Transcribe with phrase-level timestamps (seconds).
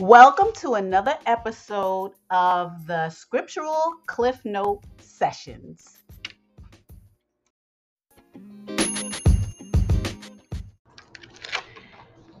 [0.00, 5.98] Welcome to another episode of the Scriptural Cliff Note Sessions.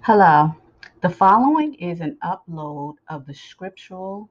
[0.00, 0.56] Hello.
[1.02, 4.30] The following is an upload of the scriptural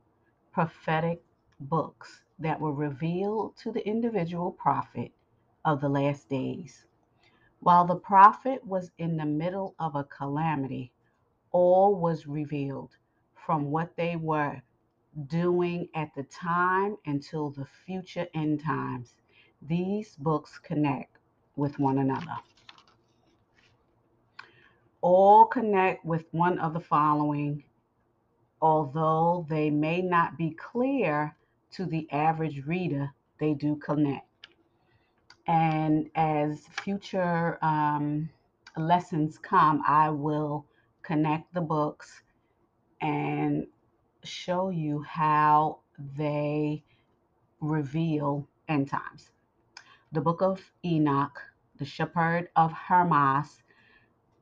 [0.52, 1.21] prophetic
[1.59, 5.11] books that were revealed to the individual prophet
[5.66, 6.88] of the last days.
[7.59, 10.91] While the prophet was in the middle of a calamity,
[11.52, 12.96] all was revealed
[13.50, 14.62] from what they were
[15.26, 19.16] doing at the time until the future end times.
[19.64, 21.18] These books connect
[21.56, 22.36] with one another
[25.02, 27.64] all connect with one of the following,
[28.62, 31.36] although they may not be clear
[31.72, 34.28] to the average reader, they do connect.
[35.47, 38.30] And as future um,
[38.78, 40.66] lessons come, I will
[41.02, 42.22] connect the books
[43.02, 43.67] and
[44.23, 45.80] show you how
[46.17, 46.83] they
[47.61, 49.31] reveal end times.
[50.11, 51.39] The book of Enoch,
[51.78, 53.64] the shepherd of Hermas,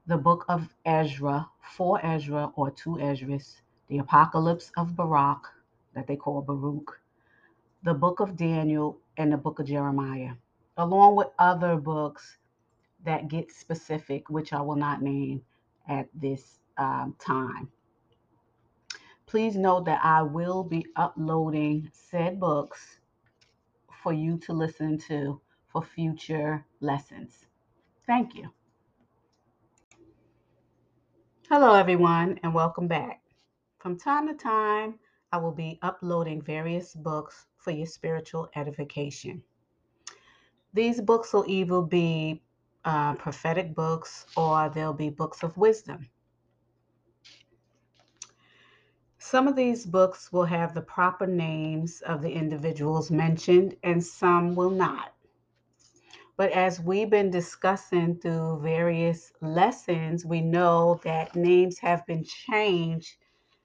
[0.07, 5.47] the book of Ezra, four Ezra or two Esdras, the Apocalypse of Baruch,
[5.93, 6.99] that they call Baruch,
[7.83, 10.33] the book of Daniel, and the book of Jeremiah,
[10.77, 12.37] along with other books
[13.05, 15.41] that get specific, which I will not name
[15.87, 17.69] at this um, time.
[19.27, 23.01] Please note that I will be uploading said books
[24.01, 27.45] for you to listen to for future lessons.
[28.05, 28.49] Thank you.
[31.49, 33.21] Hello, everyone, and welcome back.
[33.79, 34.97] From time to time,
[35.33, 39.43] I will be uploading various books for your spiritual edification.
[40.73, 42.41] These books will either be
[42.85, 46.07] uh, prophetic books or they'll be books of wisdom.
[49.29, 54.55] Some of these books will have the proper names of the individuals mentioned, and some
[54.55, 55.13] will not.
[56.37, 63.17] But as we've been discussing through various lessons, we know that names have been changed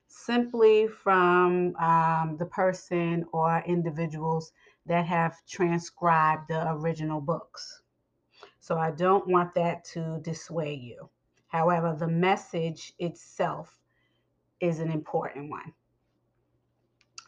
[0.09, 4.53] simply from um, the person or individuals
[4.87, 7.83] that have transcribed the original books.
[8.59, 11.09] So I don't want that to dissuade you.
[11.47, 13.79] However, the message itself
[14.63, 15.73] is an important one.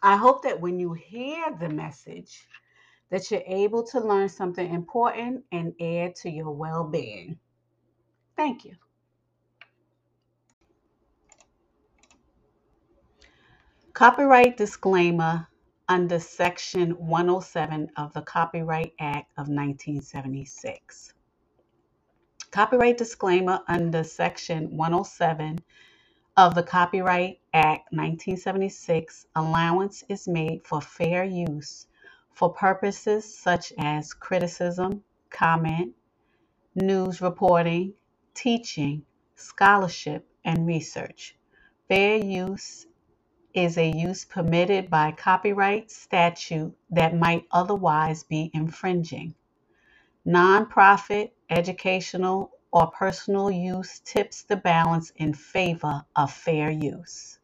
[0.03, 2.47] I hope that when you hear the message,
[3.11, 7.39] that you're able to learn something important and add to your well being.
[8.37, 8.75] Thank you.
[13.93, 15.47] Copyright disclaimer
[15.89, 21.13] under Section 107 of the Copyright Act of 1976.
[22.51, 25.59] Copyright disclaimer under Section 107
[26.37, 31.87] of the Copyright Act 1976 allowance is made for fair use
[32.33, 35.95] for purposes such as criticism, comment,
[36.75, 37.95] news reporting,
[38.35, 39.05] teaching,
[39.37, 41.37] scholarship, and research.
[41.89, 42.87] Fair use
[43.55, 49.33] is a use permitted by copyright statute that might otherwise be infringing.
[50.27, 57.41] Nonprofit, educational, or personal use tips the balance in favor of fair use.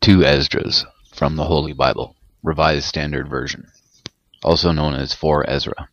[0.00, 3.66] Two Esdras from the Holy Bible, Revised Standard Version,
[4.44, 5.90] also known as 4 Ezra.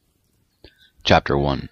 [1.03, 1.69] Chapter 1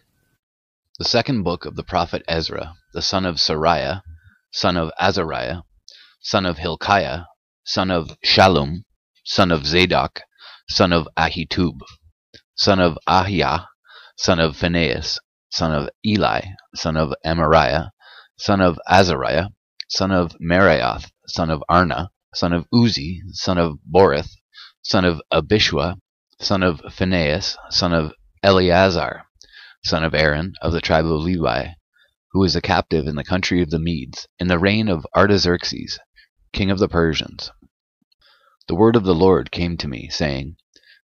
[1.00, 4.04] The second book of the prophet Ezra, the son of Seraiah,
[4.52, 5.64] son of Azariah,
[6.22, 7.26] son of Hilkiah,
[7.66, 8.86] son of Shallum,
[9.26, 10.22] son of Zadok,
[10.70, 11.80] son of Ahitub,
[12.56, 13.69] son of Ahijah,
[14.22, 15.18] son of Phinehas,
[15.50, 16.42] son of Eli,
[16.76, 17.88] son of Amariah,
[18.38, 19.48] son of Azariah,
[19.88, 24.32] son of Meraioth, son of Arna, son of Uzzi, son of Borith,
[24.82, 26.02] son of Abishua,
[26.42, 28.12] son of Phinehas, son of
[28.44, 29.24] Eleazar,
[29.86, 31.70] son of Aaron, of the tribe of Levi,
[32.34, 35.98] who was a captive in the country of the Medes, in the reign of Artaxerxes,
[36.52, 37.52] king of the Persians.
[38.68, 40.58] The word of the Lord came to me, saying,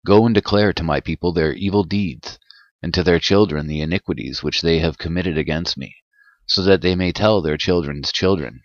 [0.06, 2.38] Go and declare to my people their evil deeds,
[2.82, 5.96] and to their children the iniquities which they have committed against me,
[6.46, 8.62] so that they may tell their children's children,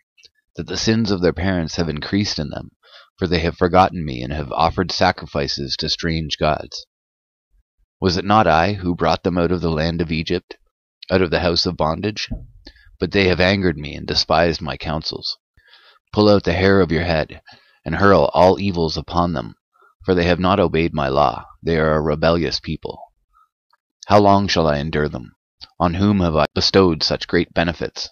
[0.56, 2.70] that the sins of their parents have increased in them,
[3.18, 6.86] for they have forgotten me and have offered sacrifices to strange gods.
[8.00, 10.56] Was it not I who brought them out of the land of Egypt,
[11.10, 12.28] out of the house of bondage?
[13.00, 15.38] But they have angered me and despised my counsels.
[16.12, 17.40] Pull out the hair of your head,
[17.84, 19.56] and hurl all evils upon them,
[20.04, 21.44] for they have not obeyed my law.
[21.62, 23.00] They are a rebellious people.
[24.06, 25.34] How long shall I endure them?
[25.80, 28.10] On whom have I bestowed such great benefits?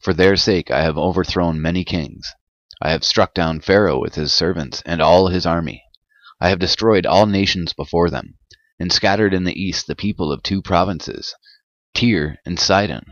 [0.00, 2.32] For their sake I have overthrown many kings.
[2.80, 5.82] I have struck down Pharaoh with his servants and all his army.
[6.40, 8.38] I have destroyed all nations before them,
[8.78, 11.34] and scattered in the east the people of two provinces,
[11.94, 13.04] Tyre and Sidon.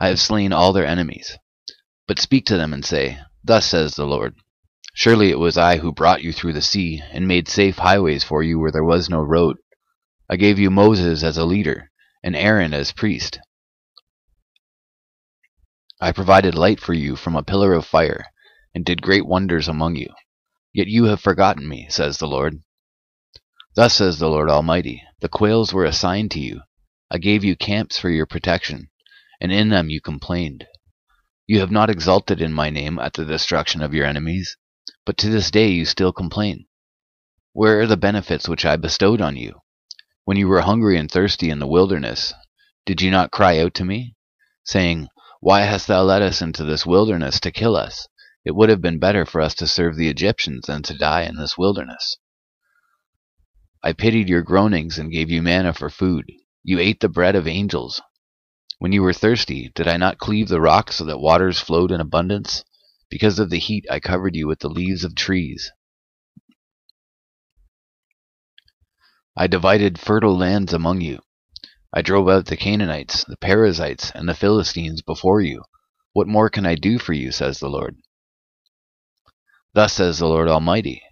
[0.00, 1.36] I have slain all their enemies.
[2.06, 4.36] But speak to them and say, Thus says the Lord
[4.94, 8.44] Surely it was I who brought you through the sea, and made safe highways for
[8.44, 9.56] you where there was no road.
[10.30, 11.90] I gave you Moses as a leader,
[12.22, 13.38] and Aaron as priest.
[16.00, 18.26] I provided light for you from a pillar of fire,
[18.74, 20.12] and did great wonders among you.
[20.74, 22.62] Yet you have forgotten me, says the Lord.
[23.74, 26.60] Thus says the Lord Almighty The quails were assigned to you.
[27.10, 28.90] I gave you camps for your protection,
[29.40, 30.66] and in them you complained.
[31.46, 34.58] You have not exulted in my name at the destruction of your enemies,
[35.06, 36.66] but to this day you still complain.
[37.54, 39.62] Where are the benefits which I bestowed on you?
[40.28, 42.34] When you were hungry and thirsty in the wilderness,
[42.84, 44.14] did you not cry out to me,
[44.62, 45.08] saying,
[45.40, 48.06] why hast thou led us into this wilderness to kill us?
[48.44, 51.36] It would have been better for us to serve the Egyptians than to die in
[51.36, 52.18] this wilderness.
[53.82, 56.26] I pitied your groanings and gave you manna for food.
[56.62, 58.02] You ate the bread of angels.
[58.78, 62.02] When you were thirsty, did I not cleave the rock so that waters flowed in
[62.02, 62.64] abundance?
[63.08, 65.72] Because of the heat, I covered you with the leaves of trees.
[69.40, 71.20] I divided fertile lands among you.
[71.94, 75.62] I drove out the Canaanites, the Perizzites, and the Philistines before you.
[76.12, 77.98] What more can I do for you, says the Lord?
[79.74, 81.04] Thus says the Lord Almighty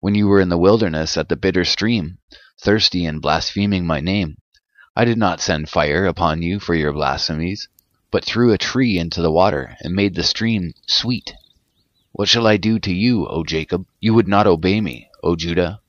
[0.00, 2.18] When you were in the wilderness at the bitter stream,
[2.60, 4.36] thirsty and blaspheming my name,
[4.94, 7.68] I did not send fire upon you for your blasphemies,
[8.10, 11.32] but threw a tree into the water and made the stream sweet.
[12.12, 13.86] What shall I do to you, O Jacob?
[13.98, 15.80] You would not obey me, O Judah.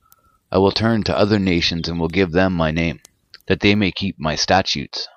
[0.53, 2.99] I will turn to other nations and will give them my name
[3.47, 5.07] that they may keep my statutes.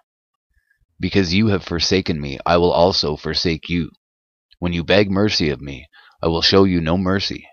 [0.98, 3.90] Because you have forsaken me, I will also forsake you.
[4.60, 5.88] When you beg mercy of me,
[6.22, 7.46] I will show you no mercy.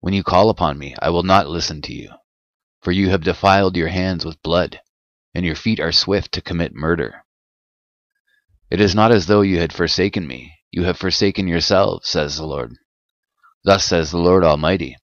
[0.00, 2.10] When you call upon me, I will not listen to you.
[2.82, 4.80] For you have defiled your hands with blood,
[5.32, 7.24] and your feet are swift to commit murder.
[8.68, 12.46] It is not as though you had forsaken me, you have forsaken yourselves, says the
[12.46, 12.74] Lord.
[13.62, 14.96] Thus says the Lord Almighty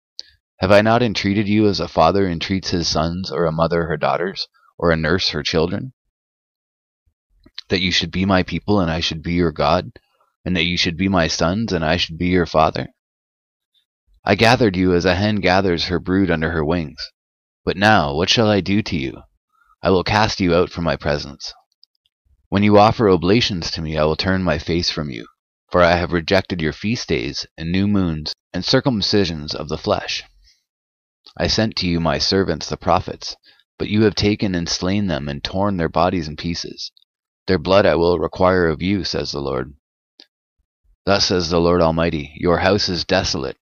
[0.61, 3.97] have I not entreated you as a father entreats his sons, or a mother her
[3.97, 4.47] daughters,
[4.77, 5.93] or a nurse her children?
[7.69, 9.91] That you should be my people, and I should be your God,
[10.45, 12.89] and that you should be my sons, and I should be your father?
[14.23, 17.09] I gathered you as a hen gathers her brood under her wings.
[17.65, 19.23] But now, what shall I do to you?
[19.81, 21.51] I will cast you out from my presence.
[22.49, 25.25] When you offer oblations to me, I will turn my face from you,
[25.71, 30.23] for I have rejected your feast days, and new moons, and circumcisions of the flesh.
[31.37, 33.35] I sent to you my servants the prophets,
[33.79, 36.91] but you have taken and slain them and torn their bodies in pieces.
[37.47, 39.73] Their blood I will require of you, says the Lord.
[41.05, 43.57] Thus says the Lord Almighty, Your house is desolate.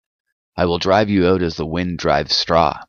[0.57, 2.83] I will drive you out as the wind drives straw.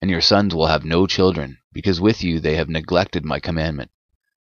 [0.00, 3.90] And your sons will have no children, because with you they have neglected my commandment,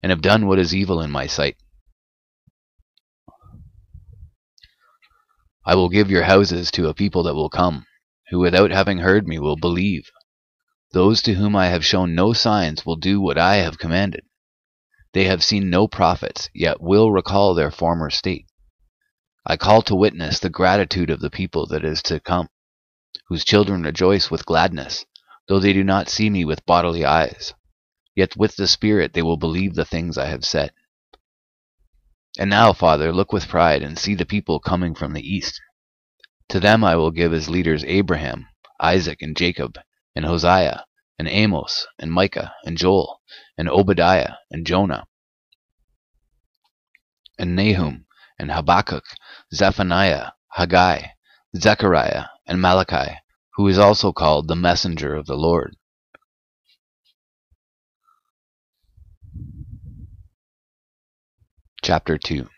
[0.03, 1.55] and have done what is evil in my sight.
[5.65, 7.85] I will give your houses to a people that will come,
[8.29, 10.11] who without having heard me will believe.
[10.91, 14.23] Those to whom I have shown no signs will do what I have commanded.
[15.13, 18.45] They have seen no prophets, yet will recall their former state.
[19.45, 22.49] I call to witness the gratitude of the people that is to come,
[23.27, 25.05] whose children rejoice with gladness,
[25.47, 27.53] though they do not see me with bodily eyes.
[28.15, 30.71] Yet with the Spirit they will believe the things I have said.
[32.37, 35.59] And now, Father, look with pride and see the people coming from the east.
[36.49, 38.47] To them I will give as leaders Abraham,
[38.79, 39.77] Isaac, and Jacob,
[40.15, 40.83] and Hosea,
[41.19, 43.21] and Amos, and Micah, and Joel,
[43.55, 45.05] and Obadiah, and Jonah,
[47.37, 48.07] and Nahum,
[48.39, 49.03] and Habakkuk,
[49.53, 51.09] Zephaniah, Haggai,
[51.55, 53.19] Zechariah, and Malachi,
[53.53, 55.75] who is also called the messenger of the Lord.
[61.83, 62.49] Chapter 2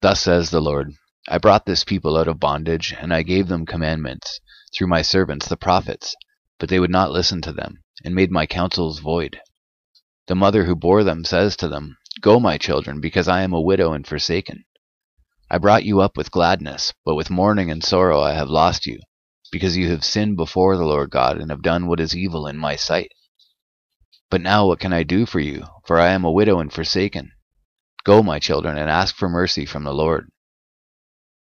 [0.00, 0.94] Thus says the Lord
[1.30, 4.40] I brought this people out of bondage, and I gave them commandments
[4.74, 6.16] through my servants the prophets,
[6.58, 9.38] but they would not listen to them, and made my counsels void.
[10.26, 13.60] The mother who bore them says to them, Go, my children, because I am a
[13.60, 14.64] widow and forsaken.
[15.50, 18.98] I brought you up with gladness, but with mourning and sorrow I have lost you,
[19.52, 22.56] because you have sinned before the Lord God, and have done what is evil in
[22.56, 23.12] my sight.
[24.30, 25.66] But now what can I do for you?
[25.84, 27.32] For I am a widow and forsaken.
[28.04, 30.30] Go, my children, and ask for mercy from the Lord.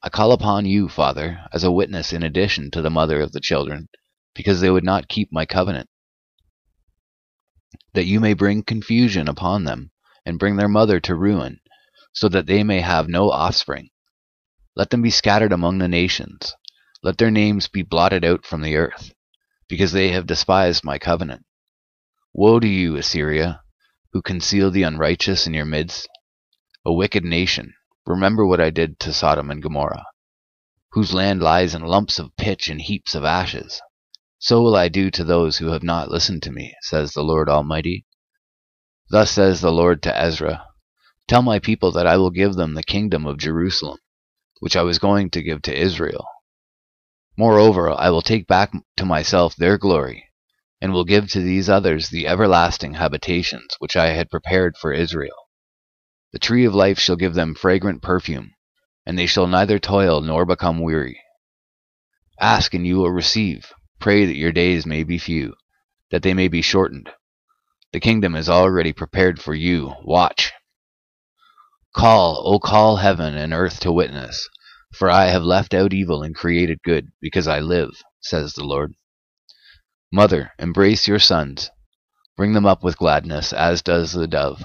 [0.07, 3.41] I call upon you, Father, as a witness in addition to the mother of the
[3.41, 3.89] children,
[4.33, 5.89] because they would not keep my covenant,
[7.93, 9.91] that you may bring confusion upon them,
[10.25, 11.59] and bring their mother to ruin,
[12.13, 13.89] so that they may have no offspring.
[14.77, 16.53] Let them be scattered among the nations.
[17.03, 19.13] Let their names be blotted out from the earth,
[19.67, 21.43] because they have despised my covenant.
[22.31, 23.61] Woe to you, Assyria,
[24.13, 26.07] who conceal the unrighteous in your midst.
[26.85, 27.73] A wicked nation,
[28.07, 30.05] remember what I did to Sodom and Gomorrah,
[30.93, 33.81] whose land lies in lumps of pitch and heaps of ashes.
[34.39, 37.49] So will I do to those who have not listened to me, says the Lord
[37.49, 38.05] Almighty.
[39.09, 40.65] Thus says the Lord to Ezra
[41.27, 43.97] Tell my people that I will give them the kingdom of Jerusalem,
[44.61, 46.25] which I was going to give to Israel.
[47.37, 50.29] Moreover, I will take back to myself their glory,
[50.79, 55.46] and will give to these others the everlasting habitations which I had prepared for Israel.
[56.33, 58.53] The tree of life shall give them fragrant perfume,
[59.05, 61.21] and they shall neither toil nor become weary.
[62.39, 63.71] Ask and you will receive.
[63.99, 65.55] Pray that your days may be few,
[66.11, 67.09] that they may be shortened.
[67.93, 69.95] The kingdom is already prepared for you.
[70.03, 70.51] Watch.
[71.95, 74.47] Call, O call heaven and earth to witness,
[74.93, 78.93] for I have left out evil and created good, because I live, says the Lord.
[80.11, 81.71] Mother, embrace your sons.
[82.35, 84.63] Bring them up with gladness, as does the dove.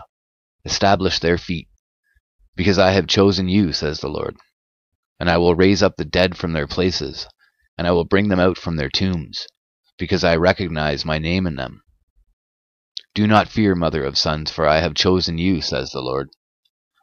[0.65, 1.69] Establish their feet,
[2.55, 4.37] because I have chosen you, says the Lord.
[5.19, 7.27] And I will raise up the dead from their places,
[7.77, 9.47] and I will bring them out from their tombs,
[9.99, 11.83] because I recognize my name in them.
[13.15, 16.31] Do not fear, mother of sons, for I have chosen you, says the Lord.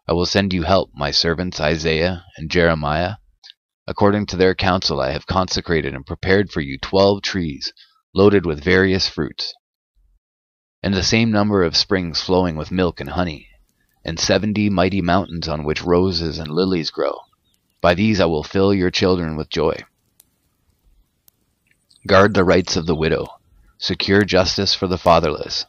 [0.08, 3.16] I will send you help, my servants Isaiah and Jeremiah.
[3.86, 7.74] According to their counsel, I have consecrated and prepared for you twelve trees,
[8.16, 9.54] loaded with various fruits,
[10.82, 13.49] and the same number of springs flowing with milk and honey,
[14.03, 17.18] and seventy mighty mountains on which roses and lilies grow.
[17.82, 19.84] By these I will fill your children with joy.
[22.08, 23.27] Guard the rights of the widow,
[23.77, 25.65] secure justice for the fatherless,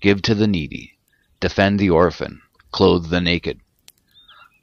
[0.00, 0.96] give to the needy,
[1.40, 3.60] defend the orphan, clothe the naked.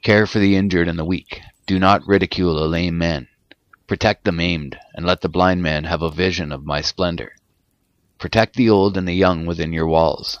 [0.02, 3.28] Care for the injured and the weak, do not ridicule a lame man.
[3.86, 7.32] Protect the maimed, and let the blind man have a vision of my splendor.
[8.18, 10.38] Protect the old and the young within your walls.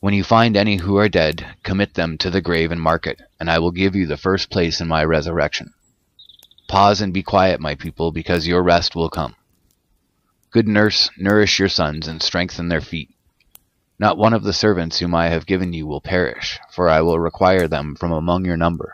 [0.00, 3.20] When you find any who are dead, commit them to the grave and mark it,
[3.40, 5.72] and I will give you the first place in my resurrection.
[6.68, 9.36] Pause and be quiet, my people, because your rest will come.
[10.50, 13.08] Good nurse, nourish your sons and strengthen their feet.
[13.98, 17.18] Not one of the servants whom I have given you will perish, for I will
[17.18, 18.92] require them from among your number.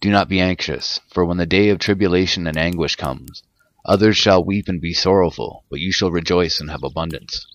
[0.00, 3.44] Do not be anxious, for when the day of tribulation and anguish comes,
[3.84, 7.46] others shall weep and be sorrowful, but you shall rejoice and have abundance.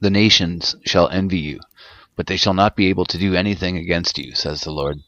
[0.00, 1.60] The nations shall envy you,
[2.16, 5.00] but they shall not be able to do anything against you, says the Lord.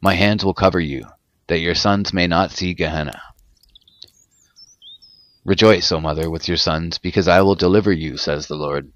[0.00, 1.06] My hands will cover you,
[1.46, 3.20] that your sons may not see Gehenna.
[5.44, 8.92] Rejoice, O mother, with your sons, because I will deliver you, says the Lord.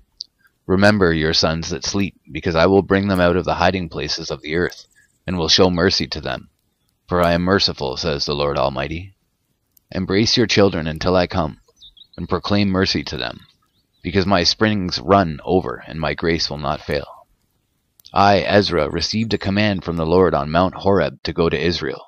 [0.67, 4.31] Remember your sons that sleep, because I will bring them out of the hiding places
[4.31, 4.87] of the earth,
[5.27, 6.51] and will show mercy to them.
[7.09, 9.15] For I am merciful, says the Lord Almighty.
[9.91, 11.61] Embrace your children until I come,
[12.17, 13.41] and proclaim mercy to them,
[14.03, 17.07] because my springs run over, and my grace will not fail.
[18.13, 22.05] I, Ezra, received a command from the Lord on Mount Horeb to go to Israel.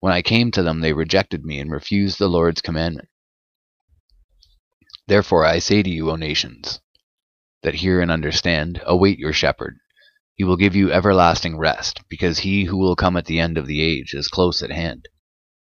[0.00, 3.08] When I came to them, they rejected me and refused the Lord's commandment.
[5.08, 6.80] Therefore I say to you, O nations,
[7.62, 9.78] that hear and understand, await your shepherd.
[10.34, 13.66] He will give you everlasting rest, because he who will come at the end of
[13.66, 15.08] the age is close at hand.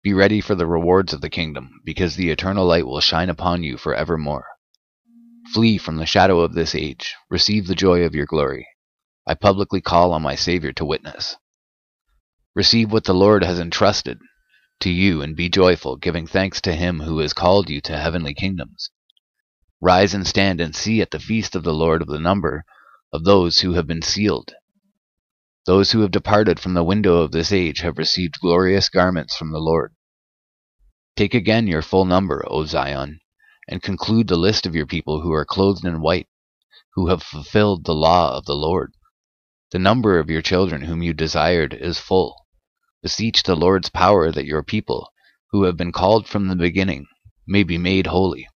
[0.01, 3.63] Be ready for the rewards of the kingdom, because the eternal light will shine upon
[3.63, 4.45] you for evermore.
[5.53, 8.67] Flee from the shadow of this age, receive the joy of your glory.
[9.27, 11.37] I publicly call on my Savior to witness.
[12.55, 14.17] Receive what the Lord has entrusted
[14.79, 18.33] to you and be joyful, giving thanks to him who has called you to heavenly
[18.33, 18.89] kingdoms.
[19.79, 22.65] Rise and stand and see at the feast of the Lord of the number
[23.11, 24.53] of those who have been sealed.
[25.67, 29.51] Those who have departed from the window of this age have received glorious garments from
[29.51, 29.93] the Lord.
[31.15, 33.19] Take again your full number, O Zion,
[33.67, 36.27] and conclude the list of your people who are clothed in white,
[36.95, 38.93] who have fulfilled the law of the Lord.
[39.71, 42.45] The number of your children whom you desired is full.
[43.01, 45.11] Beseech the Lord's power that your people,
[45.51, 47.07] who have been called from the beginning,
[47.47, 48.47] may be made holy.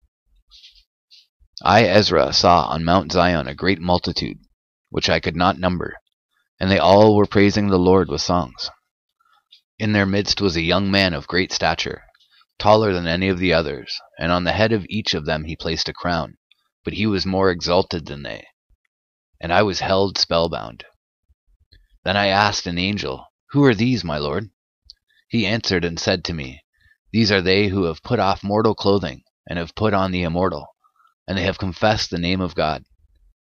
[1.63, 4.37] I, Ezra, saw on Mount Zion a great multitude,
[4.89, 5.97] which I could not number,
[6.59, 8.69] and they all were praising the Lord with songs.
[9.79, 12.03] In their midst was a young man of great stature,
[12.59, 15.55] taller than any of the others, and on the head of each of them he
[15.55, 16.37] placed a crown,
[16.83, 18.45] but he was more exalted than they.
[19.39, 20.83] And I was held spellbound.
[22.03, 24.49] Then I asked an angel, who are these, my lord?
[25.29, 26.63] He answered and said to me,
[27.11, 30.67] These are they who have put off mortal clothing, and have put on the immortal,
[31.27, 32.83] and they have confessed the name of God.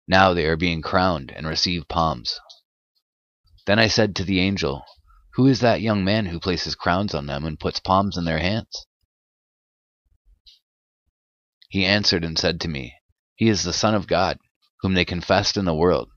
[0.08, 2.40] Now they are being crowned and receive palms.
[3.66, 4.84] Then I said to the angel,
[5.36, 8.40] Who is that young man who places crowns on them and puts palms in their
[8.40, 8.86] hands?
[11.74, 12.94] He answered and said to me,
[13.34, 14.38] He is the Son of God,
[14.82, 16.12] whom they confessed in the world.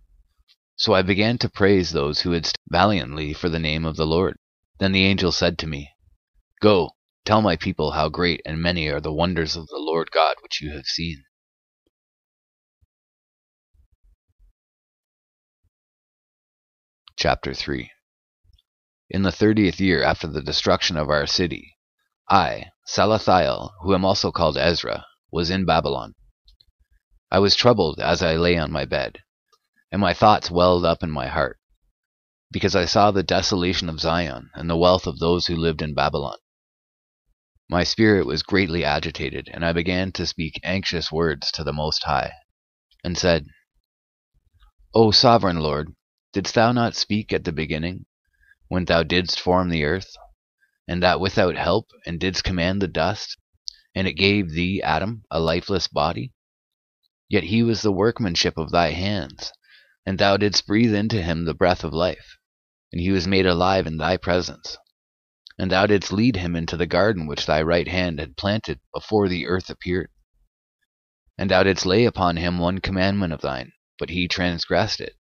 [0.76, 4.04] So I began to praise those who had stood valiantly for the name of the
[4.04, 4.36] Lord.
[4.80, 5.92] Then the angel said to me,
[6.60, 6.90] Go,
[7.24, 10.60] tell my people how great and many are the wonders of the Lord God which
[10.60, 11.24] you have seen.
[17.16, 17.90] Chapter 3
[19.08, 21.78] In the thirtieth year after the destruction of our city,
[22.28, 26.14] I, Salathiel, who am also called Ezra, was in Babylon.
[27.30, 29.18] I was troubled as I lay on my bed,
[29.92, 31.60] and my thoughts welled up in my heart,
[32.50, 35.92] because I saw the desolation of Zion and the wealth of those who lived in
[35.92, 36.38] Babylon.
[37.68, 42.04] My spirit was greatly agitated, and I began to speak anxious words to the Most
[42.04, 42.32] High,
[43.04, 43.46] and said,
[44.94, 45.94] O sovereign Lord,
[46.32, 48.04] Didst thou not speak at the beginning,
[48.68, 50.14] when thou didst form the earth,
[50.86, 53.38] and that without help, and didst command the dust,
[53.96, 56.32] and it gave thee, Adam, a lifeless body?
[57.28, 59.52] Yet he was the workmanship of thy hands,
[60.06, 62.38] and thou didst breathe into him the breath of life,
[62.92, 64.76] and he was made alive in thy presence.
[65.58, 69.28] And thou didst lead him into the garden which thy right hand had planted before
[69.28, 70.10] the earth appeared.
[71.36, 75.16] And thou didst lay upon him one commandment of thine, but he transgressed it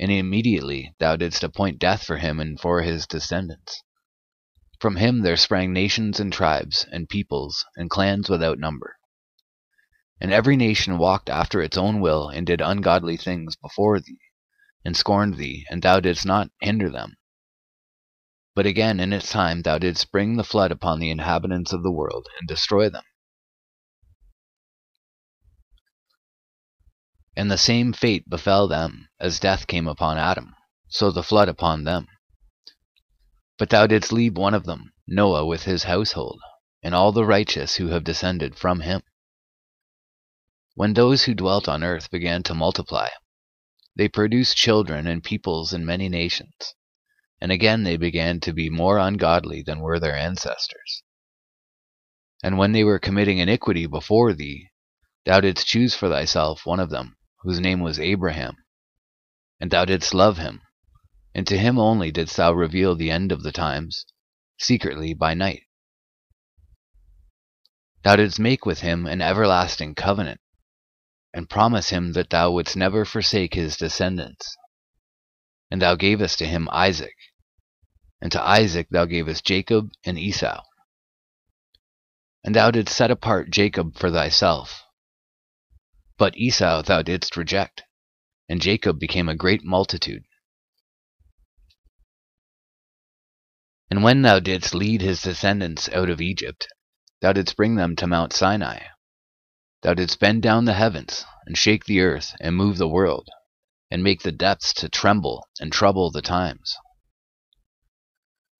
[0.00, 3.82] and immediately thou didst appoint death for him and for his descendants.
[4.80, 8.96] From him there sprang nations and tribes, and peoples, and clans without number.
[10.20, 14.20] And every nation walked after its own will, and did ungodly things before thee,
[14.84, 17.16] and scorned thee, and thou didst not hinder them.
[18.54, 21.92] But again in its time thou didst bring the flood upon the inhabitants of the
[21.92, 23.04] world, and destroy them.
[27.36, 30.54] And the same fate befell them, as death came upon Adam,
[30.88, 32.06] so the flood upon them.
[33.58, 36.40] But thou didst leave one of them, Noah with his household,
[36.82, 39.02] and all the righteous who have descended from him.
[40.74, 43.08] When those who dwelt on earth began to multiply,
[43.96, 46.76] they produced children and peoples in many nations,
[47.40, 51.02] and again they began to be more ungodly than were their ancestors.
[52.44, 54.70] And when they were committing iniquity before thee,
[55.24, 58.56] thou didst choose for thyself one of them, whose name was Abraham.
[59.58, 60.62] And thou didst love him,
[61.38, 64.04] and to him only didst thou reveal the end of the times,
[64.58, 65.62] secretly by night.
[68.02, 70.40] Thou didst make with him an everlasting covenant,
[71.32, 74.56] and promise him that thou wouldst never forsake his descendants.
[75.70, 77.14] And thou gavest to him Isaac,
[78.20, 80.64] and to Isaac thou gavest Jacob and Esau.
[82.42, 84.82] And thou didst set apart Jacob for thyself,
[86.16, 87.84] but Esau thou didst reject,
[88.48, 90.24] and Jacob became a great multitude.
[93.90, 96.68] And when thou didst lead his descendants out of Egypt,
[97.20, 98.80] thou didst bring them to Mount Sinai.
[99.82, 103.28] Thou didst bend down the heavens, and shake the earth, and move the world,
[103.90, 106.76] and make the depths to tremble, and trouble the times.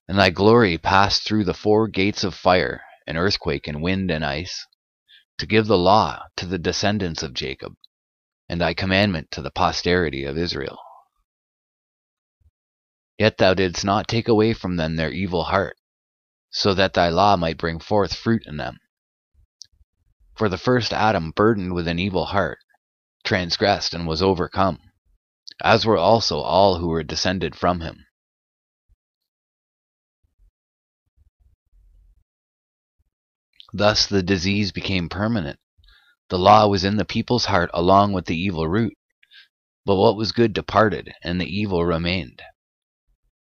[0.08, 4.24] And thy glory passed through the four gates of fire, and earthquake, and wind, and
[4.24, 4.66] ice,
[5.36, 7.74] to give the law to the descendants of Jacob,
[8.48, 10.78] and thy commandment to the posterity of Israel.
[13.18, 15.76] Yet thou didst not take away from them their evil heart,
[16.50, 18.78] so that thy law might bring forth fruit in them.
[20.36, 22.60] For the first Adam, burdened with an evil heart,
[23.24, 24.78] transgressed and was overcome,
[25.60, 28.06] as were also all who were descended from him.
[33.72, 35.58] Thus the disease became permanent.
[36.28, 38.96] The law was in the people's heart along with the evil root.
[39.84, 42.40] But what was good departed, and the evil remained.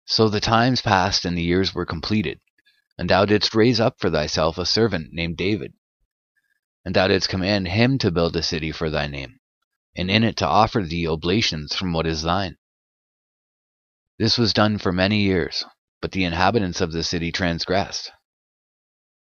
[0.05, 2.39] So the times passed and the years were completed,
[2.97, 5.73] and thou didst raise up for thyself a servant named David.
[6.85, 9.39] And thou didst command him to build a city for thy name,
[9.97, 12.57] and in it to offer thee oblations from what is thine.
[14.17, 15.65] This was done for many years,
[16.01, 18.11] but the inhabitants of the city transgressed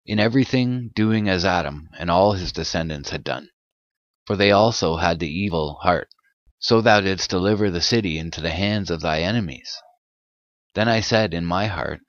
[0.04, 3.48] in everything doing as Adam and all his descendants had done.
[4.26, 6.08] For they also had the evil heart.
[6.58, 9.76] So thou didst deliver the city into the hands of thy enemies.
[10.74, 12.00] Then I said in my heart,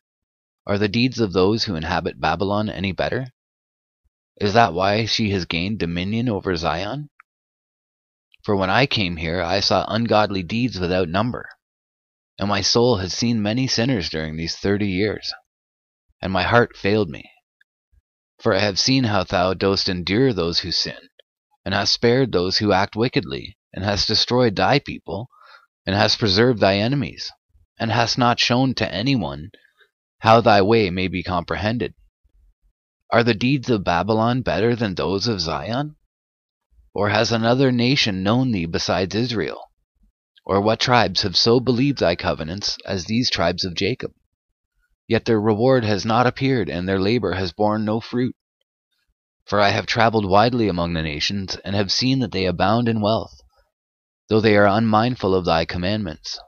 [0.66, 3.28] Are the deeds of those who inhabit Babylon any better?
[4.40, 7.10] Is that why she has gained dominion over Zion?
[8.44, 11.50] For when I came here, I saw ungodly deeds without number,
[12.40, 15.34] and my soul has seen many sinners during these thirty years,
[16.22, 17.30] and my heart failed me.
[18.40, 21.10] For I have seen how thou dost endure those who sin,
[21.66, 25.30] and hast spared those who act wickedly, and hast destroyed thy people,
[25.86, 27.30] and hast preserved thy enemies,
[27.80, 29.52] and hast not shown to any one
[30.20, 31.94] how thy way may be comprehended.
[33.12, 35.98] Are the deeds of Babylon better than those of Zion?
[36.94, 39.62] Or has another nation known thee besides Israel?
[40.46, 44.14] Or what tribes have so believed thy covenants as these tribes of Jacob?
[45.08, 48.36] Yet their reward has not appeared, and their labor has borne no fruit.
[49.46, 53.02] For I have travelled widely among the nations, and have seen that they abound in
[53.02, 53.42] wealth,
[54.30, 56.40] though they are unmindful of thy commandments.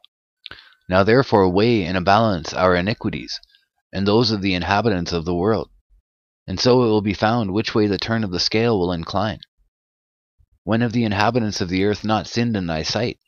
[0.88, 3.40] Now therefore weigh in a balance our iniquities,
[3.92, 5.70] and those of the inhabitants of the world
[6.48, 9.40] and so it will be found which way the turn of the scale will incline.
[10.64, 13.20] When have the inhabitants of the earth not sinned in thy sight?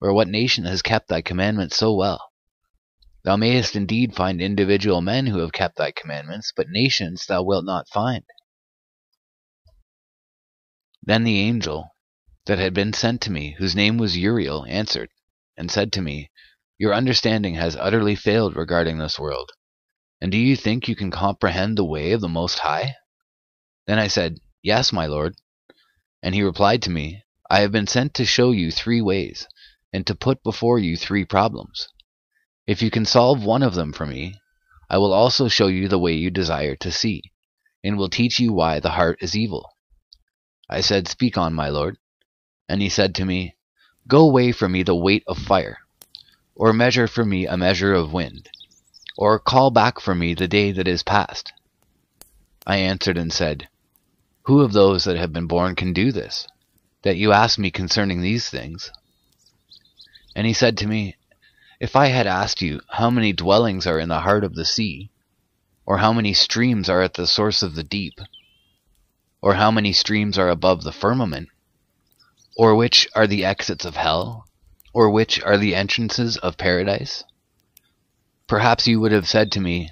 [0.00, 2.32] Or what nation has kept thy commandments so well?
[3.24, 7.64] Thou mayest indeed find individual men who have kept thy commandments, but nations thou wilt
[7.64, 8.24] not find.
[11.02, 11.96] Then the angel
[12.44, 15.08] that had been sent to me, whose name was Uriel, answered,
[15.56, 16.30] and said to me,
[16.78, 19.50] Your understanding has utterly failed regarding this world.
[20.20, 22.96] And do you think you can comprehend the way of the Most High?
[23.86, 25.36] Then I said, Yes, my lord.
[26.22, 29.46] And he replied to me, I have been sent to show you three ways,
[29.92, 31.88] and to put before you three problems.
[32.66, 34.34] If you can solve one of them for me,
[34.90, 37.22] I will also show you the way you desire to see,
[37.82, 39.70] and will teach you why the heart is evil.
[40.68, 41.96] I said, Speak on, my lord.
[42.68, 43.56] And he said to me,
[44.08, 45.78] Go away from me the weight of fire,
[46.56, 48.48] or measure for me a measure of wind,
[49.18, 51.52] or call back for me the day that is past.
[52.66, 53.68] I answered and said,
[54.44, 56.48] Who of those that have been born can do this,
[57.02, 58.90] that you ask me concerning these things?
[60.34, 61.16] And he said to me,
[61.78, 65.10] If I had asked you how many dwellings are in the heart of the sea,
[65.84, 68.18] or how many streams are at the source of the deep,
[69.42, 71.50] or how many streams are above the firmament,
[72.56, 74.45] or which are the exits of hell,
[74.96, 77.22] or which are the entrances of paradise,
[78.46, 79.90] Perhaps you would have said to me,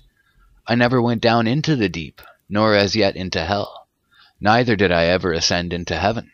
[0.66, 3.86] I never went down into the deep, nor as yet into hell,
[4.40, 6.32] neither did I ever ascend into heaven.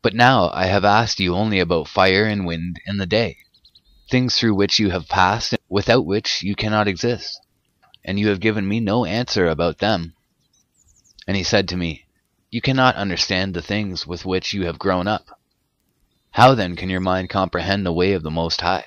[0.00, 3.36] But now I have asked you only about fire and wind in the day,
[4.10, 7.38] things through which you have passed, and without which you cannot exist,
[8.02, 10.14] and you have given me no answer about them.
[11.28, 12.06] And he said to me,
[12.50, 15.33] You cannot understand the things with which you have grown up.
[16.34, 18.86] How then can your mind comprehend the way of the Most High?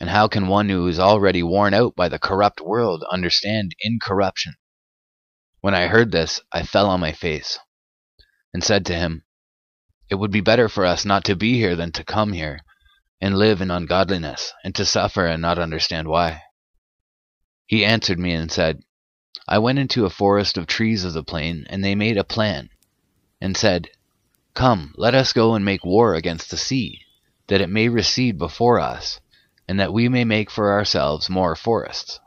[0.00, 4.54] And how can one who is already worn out by the corrupt world understand incorruption?
[5.60, 7.60] When I heard this, I fell on my face,
[8.52, 9.24] and said to him,
[10.10, 12.58] It would be better for us not to be here than to come here,
[13.20, 16.42] and live in ungodliness, and to suffer and not understand why.
[17.66, 18.82] He answered me and said,
[19.46, 22.70] I went into a forest of trees of the plain, and they made a plan,
[23.40, 23.90] and said,
[24.58, 27.02] Come, let us go and make war against the sea,
[27.46, 29.20] that it may recede before us,
[29.68, 32.18] and that we may make for ourselves more forests.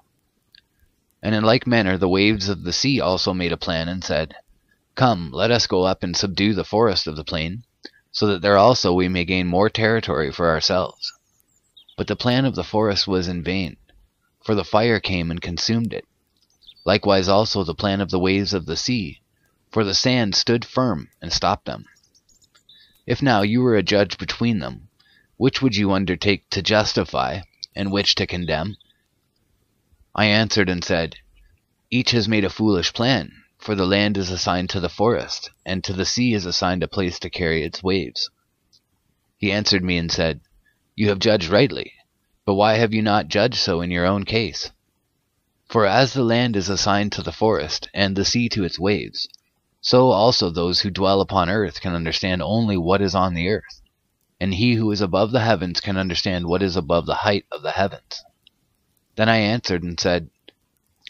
[1.22, 4.34] And in like manner the waves of the sea also made a plan and said,
[4.96, 7.66] Come, let us go up and subdue the forest of the plain,
[8.14, 11.12] so that there also we may gain more territory for ourselves.
[11.98, 13.76] But the plan of the forest was in vain,
[14.42, 16.06] for the fire came and consumed it.
[16.86, 19.22] Likewise also the plan of the waves of the sea,
[19.70, 21.88] for the sand stood firm and stopped them.
[23.08, 24.90] If now you were a judge between them,
[25.38, 27.42] which would you undertake to justify,
[27.76, 28.78] and which to condemn?
[30.14, 31.16] I answered and said,
[31.90, 35.84] Each has made a foolish plan, for the land is assigned to the forest, and
[35.84, 38.30] to the sea is assigned a place to carry its waves.
[39.38, 40.42] He answered me and said,
[40.96, 41.94] You have judged rightly,
[42.46, 44.70] but why have you not judged so in your own case?
[45.68, 49.28] For as the land is assigned to the forest, and the sea to its waves,
[49.82, 53.82] so also those who dwell upon earth can understand only what is on the earth
[54.42, 57.62] and he who is above the heavens can understand what is above the height of
[57.62, 58.24] the heavens.
[59.16, 60.32] Then I answered and said,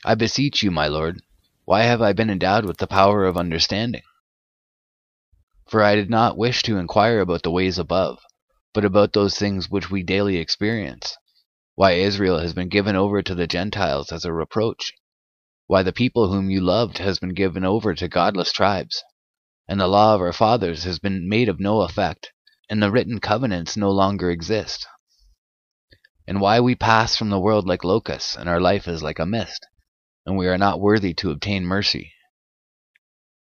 [0.03, 1.21] I beseech you, my lord,
[1.63, 4.01] why have I been endowed with the power of understanding?
[5.65, 8.19] For I did not wish to inquire about the ways above,
[8.73, 11.15] but about those things which we daily experience,
[11.75, 14.91] why Israel has been given over to the Gentiles as a reproach,
[15.71, 19.01] why the people whom you loved has been given over to godless tribes,
[19.69, 22.33] and the law of our fathers has been made of no effect,
[22.69, 24.85] and the written covenants no longer exist.
[26.27, 29.25] And why we pass from the world like locusts, and our life is like a
[29.25, 29.65] mist,
[30.25, 32.11] and we are not worthy to obtain mercy.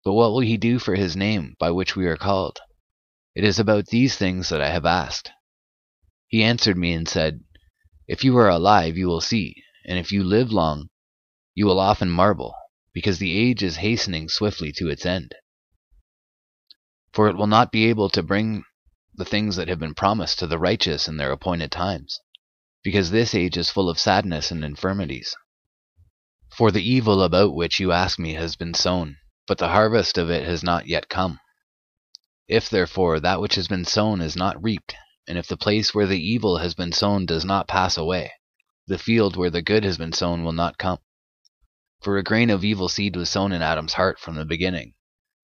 [0.04, 2.60] But what will he do for his name by which we are called?
[3.34, 5.30] It is about these things that I have asked.
[6.26, 7.40] He answered me and said,
[8.06, 9.54] If you are alive, you will see,
[9.86, 10.90] and if you live long,
[11.54, 12.54] you will often marvel,
[12.92, 15.34] because the age is hastening swiftly to its end.
[17.12, 18.64] For it will not be able to bring
[19.14, 22.20] the things that have been promised to the righteous in their appointed times,
[22.82, 25.34] because this age is full of sadness and infirmities.
[26.56, 30.30] For the evil about which you ask me has been sown, but the harvest of
[30.30, 31.40] it has not yet come.
[32.48, 34.94] If therefore that which has been sown is not reaped,
[35.28, 38.32] and if the place where the evil has been sown does not pass away,
[38.86, 40.98] the field where the good has been sown will not come.
[42.02, 44.94] For a grain of evil seed was sown in Adam's heart from the beginning,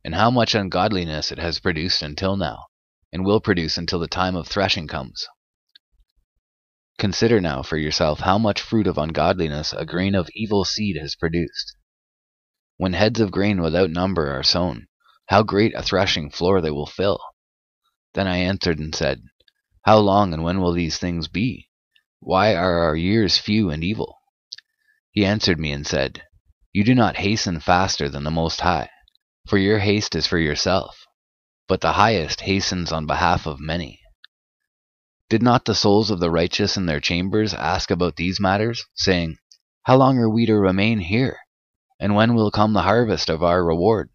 [0.02, 2.68] and how much ungodliness it has produced until now,
[3.12, 5.26] and will produce until the time of threshing comes.
[6.96, 11.14] Consider now for yourself how much fruit of ungodliness a grain of evil seed has
[11.14, 11.76] produced.
[12.78, 14.88] When heads of grain without number are sown,
[15.26, 17.20] how great a threshing floor they will fill!
[18.14, 19.22] Then I answered and said,
[19.82, 21.68] How long and when will these things be?
[22.18, 24.16] Why are our years few and evil?
[25.10, 26.22] He answered me and said,
[26.76, 28.90] You do not hasten faster than the Most High,
[29.46, 31.06] for your haste is for yourself,
[31.68, 34.02] but the Highest hastens on behalf of many.
[35.30, 39.38] Did not the souls of the righteous in their chambers ask about these matters, saying,
[39.84, 41.38] How long are we to remain here?
[41.98, 44.10] And when will come the harvest of our reward?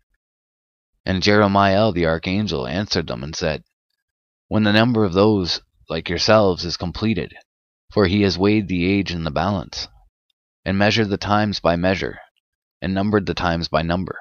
[1.03, 3.63] And Jeremiel the archangel answered them and said,
[4.49, 7.33] When the number of those like yourselves is completed,
[7.91, 9.87] for he has weighed the age in the balance,
[10.63, 12.19] and measured the times by measure,
[12.81, 14.17] and numbered the times by number,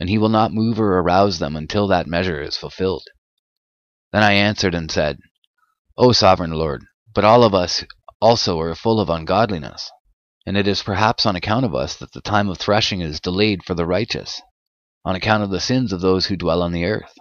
[0.00, 3.04] and he will not move or arouse them until that measure is fulfilled.
[4.12, 5.18] Then I answered and said,
[5.96, 7.84] O sovereign Lord, but all of us
[8.20, 9.90] also are full of ungodliness,
[10.46, 13.64] and it is perhaps on account of us that the time of threshing is delayed
[13.64, 14.42] for the righteous,
[15.04, 17.14] on account of the sins of those who dwell on the earth.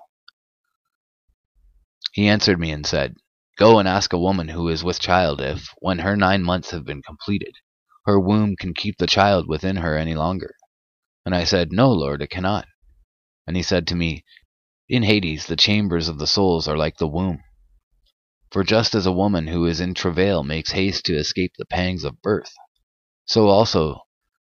[2.14, 3.16] He answered me and said,
[3.58, 6.86] Go and ask a woman who is with child if, when her nine months have
[6.86, 7.56] been completed,
[8.06, 10.56] her womb can keep the child within her any longer.
[11.26, 12.68] And I said, No, Lord, it cannot.
[13.48, 14.24] And he said to me,
[14.90, 17.40] In Hades the chambers of the souls are like the womb
[18.54, 22.04] for just as a woman who is in travail makes haste to escape the pangs
[22.04, 22.54] of birth,
[23.26, 24.02] so also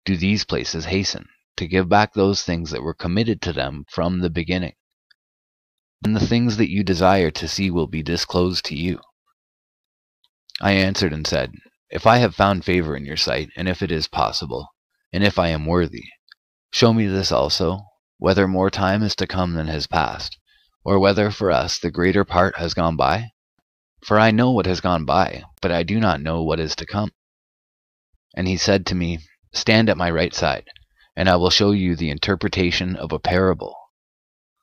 [0.06, 1.28] do these places hasten
[1.58, 4.74] to give back those things that were committed to them from the beginning.
[6.06, 9.02] And the things that you desire to see will be disclosed to you.
[10.62, 11.52] I answered and said,
[11.90, 14.70] If I have found favor in your sight, and if it is possible,
[15.12, 16.06] and if I am worthy,
[16.72, 17.86] show me this also,
[18.18, 20.38] whether more time is to come than has passed,
[20.84, 23.32] or whether for us the greater part has gone by?
[24.04, 26.86] For I know what has gone by, but I do not know what is to
[26.86, 27.12] come.
[28.36, 29.20] And he said to me,
[29.52, 30.68] Stand at my right side,
[31.16, 33.76] and I will show you the interpretation of a parable.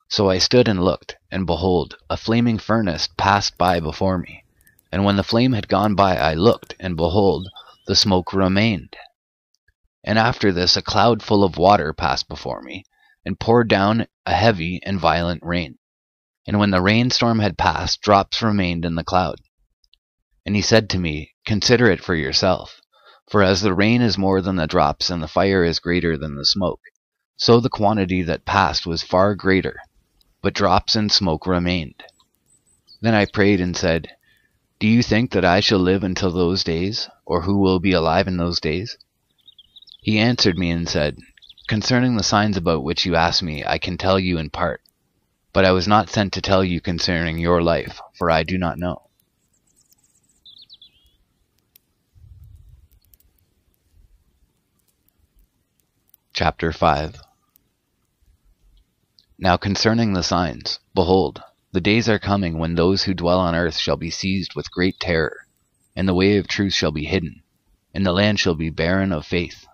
[0.09, 4.45] So I stood and looked, and behold, a flaming furnace passed by before me.
[4.91, 7.49] And when the flame had gone by, I looked, and behold,
[7.87, 8.95] the smoke remained.
[10.07, 12.85] And after this a cloud full of water passed before me,
[13.23, 15.77] and poured down a heavy and violent rain
[16.47, 19.41] and when the rainstorm had passed, drops remained in the cloud.
[20.45, 22.79] And he said to me, Consider it for yourself.
[23.29, 26.35] For as the rain is more than the drops, and the fire is greater than
[26.35, 26.79] the smoke,
[27.35, 29.81] so the quantity that passed was far greater,
[30.41, 32.01] but drops and smoke remained.
[33.01, 34.07] Then I prayed and said,
[34.79, 38.29] Do you think that I shall live until those days, or who will be alive
[38.29, 38.97] in those days?
[40.07, 41.19] He answered me and said,
[41.67, 44.81] Concerning the signs about which you ask me, I can tell you in part
[45.57, 48.77] but I was not sent to tell you concerning your life, for I do not
[48.77, 49.09] know.
[56.31, 57.15] Chapter 5
[59.39, 61.41] Now concerning the signs, behold,
[61.71, 64.99] the days are coming when those who dwell on earth shall be seized with great
[64.99, 65.47] terror,
[65.95, 67.41] and the way of truth shall be hidden,
[67.95, 69.66] and the land shall be barren of faith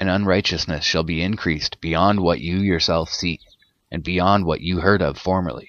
[0.00, 3.40] and unrighteousness shall be increased beyond what you yourself see,
[3.90, 5.68] and beyond what you heard of formerly.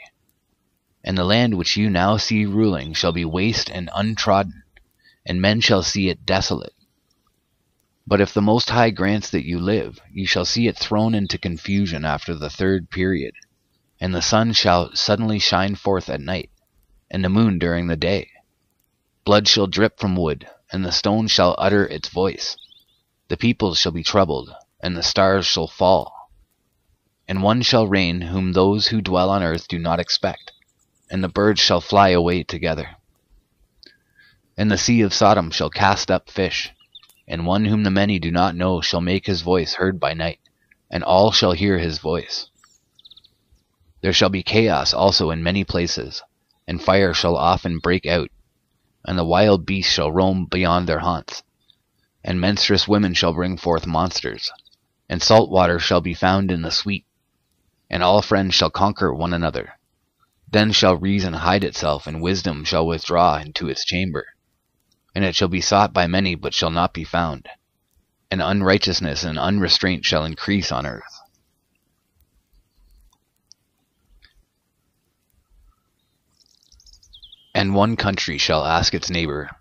[1.03, 4.63] And the land which you now see ruling shall be waste and untrodden,
[5.25, 6.73] and men shall see it desolate.
[8.07, 11.37] But if the Most High grants that you live, you shall see it thrown into
[11.37, 13.35] confusion after the third period,
[13.99, 16.49] and the sun shall suddenly shine forth at night,
[17.11, 18.31] and the moon during the day.
[19.23, 22.57] Blood shall drip from wood, and the stone shall utter its voice
[23.27, 26.29] the peoples shall be troubled, and the stars shall fall.
[27.27, 30.51] And one shall reign whom those who dwell on earth do not expect,
[31.09, 32.97] and the birds shall fly away together.
[34.55, 36.71] And the sea of Sodom shall cast up fish,
[37.27, 40.39] and one whom the many do not know shall make his voice heard by night,
[40.91, 42.47] and all shall hear his voice.
[44.01, 46.21] There shall be chaos also in many places,
[46.67, 48.29] and fire shall often break out,
[49.03, 51.41] and the wild beasts shall roam beyond their haunts
[52.27, 54.51] and menstruous women shall bring forth monsters,
[55.07, 57.05] and salt water shall be found in the sweet,
[57.87, 59.77] and all friends shall conquer one another.
[60.51, 64.25] Then shall reason hide itself, and wisdom shall withdraw into its chamber.
[65.13, 67.47] And it shall be sought by many, but shall not be found.
[68.31, 71.03] And unrighteousness and unrestraint shall increase on earth.
[77.53, 79.51] And one country shall ask its neighbor,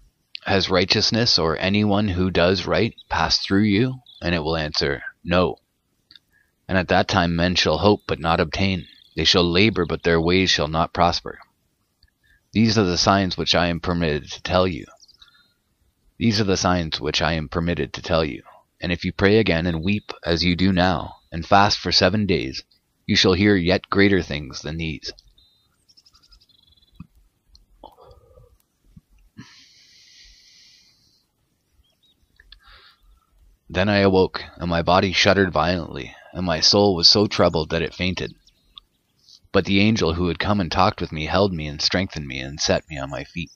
[0.46, 4.00] Has righteousness or anyone who does right passed through you?
[4.20, 5.57] And it will answer, No.
[6.68, 8.87] And at that time men shall hope but not obtain.
[9.16, 11.38] They shall labor, but their ways shall not prosper.
[12.52, 14.85] These are the signs which I am permitted to tell you.
[16.18, 18.42] These are the signs which I am permitted to tell you.
[18.83, 22.26] And if you pray again and weep as you do now, and fast for seven
[22.26, 22.62] days,
[23.07, 25.11] you shall hear yet greater things than these.
[33.74, 37.82] Then I awoke, and my body shuddered violently, and my soul was so troubled that
[37.82, 38.32] it fainted.
[39.50, 42.38] But the angel who had come and talked with me held me and strengthened me
[42.38, 43.50] and set me on my feet.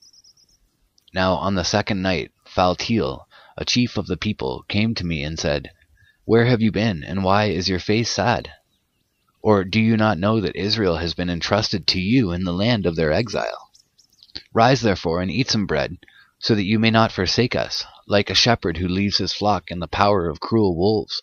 [1.13, 5.39] Now on the second night, Phaltiel, a chief of the people, came to me and
[5.39, 5.71] said,
[6.25, 8.51] Where have you been, and why is your face sad?
[9.41, 12.85] Or do you not know that Israel has been entrusted to you in the land
[12.85, 13.71] of their exile?
[14.51, 15.97] Rise therefore and eat some bread,
[16.39, 19.79] so that you may not forsake us, like a shepherd who leaves his flock in
[19.79, 21.21] the power of cruel wolves.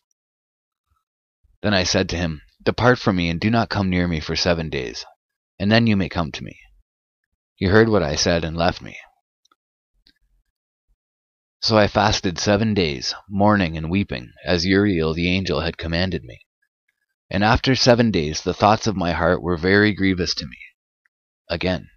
[1.62, 4.36] Then I said to him, Depart from me, and do not come near me for
[4.36, 5.04] seven days,
[5.58, 6.58] and then you may come to me.
[7.54, 8.98] He heard what I said and left me.
[11.60, 16.40] So I fasted seven days, mourning and weeping, as Uriel the angel had commanded me.
[17.30, 20.58] And after seven days the thoughts of my heart were very grievous to me.
[21.48, 21.88] Again.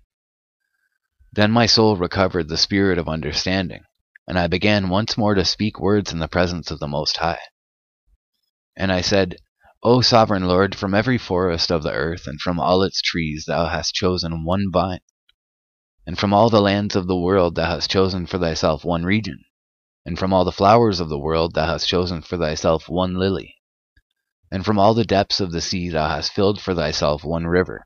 [1.32, 3.84] Then my soul recovered the spirit of understanding,
[4.28, 7.40] and I began once more to speak words in the presence of the Most High.
[8.76, 9.36] And I said,
[9.84, 13.68] O sovereign Lord, from every forest of the earth and from all its trees thou
[13.68, 15.02] hast chosen one vine,
[16.06, 19.46] and from all the lands of the world thou hast chosen for thyself one region,
[20.04, 23.56] and from all the flowers of the world thou hast chosen for thyself one lily,
[24.52, 27.86] and from all the depths of the sea thou hast filled for thyself one river,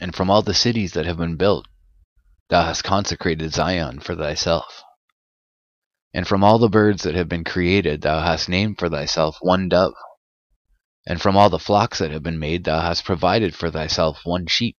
[0.00, 1.66] and from all the cities that have been built
[2.48, 4.82] thou hast consecrated Zion for thyself.
[6.12, 9.68] And from all the birds that have been created thou hast named for thyself one
[9.68, 9.94] dove.
[11.06, 14.46] And from all the flocks that have been made thou hast provided for thyself one
[14.46, 14.76] sheep.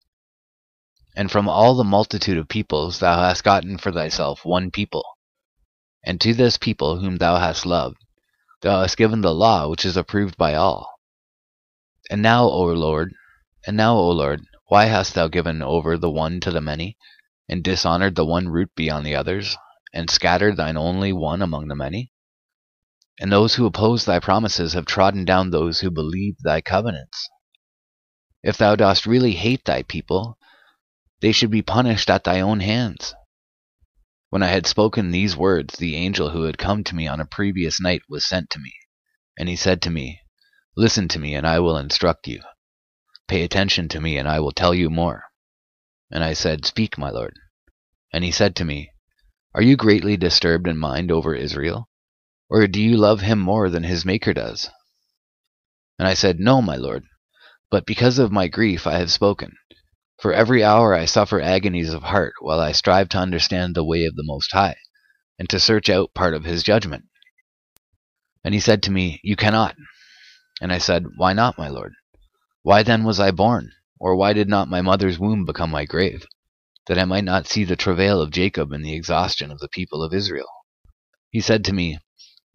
[1.17, 5.05] And from all the multitude of peoples thou hast gotten for thyself one people.
[6.05, 7.97] And to this people whom thou hast loved,
[8.61, 10.93] thou hast given the law which is approved by all.
[12.11, 13.15] And now, O Lord,
[13.67, 16.99] and now, O Lord, why hast thou given over the one to the many,
[17.49, 19.57] and dishonored the one root beyond the others?
[19.93, 22.13] and scattered thine only one among the many?
[23.21, 27.31] And those who oppose thy promises have trodden down those who believe thy covenants.
[28.43, 30.39] If thou dost really hate thy people,
[31.21, 33.15] they should be punished at thy own hands.
[34.31, 37.27] When I had spoken these words, the angel who had come to me on a
[37.27, 38.75] previous night was sent to me.
[39.39, 40.23] And he said to me,
[40.77, 42.43] Listen to me, and I will instruct you.
[43.29, 45.25] Pay attention to me, and I will tell you more.
[46.11, 47.35] And I said, Speak, my lord.
[48.13, 48.91] And he said to me,
[49.57, 51.89] are you greatly disturbed in mind over Israel?
[52.51, 54.69] Or do you love him more than his Maker does?
[55.97, 57.05] And I said, No, my lord,
[57.71, 59.57] but because of my grief I have spoken.
[60.19, 64.07] For every hour I suffer agonies of heart while I strive to understand the way
[64.07, 64.77] of the Most High,
[65.39, 67.05] and to search out part of his judgment.
[68.43, 69.77] And he said to me, You cannot.
[70.61, 71.95] And I said, Why not, my lord?
[72.65, 73.71] Why then was I born?
[74.01, 76.27] Or why did not my mother's womb become my grave?
[76.87, 80.03] that I might not see the travail of Jacob and the exhaustion of the people
[80.03, 80.49] of Israel.
[81.31, 81.99] He said to me,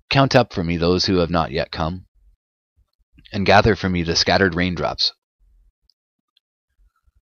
[0.10, 2.06] Count up for me those who have not yet come,
[3.32, 5.14] and gather for me the scattered raindrops,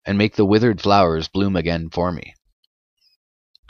[0.06, 2.34] and make the withered flowers bloom again for me.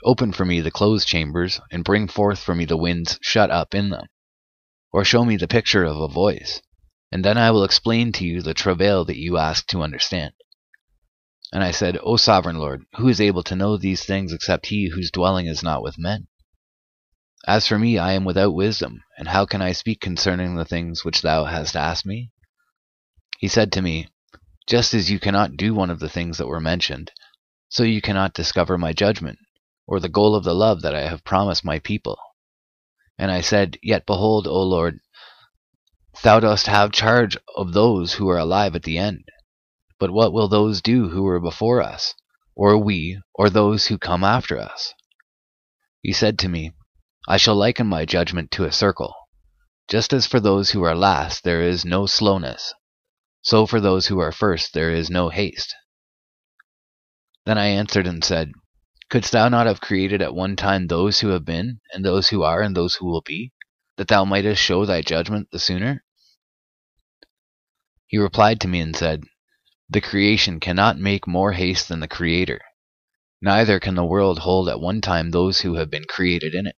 [0.03, 3.73] Open for me the closed chambers, and bring forth for me the winds shut up
[3.73, 4.07] in them.
[4.91, 6.61] Or show me the picture of a voice,
[7.11, 10.33] and then I will explain to you the travail that you ask to understand.
[11.53, 14.89] And I said, O sovereign Lord, who is able to know these things except he
[14.89, 16.27] whose dwelling is not with men?
[17.47, 21.05] As for me, I am without wisdom, and how can I speak concerning the things
[21.05, 22.31] which thou hast asked me?
[23.37, 24.07] He said to me,
[24.67, 27.11] Just as you cannot do one of the things that were mentioned,
[27.69, 29.37] so you cannot discover my judgment,
[29.85, 32.17] or the goal of the love that I have promised my people.
[33.19, 34.99] And I said, Yet behold, O Lord,
[36.21, 39.25] thou dost have charge of those who are alive at the end.
[39.99, 42.13] But what will those do who were before us,
[42.55, 44.93] or we, or those who come after us?
[46.01, 46.73] He said to me,
[47.27, 49.15] I shall liken my judgment to a circle.
[49.87, 52.73] Just as for those who are last there is no slowness,
[53.41, 55.75] so for those who are first there is no haste.
[57.45, 58.51] Then I answered and said,
[59.09, 62.41] Couldst thou not have created at one time those who have been, and those who
[62.41, 63.51] are, and those who will be,
[63.97, 66.04] that thou mightest show thy judgment the sooner?
[68.15, 69.25] He replied to me and said,
[69.89, 72.61] The creation cannot make more haste than the Creator,
[73.41, 76.77] neither can the world hold at one time those who have been created in it.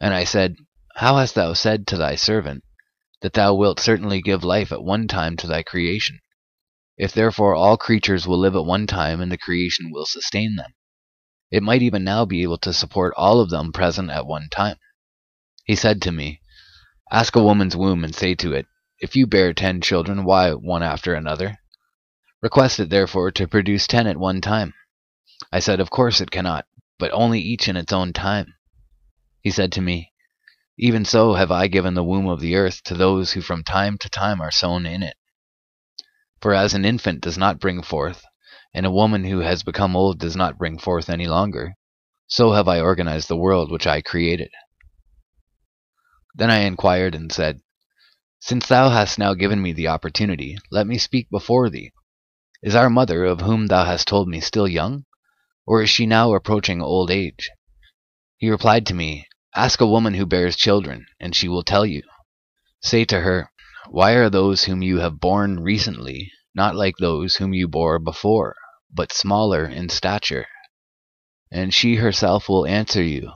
[0.00, 0.56] And I said,
[0.96, 2.64] How hast thou said to thy servant,
[3.20, 6.18] that thou wilt certainly give life at one time to thy creation?
[6.96, 10.74] If therefore all creatures will live at one time, and the creation will sustain them,
[11.52, 14.78] it might even now be able to support all of them present at one time.
[15.64, 16.40] He said to me,
[17.12, 18.66] Ask a woman's womb and say to it,
[19.02, 21.58] If you bear ten children, why one after another?
[22.40, 24.74] Request it therefore to produce ten at one time.
[25.50, 26.66] I said, Of course it cannot,
[27.00, 28.54] but only each in its own time.
[29.40, 30.12] He said to me,
[30.78, 33.98] Even so have I given the womb of the earth to those who from time
[33.98, 35.16] to time are sown in it.
[36.40, 38.24] For as an infant does not bring forth,
[38.72, 41.74] and a woman who has become old does not bring forth any longer,
[42.28, 44.52] so have I organized the world which I created.
[46.36, 47.62] Then I inquired and said,
[48.44, 51.92] Since thou hast now given me the opportunity, let me speak before thee.
[52.60, 55.04] Is our mother, of whom thou hast told me, still young?
[55.64, 57.50] Or is she now approaching old age?
[58.38, 62.02] He replied to me, Ask a woman who bears children, and she will tell you.
[62.80, 63.52] Say to her,
[63.88, 68.56] why are those whom you have borne recently not like those whom you bore before,
[68.92, 70.48] but smaller in stature?
[71.52, 73.34] And she herself will answer you,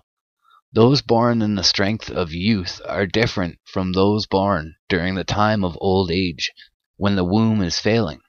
[0.77, 5.64] Those born in the strength of youth are different from those born during the time
[5.64, 6.53] of old age,
[6.97, 8.20] when the womb is failing.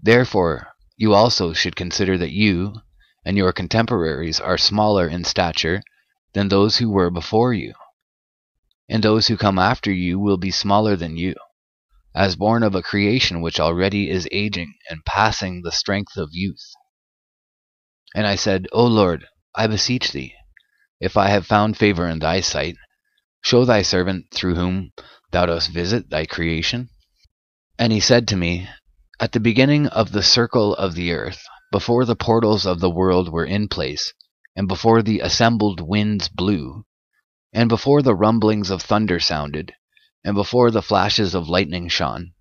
[0.00, 2.82] Therefore, you also should consider that you
[3.24, 5.84] and your contemporaries are smaller in stature
[6.32, 7.72] than those who were before you
[8.88, 11.36] and those who come after you will be smaller than you,
[12.12, 16.72] as born of a creation which already is aging and passing the strength of youth.
[18.12, 20.34] And I said, O Lord, I beseech thee,
[21.00, 22.76] if I have found favor in thy sight,
[23.40, 24.92] show thy servant through whom
[25.30, 26.90] thou dost visit thy creation.
[27.78, 28.68] And he said to me,
[29.18, 31.42] At the beginning of the circle of the earth,
[31.72, 34.12] before the portals of the world were in place,
[34.54, 36.84] and before the assembled winds blew,
[37.52, 39.72] and before the rumblings of thunder sounded,
[40.22, 42.34] and before the flashes of lightning shone,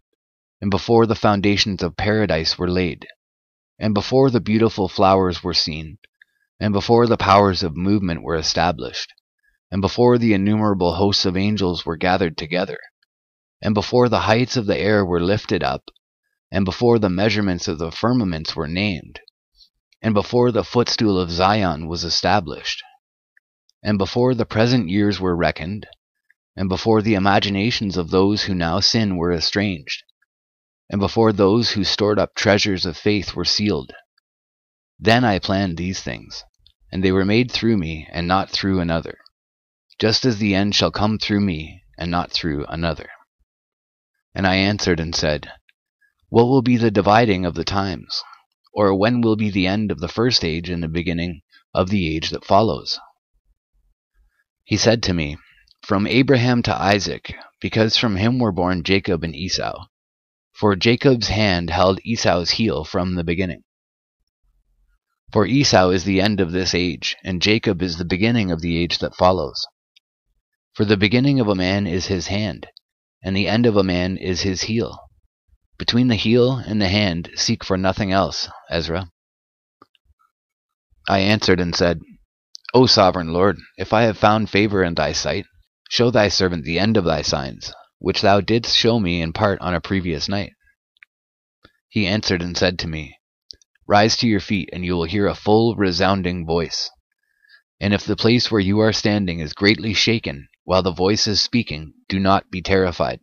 [0.59, 3.07] and before the foundations of paradise were laid,
[3.79, 5.97] and before the beautiful flowers were seen,
[6.59, 9.13] and before the powers of movement were established,
[9.71, 12.77] and before the innumerable hosts of angels were gathered together,
[13.61, 15.89] and before the heights of the air were lifted up,
[16.51, 19.19] and before the measurements of the firmaments were named,
[20.01, 22.83] and before the footstool of Zion was established,
[23.83, 25.87] and before the present years were reckoned,
[26.55, 30.03] and before the imaginations of those who now sin were estranged,
[30.89, 33.93] and before those who stored up treasures of faith were sealed.
[35.01, 36.43] Then I planned these things,
[36.91, 39.17] and they were made through me and not through another,
[39.97, 43.09] just as the end shall come through me and not through another.
[44.35, 45.51] And I answered and said,
[46.27, 48.21] What will be the dividing of the times?
[48.73, 51.43] Or when will be the end of the first age and the beginning
[51.73, 52.99] of the age that follows?
[54.65, 55.37] He said to me,
[55.81, 59.87] From Abraham to Isaac, because from him were born Jacob and Esau.
[60.51, 63.63] For Jacob's hand held Esau's heel from the beginning.
[65.31, 68.77] For Esau is the end of this age, and Jacob is the beginning of the
[68.77, 69.67] age that follows.
[70.73, 72.67] For the beginning of a man is his hand,
[73.23, 74.97] and the end of a man is his heel.
[75.77, 79.11] Between the heel and the hand seek for nothing else, Ezra.
[81.07, 82.01] I answered and said,
[82.73, 85.45] O sovereign Lord, if I have found favor in thy sight,
[85.89, 89.61] show thy servant the end of thy signs, which thou didst show me in part
[89.61, 90.53] on a previous night.
[91.87, 93.18] He answered and said to me,
[93.89, 96.91] Rise to your feet, and you will hear a full, resounding voice.
[97.81, 101.41] And if the place where you are standing is greatly shaken while the voice is
[101.41, 103.19] speaking, do not be terrified,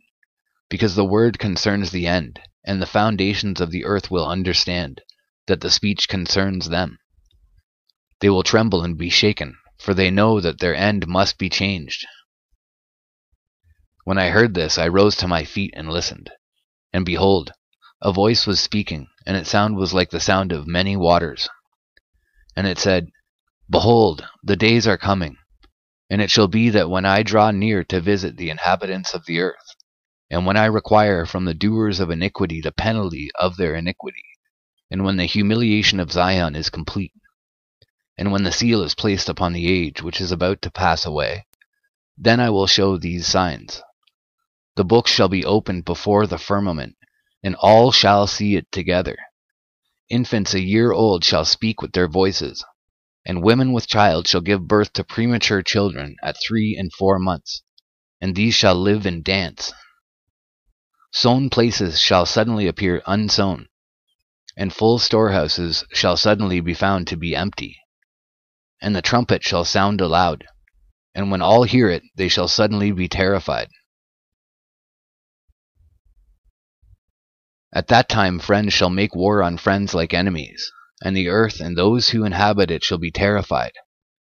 [0.67, 4.99] because the word concerns the end, and the foundations of the earth will understand
[5.45, 6.99] that the speech concerns them.
[8.19, 12.05] They will tremble and be shaken, for they know that their end must be changed.
[14.03, 16.29] When I heard this, I rose to my feet and listened.
[16.91, 17.53] And behold,
[18.01, 21.49] a voice was speaking, and its sound was like the sound of many waters.
[22.55, 23.09] And it said,
[23.69, 25.35] Behold, the days are coming,
[26.09, 29.41] and it shall be that when I draw near to visit the inhabitants of the
[29.41, 29.75] earth,
[30.29, 34.23] and when I require from the doers of iniquity the penalty of their iniquity,
[34.89, 37.13] and when the humiliation of Zion is complete,
[38.17, 41.45] and when the seal is placed upon the age which is about to pass away,
[42.17, 43.83] then I will show these signs.
[44.77, 46.96] the book shall be opened before the firmament,
[47.43, 49.17] and all shall see it together.
[50.09, 52.63] Infants a year old shall speak with their voices,
[53.25, 57.61] and women with child shall give birth to premature children at three and four months,
[58.21, 59.73] and these shall live and dance.
[61.11, 63.67] Sown places shall suddenly appear unsown,
[64.55, 67.77] and full storehouses shall suddenly be found to be empty.
[68.81, 70.45] And the trumpet shall sound aloud,
[71.13, 73.69] and when all hear it, they shall suddenly be terrified.
[77.73, 80.71] At that time friends shall make war on friends like enemies,
[81.03, 83.73] and the earth and those who inhabit it shall be terrified,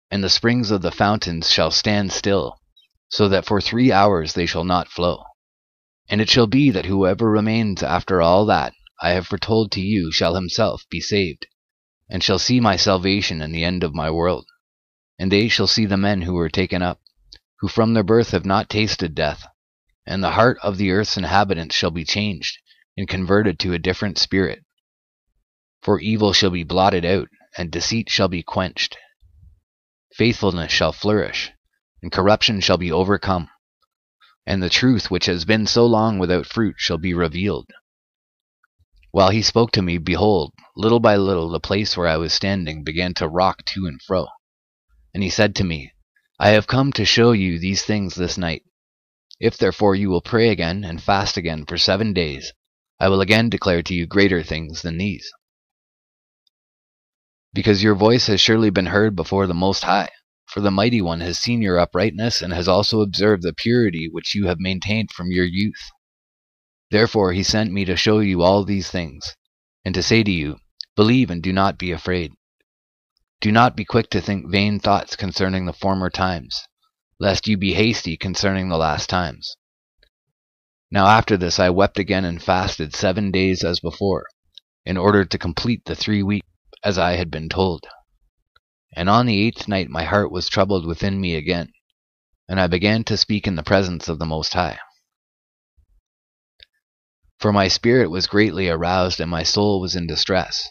[0.09, 2.61] and the springs of the fountains shall stand still,
[3.09, 5.25] so that for three hours they shall not flow.
[6.07, 10.09] And it shall be that whoever remains after all that I have foretold to you
[10.09, 11.47] shall himself be saved,
[12.09, 14.47] and shall see my salvation and the end of my world.
[15.19, 17.01] And they shall see the men who were taken up,
[17.59, 19.45] who from their birth have not tasted death,
[20.05, 22.57] and the heart of the earth's inhabitants shall be changed,
[22.97, 24.65] and converted to a different spirit.
[25.81, 28.97] For evil shall be blotted out, and deceit shall be quenched.
[30.13, 31.51] Faithfulness shall flourish,
[32.01, 33.49] and corruption shall be overcome,
[34.45, 37.69] and the truth which has been so long without fruit shall be revealed.
[39.11, 42.83] While he spoke to me, behold, little by little the place where I was standing
[42.83, 44.27] began to rock to and fro.
[45.13, 45.91] And he said to me,
[46.39, 48.63] I have come to show you these things this night.
[49.39, 52.53] If therefore you will pray again and fast again for seven days,
[52.99, 55.31] I will again declare to you greater things than these.
[57.53, 60.09] Because your voice has surely been heard before the Most High,
[60.45, 64.33] for the Mighty One has seen your uprightness and has also observed the purity which
[64.33, 65.91] you have maintained from your youth.
[66.89, 69.35] Therefore he sent me to show you all these things,
[69.85, 70.57] and to say to you,
[70.95, 72.33] Believe and do not be afraid.
[73.41, 76.63] Do not be quick to think vain thoughts concerning the former times,
[77.19, 79.55] lest you be hasty concerning the last times.
[80.89, 84.25] Now after this I wept again and fasted seven days as before,
[84.85, 86.47] in order to complete the three weeks
[86.83, 87.85] as I had been told.
[88.95, 91.73] And on the eighth night my heart was troubled within me again,
[92.47, 94.79] and I began to speak in the presence of the Most High.
[97.37, 100.69] For my spirit was greatly aroused, and my soul was in distress.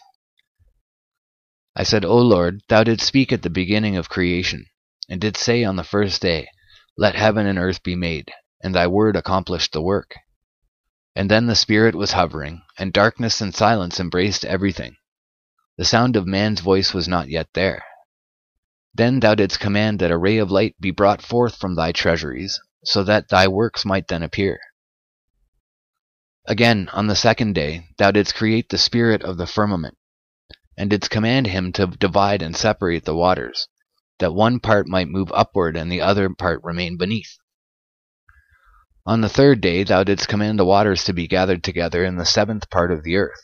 [1.75, 4.65] I said, O Lord, thou didst speak at the beginning of creation,
[5.07, 6.49] and didst say on the first day,
[6.97, 8.31] Let heaven and earth be made,
[8.61, 10.15] and thy word accomplished the work.
[11.15, 14.97] And then the Spirit was hovering, and darkness and silence embraced everything.
[15.77, 17.83] The sound of man's voice was not yet there.
[18.93, 22.59] Then thou didst command that a ray of light be brought forth from thy treasuries,
[22.83, 24.59] so that thy works might then appear.
[26.45, 29.97] Again, on the second day, thou didst create the spirit of the firmament,
[30.77, 33.67] and didst command him to divide and separate the waters,
[34.19, 37.37] that one part might move upward and the other part remain beneath.
[39.07, 42.25] On the third day thou didst command the waters to be gathered together in the
[42.25, 43.39] seventh part of the earth.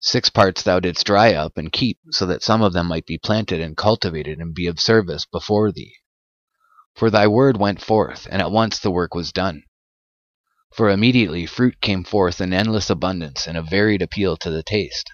[0.00, 3.16] Six parts thou didst dry up and keep, so that some of them might be
[3.16, 5.94] planted and cultivated and be of service before thee.
[6.96, 9.62] For thy word went forth, and at once the work was done.
[10.74, 15.08] For immediately fruit came forth in endless abundance and of varied appeal to the taste,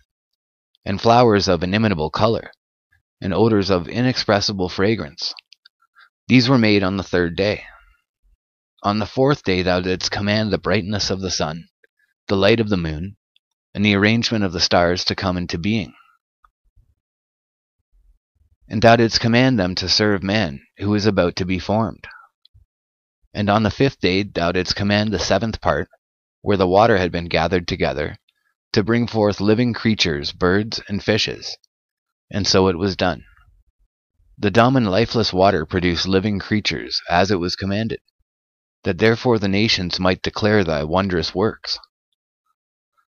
[0.87, 2.51] and flowers of inimitable color,
[3.20, 5.35] and odors of inexpressible fragrance.
[6.29, 7.66] These were made on the third day.
[8.87, 11.66] On the fourth day thou didst command the brightness of the sun,
[12.28, 13.16] the light of the moon,
[13.74, 15.93] and the arrangement of the stars to come into being.
[18.68, 22.07] And thou didst command them to serve man, who is about to be formed.
[23.34, 25.89] And on the fifth day thou didst command the seventh part,
[26.43, 28.18] where the water had been gathered together,
[28.72, 31.57] to bring forth living creatures, birds, and fishes.
[32.30, 33.24] And so it was done.
[34.39, 37.99] The dumb and lifeless water produced living creatures, as it was commanded
[38.87, 41.76] that therefore the nations might declare thy wondrous works.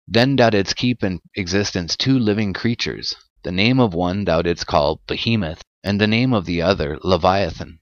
[0.08, 4.68] Then thou didst keep in existence two living creatures, the name of one thou didst
[4.68, 7.80] call Behemoth, and the name of the other Leviathan.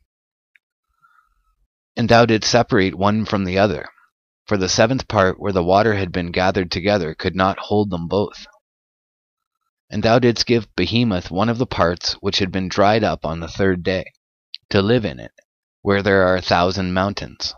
[1.97, 3.89] And thou didst separate one from the other,
[4.47, 8.07] for the seventh part where the water had been gathered together could not hold them
[8.07, 8.47] both.
[9.89, 13.41] And thou didst give Behemoth one of the parts which had been dried up on
[13.41, 14.13] the third day,
[14.69, 15.33] to live in it,
[15.81, 17.53] where there are a thousand mountains.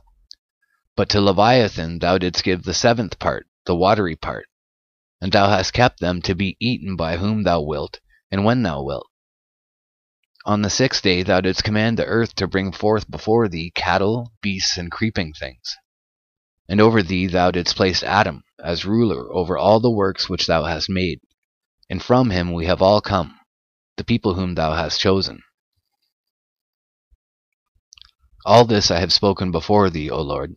[0.96, 4.48] But to Leviathan thou didst give the seventh part, the watery part,
[5.20, 8.84] and thou hast kept them to be eaten by whom thou wilt, and when thou
[8.84, 9.08] wilt.
[10.46, 14.34] On the sixth day thou didst command the earth to bring forth before thee cattle,
[14.42, 15.76] beasts, and creeping things.
[16.70, 20.66] And over thee thou didst place Adam as ruler over all the works which thou
[20.66, 21.22] hast made,
[21.90, 23.40] and from him we have all come,
[23.98, 25.42] the people whom thou hast chosen.
[28.46, 30.56] All this I have spoken before thee, O Lord,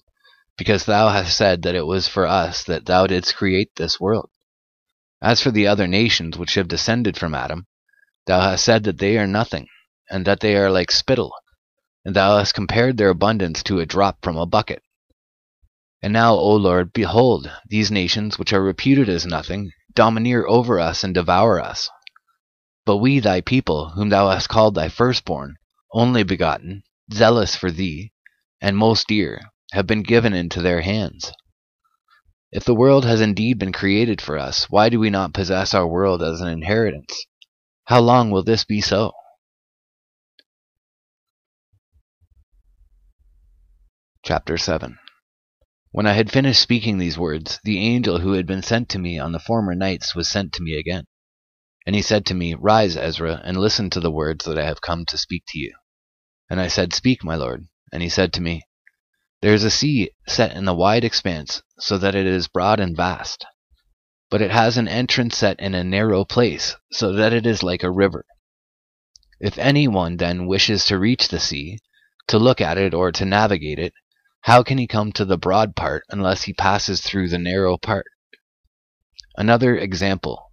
[0.56, 4.30] because thou hast said that it was for us that thou didst create this world.
[5.20, 7.66] As for the other nations which have descended from Adam,
[8.26, 9.68] thou hast said that they are nothing,
[10.10, 11.32] and that they are like spittle,
[12.04, 14.82] and thou hast compared their abundance to a drop from a bucket.
[16.02, 21.02] And now, O Lord, behold, these nations which are reputed as nothing domineer over us
[21.02, 21.88] and devour us.
[22.84, 25.56] But we, thy people, whom thou hast called thy firstborn,
[25.92, 26.82] only begotten,
[27.12, 28.12] zealous for thee,
[28.60, 29.40] and most dear,
[29.76, 31.30] have been given into their hands.
[32.50, 35.86] If the world has indeed been created for us, why do we not possess our
[35.86, 37.26] world as an inheritance?
[37.84, 39.12] How long will this be so?
[44.24, 44.96] Chapter 7
[45.90, 49.18] When I had finished speaking these words, the angel who had been sent to me
[49.18, 51.04] on the former nights was sent to me again.
[51.84, 54.80] And he said to me, Rise, Ezra, and listen to the words that I have
[54.80, 55.74] come to speak to you.
[56.48, 57.66] And I said, Speak, my lord.
[57.92, 58.62] And he said to me,
[59.46, 62.96] There is a sea set in the wide expanse, so that it is broad and
[62.96, 63.46] vast.
[64.28, 67.84] But it has an entrance set in a narrow place, so that it is like
[67.84, 68.26] a river.
[69.38, 71.78] If any one then wishes to reach the sea,
[72.26, 73.92] to look at it or to navigate it,
[74.40, 78.06] how can he come to the broad part unless he passes through the narrow part?
[79.36, 80.50] Another example.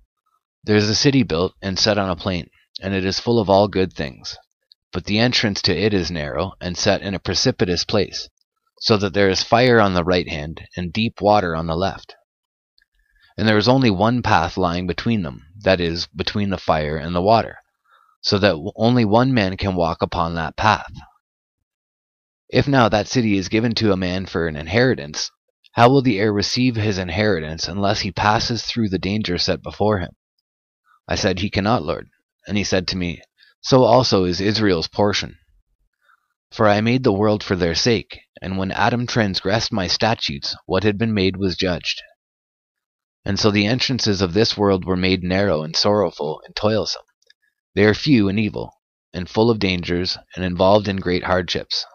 [0.63, 2.47] There is a city built and set on a plain,
[2.79, 4.37] and it is full of all good things.
[4.91, 8.29] But the entrance to it is narrow and set in a precipitous place,
[8.83, 12.15] so that there is fire on the right hand and deep water on the left.
[13.37, 17.15] And there is only one path lying between them, that is, between the fire and
[17.15, 17.59] the water,
[18.19, 20.91] so that only one man can walk upon that path.
[22.49, 25.31] If now that city is given to a man for an inheritance,
[25.71, 29.99] how will the heir receive his inheritance unless he passes through the danger set before
[29.99, 30.11] him?
[31.07, 32.09] I said, He cannot, Lord.
[32.47, 33.21] And he said to me,
[33.61, 35.37] So also is Israel's portion.
[36.53, 40.83] For I made the world for their sake, and when Adam transgressed my statutes, what
[40.83, 42.03] had been made was judged.
[43.25, 47.01] And so the entrances of this world were made narrow and sorrowful and toilsome.
[47.73, 48.71] They are few and evil,
[49.11, 51.87] and full of dangers, and involved in great hardships.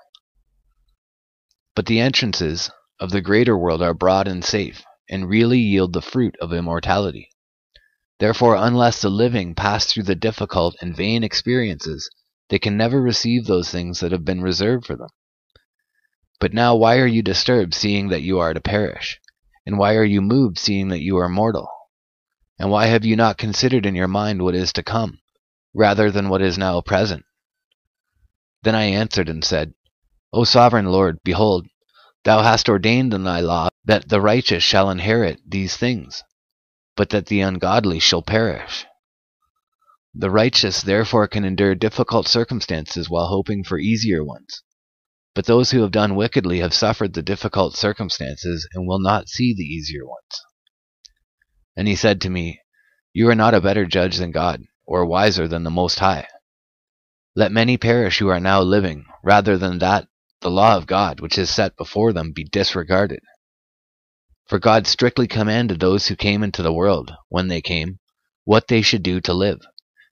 [1.77, 6.03] But the entrances of the greater world are broad and safe, and really yield the
[6.03, 7.31] fruit of immortality.
[8.19, 12.11] Therefore, unless the living pass through the difficult and vain experiences,
[12.49, 15.09] they can never receive those things that have been reserved for them.
[16.41, 19.21] But now why are you disturbed, seeing that you are to perish?
[19.67, 21.69] And why are you moved, seeing that you are mortal?
[22.59, 25.19] And why have you not considered in your mind what is to come,
[25.75, 27.25] rather than what is now present?
[28.63, 29.75] Then I answered and said,
[30.33, 31.67] O sovereign Lord, behold,
[32.25, 36.23] thou hast ordained in thy law that the righteous shall inherit these things
[36.99, 38.85] but that the ungodly shall perish.
[40.15, 44.63] The righteous therefore can endure difficult circumstances while hoping for easier ones.
[45.35, 49.55] But those who have done wickedly have suffered the difficult circumstances and will not see
[49.55, 50.43] the easier ones.
[51.77, 52.61] And he said to me,
[53.13, 56.27] You are not a better judge than God, or wiser than the Most High.
[57.37, 60.09] Let many perish who are now living, rather than that
[60.41, 63.21] the law of God which is set before them be disregarded.
[64.47, 67.99] For God strictly commanded those who came into the world, when they came,
[68.45, 69.61] what they should do to live,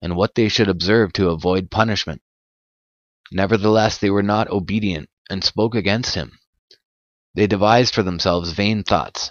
[0.03, 2.23] and what they should observe to avoid punishment.
[3.33, 6.39] Nevertheless, they were not obedient, and spoke against him.
[7.35, 9.31] They devised for themselves vain thoughts,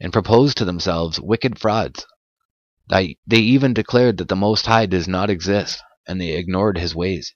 [0.00, 2.06] and proposed to themselves wicked frauds.
[2.88, 7.34] They even declared that the Most High does not exist, and they ignored his ways.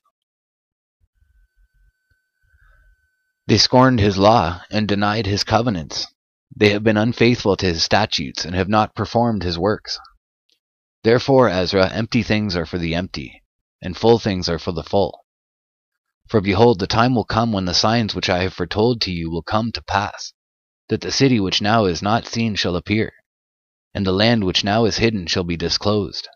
[3.47, 6.07] They scorned his law and denied his covenants.
[6.55, 9.99] They have been unfaithful to his statutes, and have not performed his works.
[11.03, 13.43] Therefore, Ezra, empty things are for the empty,
[13.81, 15.25] and full things are for the full.
[16.27, 19.31] For behold, the time will come when the signs which I have foretold to you
[19.31, 20.33] will come to pass,
[20.89, 23.13] that the city which now is not seen shall appear,
[23.93, 26.27] and the land which now is hidden shall be disclosed.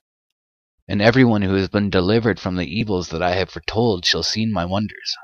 [0.88, 4.24] And every one who has been delivered from the evils that I have foretold shall
[4.24, 5.16] see my wonders.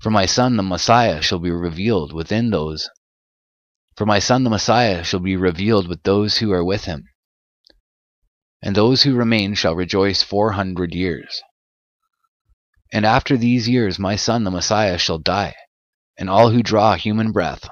[0.00, 2.88] For my son the Messiah shall be revealed within those
[3.94, 7.08] for my son the Messiah shall be revealed with those who are with him.
[8.62, 11.42] And those who remain shall rejoice four hundred years.
[12.92, 15.54] And after these years my son the Messiah shall die,
[16.18, 17.68] and all who draw human breath.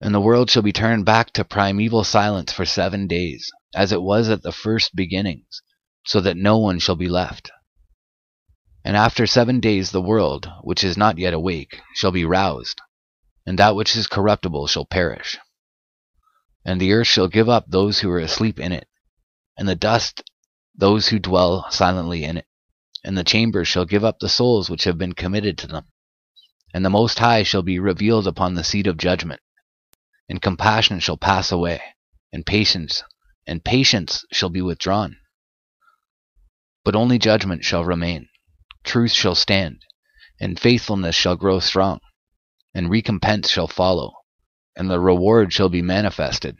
[0.00, 4.02] And the world shall be turned back to primeval silence for seven days, as it
[4.02, 5.62] was at the first beginnings,
[6.04, 7.50] so that no one shall be left.
[8.84, 12.80] And after seven days the world, which is not yet awake, shall be roused
[13.46, 15.38] and that which is corruptible shall perish.
[16.64, 18.88] And the earth shall give up those who are asleep in it,
[19.56, 20.22] and the dust
[20.74, 22.46] those who dwell silently in it,
[23.04, 25.86] and the chambers shall give up the souls which have been committed to them.
[26.74, 29.40] and the Most High shall be revealed upon the seat of judgment.
[30.28, 31.80] And compassion shall pass away,
[32.32, 33.04] and patience,
[33.46, 35.16] and patience shall be withdrawn.
[36.84, 38.28] But only judgment shall remain,
[38.82, 39.82] truth shall stand,
[40.40, 42.00] and faithfulness shall grow strong,
[42.74, 44.14] and recompense shall follow,
[44.76, 46.56] and the reward shall be manifested.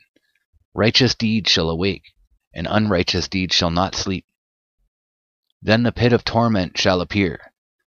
[0.75, 2.13] Righteous deeds shall awake,
[2.55, 4.27] and unrighteous deeds shall not sleep.
[5.63, 7.53] Then the pit of torment shall appear,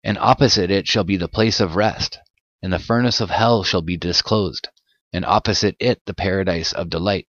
[0.03, 2.19] and opposite it shall be the place of rest,
[2.61, 4.67] and the furnace of hell shall be disclosed,
[5.11, 7.27] and opposite it the paradise of delight.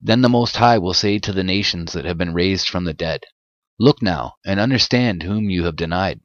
[0.00, 2.94] Then the Most High will say to the nations that have been raised from the
[2.94, 3.24] dead,
[3.78, 6.20] Look now, and understand whom you have denied,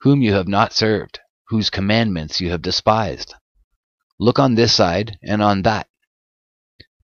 [0.00, 3.34] whom you have not served, whose commandments you have despised.
[4.20, 5.88] Look on this side and on that.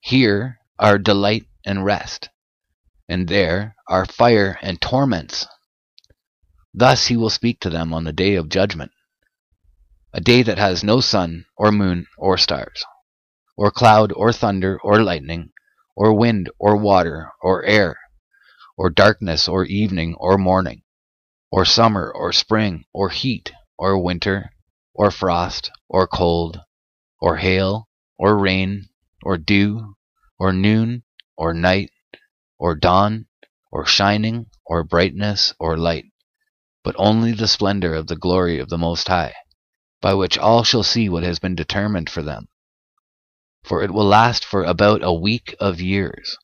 [0.00, 2.30] Here are delight and rest,
[3.09, 5.46] and there are fire and torments.
[6.74, 8.90] Thus he will speak to them on the day of judgment,
[10.12, 12.84] a day that has no sun, or moon, or stars,
[13.57, 15.52] or cloud, or thunder, or lightning,
[15.94, 17.96] or wind, or water, or air,
[18.76, 20.82] or darkness, or evening, or morning,
[21.52, 24.50] or summer, or spring, or heat, or winter,
[24.92, 26.61] or frost, or cold,
[27.21, 27.89] or hail,
[28.19, 28.89] or rain,
[29.23, 29.97] or dew,
[30.39, 31.03] or noon,
[31.37, 31.91] or night,
[32.59, 33.27] or dawn,
[33.71, 36.05] or shining, or brightness, or light,
[36.85, 39.35] but only the splendor of the glory of the Most High,
[40.01, 42.49] by which all shall see what has been determined for them.
[43.64, 46.37] For it will last for about a week of years.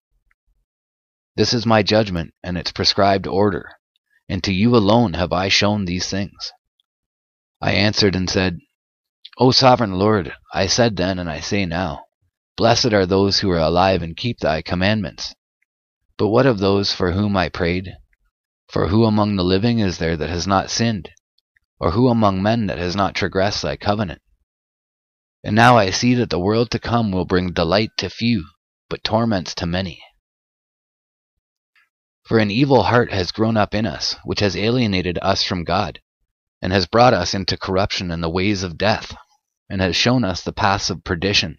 [1.37, 3.70] This is my judgment and its prescribed order,
[4.29, 6.53] and to you alone have I shown these things.
[7.61, 8.59] I answered and said,
[9.39, 12.05] O sovereign Lord, I said then and I say now,
[12.57, 15.35] Blessed are those who are alive and keep thy commandments.
[16.18, 17.97] But what of those for whom I prayed?
[18.68, 21.11] For who among the living is there that has not sinned?
[21.80, 24.20] Or who among men that has not transgressed thy covenant?
[25.43, 28.45] And now I see that the world to come will bring delight to few,
[28.91, 30.03] but torments to many.
[32.24, 36.01] For an evil heart has grown up in us, which has alienated us from God,
[36.61, 39.16] and has brought us into corruption and the ways of death,
[39.73, 41.57] and has shown us the paths of perdition,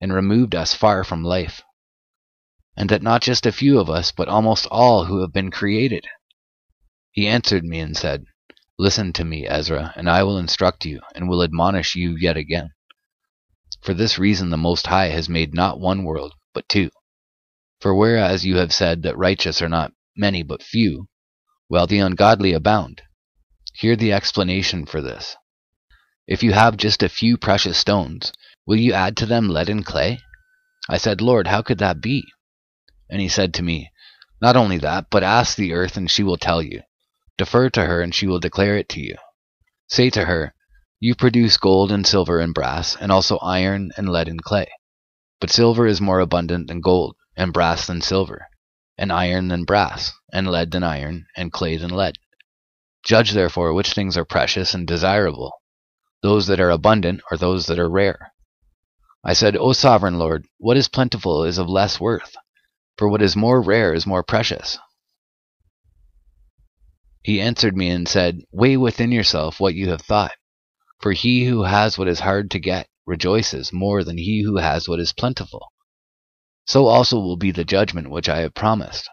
[0.00, 1.60] and removed us far from life.
[2.74, 6.06] And that not just a few of us, but almost all who have been created.
[7.10, 8.24] He answered me and said,
[8.78, 12.70] Listen to me, Ezra, and I will instruct you, and will admonish you yet again.
[13.82, 16.90] For this reason the Most High has made not one world, but two.
[17.78, 21.08] For whereas you have said that righteous are not many but few,
[21.68, 23.02] while the ungodly abound,
[23.74, 25.36] hear the explanation for this.
[26.30, 28.32] If you have just a few precious stones,
[28.64, 30.20] will you add to them lead and clay?
[30.88, 32.24] I said, Lord, how could that be?
[33.10, 33.90] And he said to me,
[34.40, 36.82] Not only that, but ask the earth, and she will tell you.
[37.36, 39.16] Defer to her, and she will declare it to you.
[39.88, 40.54] Say to her,
[41.00, 44.70] You produce gold and silver and brass, and also iron and lead and clay.
[45.40, 48.46] But silver is more abundant than gold, and brass than silver,
[48.96, 52.18] and iron than brass, and lead than iron, and clay than lead.
[53.04, 55.52] Judge therefore which things are precious and desirable,
[56.22, 58.32] those that are abundant or those that are rare.
[59.24, 62.34] I said, O sovereign Lord, what is plentiful is of less worth,
[62.96, 64.78] for what is more rare is more precious.
[67.22, 70.32] He answered me and said, Weigh within yourself what you have thought,
[71.00, 74.88] for he who has what is hard to get rejoices more than he who has
[74.88, 75.72] what is plentiful.
[76.66, 79.08] So also will be the judgment which I have promised.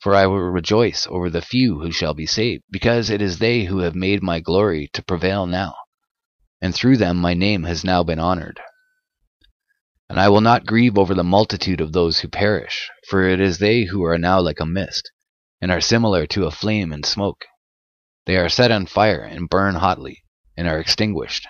[0.00, 3.64] For I will rejoice over the few who shall be saved, because it is they
[3.64, 5.74] who have made my glory to prevail now,
[6.60, 8.60] and through them my name has now been honored.
[10.08, 13.58] And I will not grieve over the multitude of those who perish, for it is
[13.58, 15.10] they who are now like a mist,
[15.60, 17.44] and are similar to a flame and smoke.
[18.26, 20.22] They are set on fire and burn hotly,
[20.56, 21.46] and are extinguished.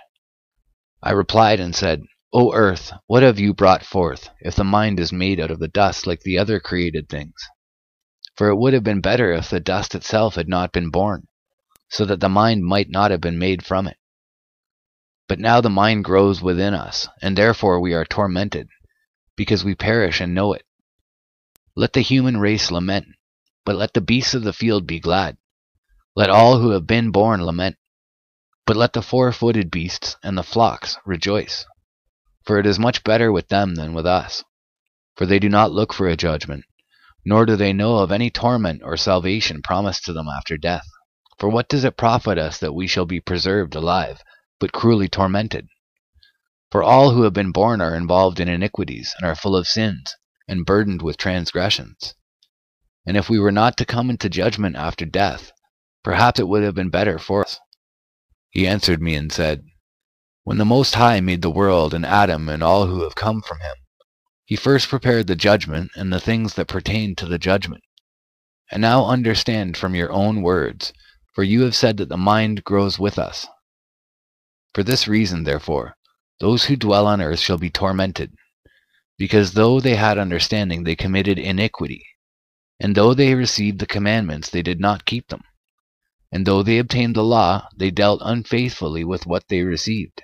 [1.03, 2.03] I replied and said,
[2.33, 5.69] O earth, what have you brought forth, if the mind is made out of the
[5.69, 7.35] dust like the other created things?
[8.37, 11.29] For it would have been better if the dust itself had not been born,
[11.89, 13.97] so that the mind might not have been made from it.
[15.29, 18.68] But now the mind grows within us, and therefore we are tormented,
[19.37, 20.64] because we perish and know it.
[21.74, 23.07] Let the human race lament,
[23.64, 25.37] but let the beasts of the field be glad.
[26.14, 27.77] Let all who have been born lament,
[28.64, 31.66] but let the four-footed beasts and the flocks rejoice.
[32.45, 34.45] For it is much better with them than with us.
[35.16, 36.64] For they do not look for a judgment,
[37.24, 40.87] nor do they know of any torment or salvation promised to them after death.
[41.39, 44.22] For what does it profit us that we shall be preserved alive,
[44.59, 45.69] but cruelly tormented?
[46.71, 50.17] For all who have been born are involved in iniquities, and are full of sins,
[50.49, 52.15] and burdened with transgressions.
[53.07, 55.53] And if we were not to come into judgment after death,
[56.03, 57.61] perhaps it would have been better for us.
[58.51, 59.65] He answered me and said,
[60.45, 63.61] When the Most High made the world and Adam and all who have come from
[63.61, 63.77] him,
[64.45, 67.85] he first prepared the judgment and the things that pertain to the judgment.
[68.71, 70.93] And now understand from your own words,
[71.33, 73.47] for you have said that the mind grows with us.
[74.77, 75.97] For this reason, therefore,
[76.39, 78.35] those who dwell on earth shall be tormented,
[79.16, 82.05] because though they had understanding, they committed iniquity,
[82.79, 85.45] and though they received the commandments, they did not keep them.
[86.31, 90.22] And though they obtained the law, they dealt unfaithfully with what they received.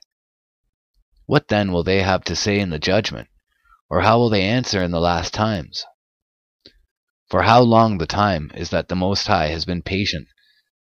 [1.24, 3.28] What then will they have to say in the judgment?
[3.88, 5.86] Or how will they answer in the last times?
[7.30, 10.28] For how long the time is that the Most High has been patient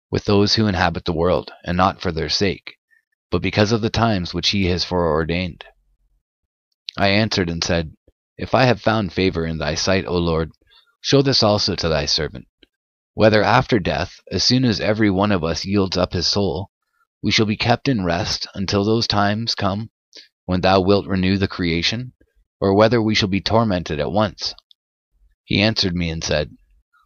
[0.10, 2.80] with those who inhabit the world, and not for their sake,
[3.32, 5.64] but because of the times which he has foreordained.
[6.98, 7.96] I answered and said,
[8.38, 10.52] If I have found favor in thy sight, O Lord,
[11.00, 12.48] show this also to thy servant,
[13.14, 16.72] whether after death, as soon as every one of us yields up his soul,
[17.24, 19.92] we shall be kept in rest until those times come
[20.46, 22.12] when thou wilt renew the creation,
[22.60, 24.54] or whether we shall be tormented at once.
[25.46, 26.56] He answered me and said,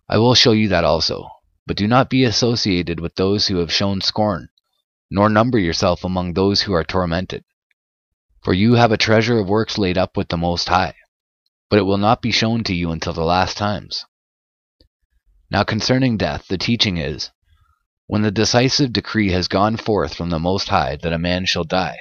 [0.09, 1.29] I will show you that also,
[1.67, 4.49] but do not be associated with those who have shown scorn,
[5.09, 7.43] nor number yourself among those who are tormented.
[8.43, 10.95] For you have a treasure of works laid up with the Most High,
[11.69, 14.05] but it will not be shown to you until the last times.
[15.49, 17.31] Now concerning death, the teaching is,
[18.07, 21.63] when the decisive decree has gone forth from the Most High that a man shall
[21.63, 21.97] die,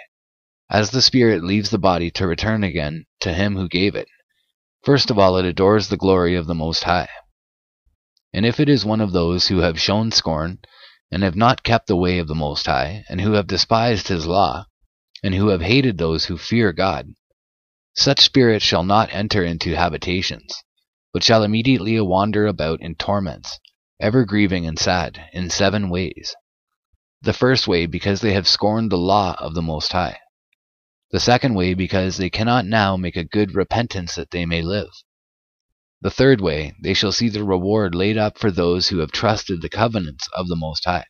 [0.70, 4.08] as the spirit leaves the body to return again to him who gave it,
[4.82, 7.08] first of all it adores the glory of the Most High.
[8.34, 10.58] And if it is one of those who have shown scorn,
[11.14, 14.26] and have not kept the way of the Most High, and who have despised his
[14.26, 14.66] law,
[15.22, 17.06] and who have hated those who fear God,
[17.94, 20.64] such spirits shall not enter into habitations,
[21.12, 23.60] but shall immediately wander about in torments,
[24.00, 26.34] ever grieving and sad, in seven ways.
[27.22, 30.18] The first way, because they have scorned the law of the Most High.
[31.12, 34.90] The second way, because they cannot now make a good repentance that they may live.
[36.04, 39.62] The third way, they shall see the reward laid up for those who have trusted
[39.62, 41.06] the covenants of the Most High.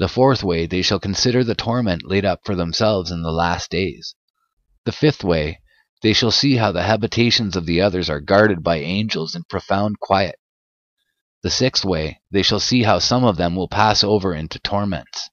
[0.00, 3.70] The fourth way, they shall consider the torment laid up for themselves in the last
[3.70, 4.16] days.
[4.86, 5.60] The fifth way,
[6.02, 10.00] they shall see how the habitations of the others are guarded by angels in profound
[10.00, 10.34] quiet.
[11.44, 15.30] The sixth way, they shall see how some of them will pass over into torments.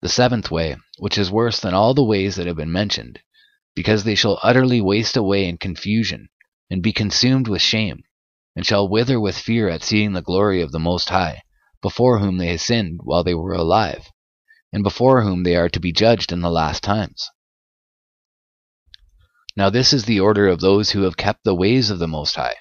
[0.00, 3.18] The seventh way, which is worse than all the ways that have been mentioned,
[3.74, 6.28] because they shall utterly waste away in confusion,
[6.70, 8.02] and be consumed with shame,
[8.54, 11.42] and shall wither with fear at seeing the glory of the Most High,
[11.82, 14.10] before whom they sinned while they were alive,
[14.72, 17.30] and before whom they are to be judged in the last times.
[19.56, 22.36] Now this is the order of those who have kept the ways of the Most
[22.36, 22.56] High,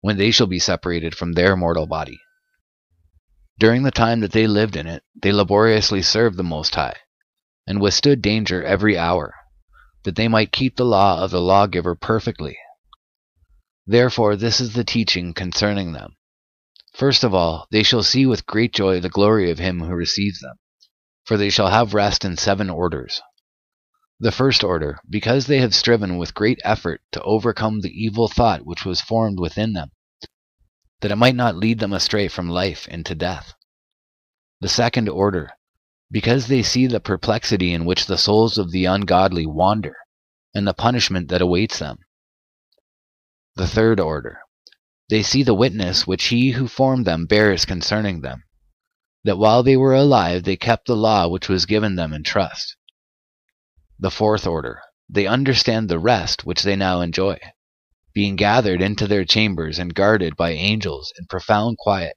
[0.00, 2.18] when they shall be separated from their mortal body.
[3.58, 6.96] During the time that they lived in it, they laboriously served the Most High,
[7.66, 9.34] and withstood danger every hour,
[10.04, 12.58] that they might keep the law of the lawgiver perfectly.
[13.86, 16.16] Therefore this is the teaching concerning them.
[16.94, 20.40] First of all, they shall see with great joy the glory of him who receives
[20.40, 20.56] them,
[21.24, 23.20] for they shall have rest in seven orders.
[24.20, 28.64] The first order, because they have striven with great effort to overcome the evil thought
[28.64, 29.90] which was formed within them,
[31.00, 33.54] that it might not lead them astray from life into death.
[34.60, 35.50] The second order,
[36.08, 39.96] because they see the perplexity in which the souls of the ungodly wander,
[40.54, 41.98] and the punishment that awaits them.
[43.54, 44.40] The third order,
[45.10, 48.44] they see the witness which he who formed them bears concerning them,
[49.24, 52.76] that while they were alive they kept the law which was given them in trust.
[53.98, 57.38] The fourth order, they understand the rest which they now enjoy,
[58.14, 62.16] being gathered into their chambers and guarded by angels in profound quiet,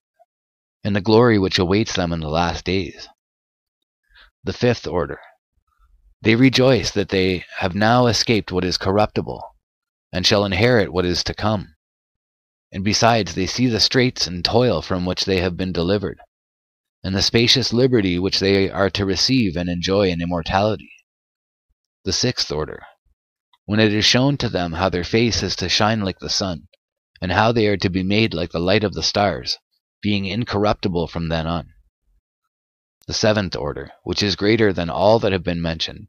[0.86, 3.10] and the glory which awaits them in the last days.
[4.46, 5.20] The fifth order,
[6.22, 9.55] they rejoice that they have now escaped what is corruptible,
[10.16, 11.76] and shall inherit what is to come.
[12.72, 16.22] And besides, they see the straits and toil from which they have been delivered,
[17.04, 20.94] and the spacious liberty which they are to receive and enjoy in immortality.
[22.06, 22.84] The sixth order,
[23.66, 26.70] when it is shown to them how their face is to shine like the sun,
[27.20, 29.58] and how they are to be made like the light of the stars,
[30.02, 31.74] being incorruptible from then on.
[33.06, 36.08] The seventh order, which is greater than all that have been mentioned,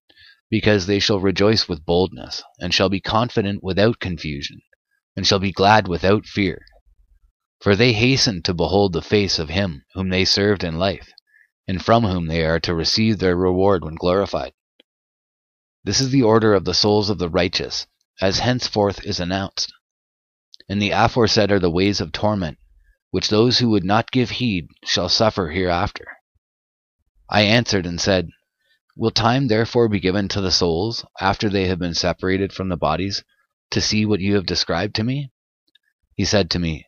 [0.51, 4.61] because they shall rejoice with boldness, and shall be confident without confusion,
[5.17, 6.65] and shall be glad without fear.
[7.61, 11.13] For they hasten to behold the face of him whom they served in life,
[11.67, 14.53] and from whom they are to receive their reward when glorified.
[15.83, 17.87] This is the order of the souls of the righteous,
[18.21, 19.73] as henceforth is announced.
[20.69, 22.59] And the aforesaid are the ways of torment,
[23.11, 26.07] which those who would not give heed shall suffer hereafter.
[27.29, 28.31] I answered and said,
[28.99, 32.79] Will time therefore be given to the souls, after they have been separated from the
[32.79, 33.23] bodies,
[33.71, 35.31] to see what you have described to me?
[36.15, 36.87] He said to me,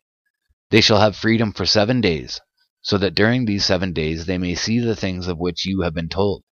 [0.70, 2.40] They shall have freedom for seven days,
[2.80, 5.92] so that during these seven days they may see the things of which you have
[5.92, 6.44] been told,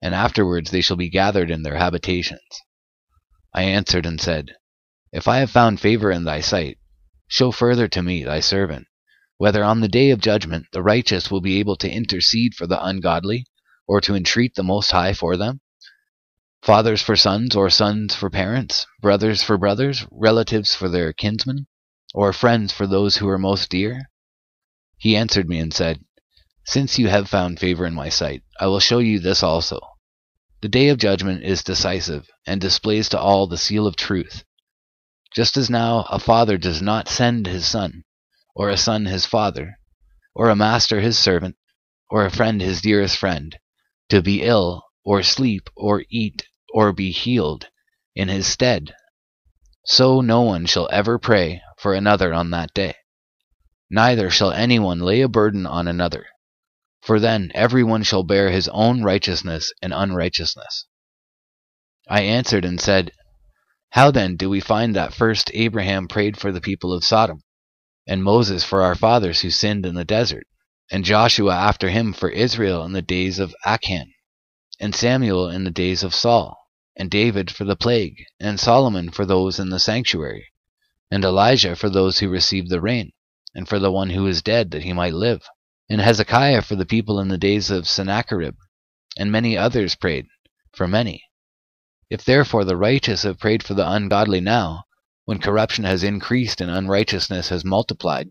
[0.00, 2.60] and afterwards they shall be gathered in their habitations.
[3.52, 4.54] I answered and said,
[5.10, 6.78] If I have found favor in thy sight,
[7.26, 8.86] show further to me, thy servant,
[9.38, 12.80] whether on the day of judgment the righteous will be able to intercede for the
[12.80, 13.46] ungodly,
[13.90, 15.60] or to entreat the Most High for them?
[16.62, 21.66] Fathers for sons, or sons for parents, brothers for brothers, relatives for their kinsmen,
[22.14, 24.08] or friends for those who are most dear?
[24.96, 26.04] He answered me and said,
[26.64, 29.80] Since you have found favor in my sight, I will show you this also.
[30.60, 34.44] The day of judgment is decisive, and displays to all the seal of truth.
[35.34, 38.04] Just as now a father does not send his son,
[38.54, 39.80] or a son his father,
[40.32, 41.56] or a master his servant,
[42.08, 43.58] or a friend his dearest friend,
[44.10, 47.68] to be ill, or sleep, or eat, or be healed
[48.14, 48.94] in his stead.
[49.86, 52.94] So no one shall ever pray for another on that day.
[53.88, 56.26] Neither shall anyone lay a burden on another,
[57.02, 60.86] for then every one shall bear his own righteousness and unrighteousness.
[62.08, 63.12] I answered and said,
[63.90, 67.42] How then do we find that first Abraham prayed for the people of Sodom,
[68.06, 70.46] and Moses for our fathers who sinned in the desert,
[70.90, 74.12] and Joshua after him for Israel in the days of Achan,
[74.78, 76.58] and Samuel in the days of Saul,
[76.96, 80.48] and David for the plague, and Solomon for those in the sanctuary,
[81.10, 83.12] and Elijah for those who received the rain?
[83.54, 85.42] and for the one who is dead that he might live.
[85.88, 88.54] And Hezekiah for the people in the days of Sennacherib,
[89.16, 90.26] and many others prayed,
[90.72, 91.24] for many.
[92.08, 94.84] If therefore the righteous have prayed for the ungodly now,
[95.24, 98.30] when corruption has increased and unrighteousness has multiplied,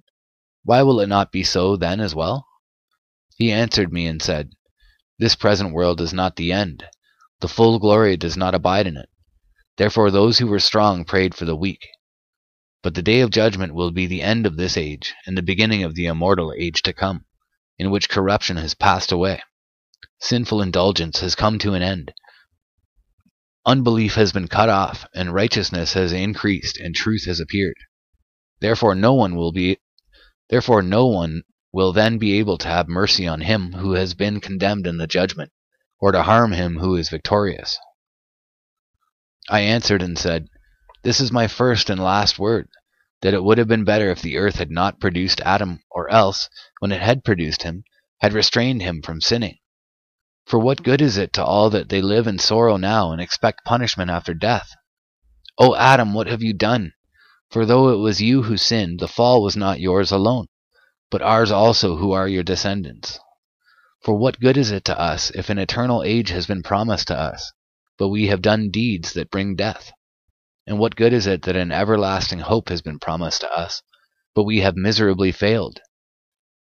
[0.64, 2.48] why will it not be so then as well?
[3.40, 4.52] He answered me and said,
[5.18, 6.84] This present world is not the end.
[7.40, 9.08] The full glory does not abide in it.
[9.78, 11.88] Therefore those who were strong prayed for the weak.
[12.84, 15.84] But the day of judgment will be the end of this age and the beginning
[15.84, 17.24] of the immortal age to come,
[17.78, 19.42] in which corruption has passed away.
[20.20, 22.14] Sinful indulgence has come to an end.
[23.66, 27.78] Unbelief has been cut off, and righteousness has increased, and truth has appeared.
[28.60, 29.78] Therefore no one will be
[30.50, 34.40] therefore no one will then be able to have mercy on him who has been
[34.40, 35.52] condemned in the judgment,
[36.00, 37.78] or to harm him who is victorious.
[39.50, 40.48] I answered and said,
[41.02, 42.68] this is my first and last word,
[43.22, 46.50] that it would have been better if the earth had not produced Adam, or else,
[46.80, 47.84] when it had produced him,
[48.20, 49.58] had restrained him from sinning.
[50.46, 53.64] For what good is it to all that they live in sorrow now and expect
[53.64, 54.72] punishment after death?
[55.58, 56.94] O Adam, what have you done?
[57.50, 60.48] For though it was you who sinned, the fall was not yours alone,
[61.12, 63.20] but ours also who are your descendants.
[64.04, 67.20] For what good is it to us if an eternal age has been promised to
[67.20, 67.52] us,
[67.98, 69.92] but we have done deeds that bring death?
[70.68, 73.82] And what good is it that an everlasting hope has been promised to us,
[74.36, 75.80] but we have miserably failed?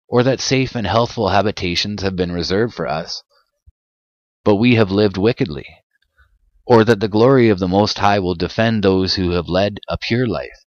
[0.08, 3.24] Or that safe and healthful habitations have been reserved for us,
[4.44, 5.66] but we have lived wickedly?
[6.68, 9.98] Or that the glory of the Most High will defend those who have led a
[9.98, 10.66] pure life,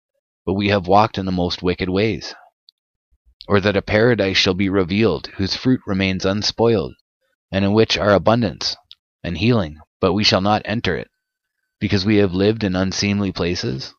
[0.45, 2.33] but we have walked in the most wicked ways?
[3.47, 6.93] Or that a paradise shall be revealed whose fruit remains unspoiled,
[7.51, 8.75] and in which are abundance
[9.23, 11.11] and healing, but we shall not enter it?
[11.81, 13.93] because we have lived in unseemly places?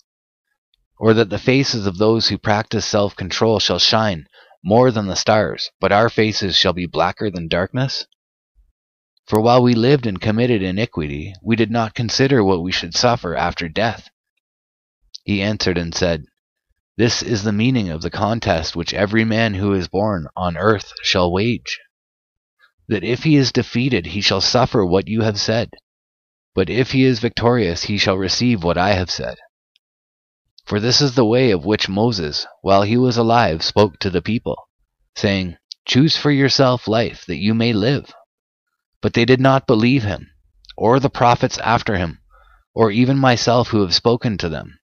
[0.98, 4.26] Or that the faces of those who practice self control shall shine
[4.64, 8.06] more than the stars, but our faces shall be blacker than darkness?
[9.26, 13.34] For while we lived and committed iniquity, we did not consider what we should suffer
[13.34, 14.08] after death.
[15.24, 16.24] He answered and said,
[16.96, 20.92] This is the meaning of the contest which every man who is born on earth
[21.02, 21.80] shall wage.
[22.86, 25.70] That if he is defeated, he shall suffer what you have said.
[26.54, 29.38] But if he is victorious, he shall receive what I have said.
[30.66, 34.20] For this is the way of which Moses, while he was alive, spoke to the
[34.20, 34.56] people,
[35.16, 38.12] saying, Choose for yourself life, that you may live.
[39.00, 40.30] But they did not believe him,
[40.76, 42.20] or the prophets after him,
[42.74, 44.78] or even myself who have spoken to them.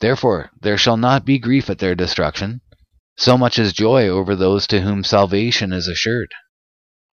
[0.00, 2.60] Therefore there shall not be grief at their destruction,
[3.16, 6.30] so much as joy over those to whom salvation is assured.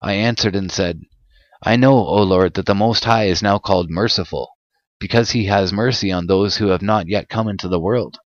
[0.02, 1.00] I answered and said,
[1.62, 4.48] I know, O Lord, that the Most High is now called merciful,
[4.98, 8.18] because he has mercy on those who have not yet come into the world,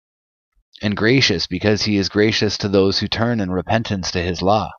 [0.81, 4.71] and gracious, because he is gracious to those who turn in repentance to his law,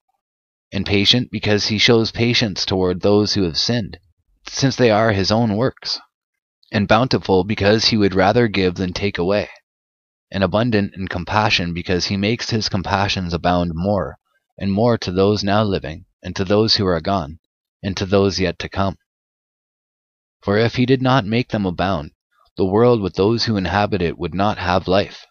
[0.71, 3.97] and patient, because he shows patience toward those who have sinned,
[4.47, 5.99] since they are his own works,
[6.71, 9.49] and bountiful, because he would rather give than take away,
[10.31, 14.17] and abundant in compassion, because he makes his compassions abound more
[14.57, 17.39] and more to those now living, and to those who are gone,
[17.83, 18.97] and to those yet to come.
[20.41, 22.11] For if he did not make them abound,
[22.57, 25.25] the world with those who inhabit it would not have life.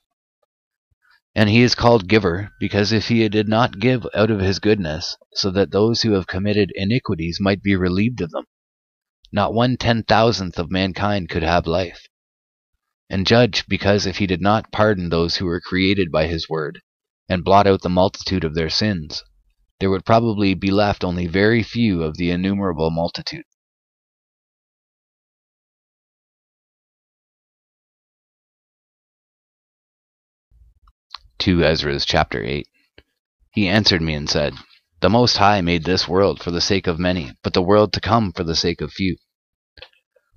[1.34, 5.16] And he is called giver, because if he did not give out of his goodness,
[5.32, 8.44] so that those who have committed iniquities might be relieved of them,
[9.32, 12.06] not one ten thousandth of mankind could have life.
[13.10, 16.80] And judge, because if he did not pardon those who were created by his word,
[17.28, 19.22] and blot out the multitude of their sins,
[19.80, 23.44] there would probably be left only very few of the innumerable multitude.
[31.38, 32.66] 2 Ezra's chapter 8.
[33.52, 34.54] He answered me and said,
[35.00, 38.00] The Most High made this world for the sake of many, but the world to
[38.00, 39.18] come for the sake of few.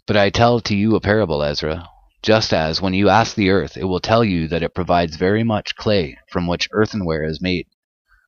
[0.05, 1.87] But I tell to you a parable, Ezra,
[2.21, 5.43] just as when you ask the earth, it will tell you that it provides very
[5.43, 7.67] much clay from which earthenware is made,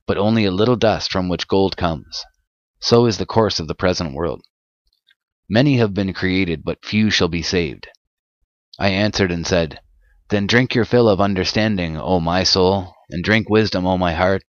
[0.06, 2.24] but only a little dust from which gold comes.
[2.80, 4.42] So is the course of the present world.
[5.48, 7.88] Many have been created, but few shall be saved.
[8.78, 9.80] I answered and said,
[10.30, 14.44] then drink your fill of understanding, O my soul, and drink wisdom, O my heart.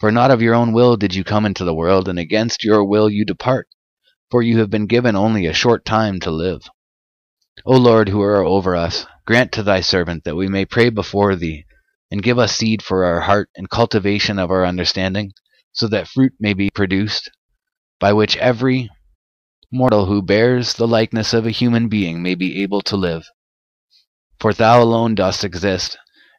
[0.00, 2.82] For not of your own will did you come into the world, and against your
[2.82, 3.68] will you depart,
[4.30, 6.62] for you have been given only a short time to live.
[7.64, 11.36] O Lord, who are over us, grant to thy servant that we may pray before
[11.36, 11.64] thee,
[12.10, 15.32] and give us seed for our heart and cultivation of our understanding,
[15.72, 17.30] so that fruit may be produced,
[18.00, 18.90] by which every
[19.72, 23.24] mortal who bears the likeness of a human being may be able to live.
[24.40, 25.96] For thou alone dost exist,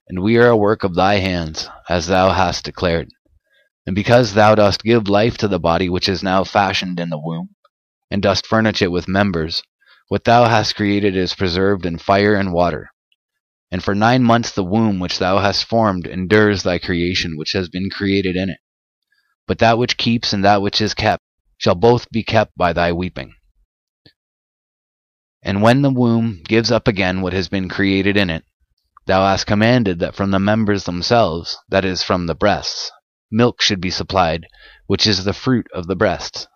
[0.07, 3.09] and we are a work of thy hands, as thou hast declared.
[3.88, 7.18] And because thou dost give life to the body which is now fashioned in the
[7.18, 7.55] womb,
[8.11, 9.63] and dost furnish it with members,
[10.07, 12.89] what thou hast created is preserved in fire and water.
[13.71, 17.69] And for nine months the womb which thou hast formed endures thy creation which has
[17.69, 18.59] been created in it.
[19.47, 21.23] But that which keeps and that which is kept
[21.57, 23.33] shall both be kept by thy weeping.
[25.41, 28.43] And when the womb gives up again what has been created in it,
[29.05, 32.91] thou hast commanded that from the members themselves, that is, from the breasts,
[33.31, 34.47] milk should be supplied,
[34.87, 36.47] which is the fruit of the breasts,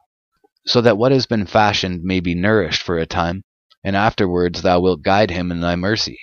[0.66, 3.43] so that what has been fashioned may be nourished for a time,
[3.84, 6.20] and afterwards thou wilt guide him in thy mercy.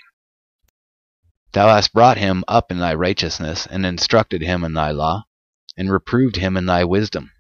[1.53, 5.25] Thou hast brought him up in thy righteousness, and instructed him in thy law,
[5.77, 7.31] and reproved him in thy wisdom.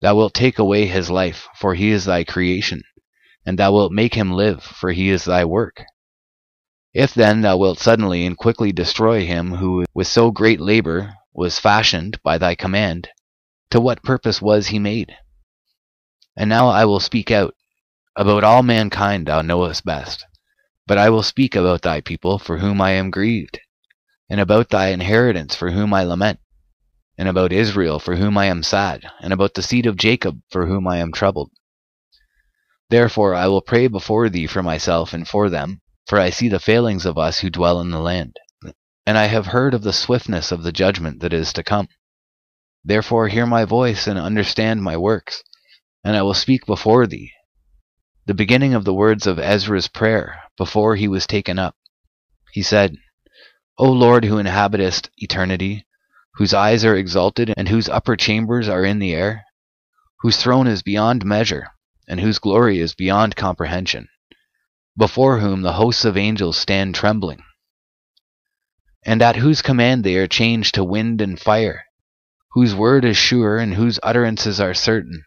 [0.00, 2.82] Thou wilt take away his life, for he is thy creation
[3.44, 5.84] and thou wilt make him live, for he is thy work.
[6.94, 11.58] If then thou wilt suddenly and quickly destroy him who with so great labor was
[11.58, 13.08] fashioned by thy command,
[13.70, 15.16] to what purpose was he made?
[16.36, 17.54] And now I will speak out.
[18.16, 20.24] About all mankind thou knowest best.
[20.86, 23.60] But I will speak about thy people for whom I am grieved,
[24.28, 26.40] and about thy inheritance for whom I lament,
[27.16, 30.66] and about Israel for whom I am sad, and about the seed of Jacob for
[30.66, 31.50] whom I am troubled.
[32.90, 36.58] Therefore I will pray before thee for myself and for them, for I see the
[36.58, 38.38] failings of us who dwell in the land.
[39.06, 41.88] And I have heard of the swiftness of the judgment that is to come.
[42.84, 45.42] Therefore hear my voice and understand my works,
[46.04, 47.32] and I will speak before thee.
[48.26, 51.76] The beginning of the words of Ezra's prayer, before he was taken up.
[52.52, 52.96] He said,
[53.78, 55.86] O Lord who inhabitest eternity,
[56.34, 59.44] whose eyes are exalted, and whose upper chambers are in the air,
[60.20, 61.68] whose throne is beyond measure,
[62.08, 64.08] and whose glory is beyond comprehension,
[64.96, 67.42] before whom the hosts of angels stand trembling,
[69.04, 71.84] and at whose command they are changed to wind and fire,
[72.52, 75.24] whose word is sure and whose utterances are certain,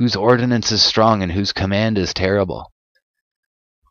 [0.00, 2.72] whose ordinance is strong and whose command is terrible,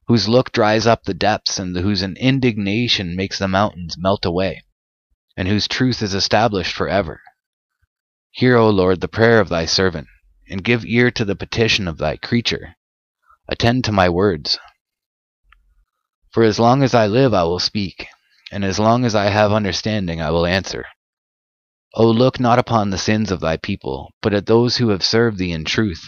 [0.07, 4.63] whose look dries up the depths and whose indignation makes the mountains melt away,
[5.37, 7.21] and whose truth is established for ever.
[8.31, 10.07] Hear, O Lord, the prayer of thy servant
[10.49, 12.75] and give ear to the petition of thy creature.
[13.47, 14.57] Attend to my words.
[16.31, 18.07] For as long as I live I will speak,
[18.51, 20.87] and as long as I have understanding I will answer.
[21.95, 25.39] O look not upon the sins of thy people, but at those who have served
[25.39, 26.07] thee in truth,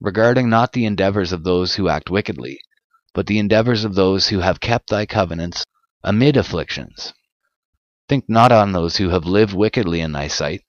[0.00, 2.58] regarding not the endeavors of those who act wickedly,
[3.12, 5.66] but the endeavors of those who have kept thy covenants
[6.02, 7.12] amid afflictions.
[8.08, 10.62] Think not on those who have lived wickedly in thy sight,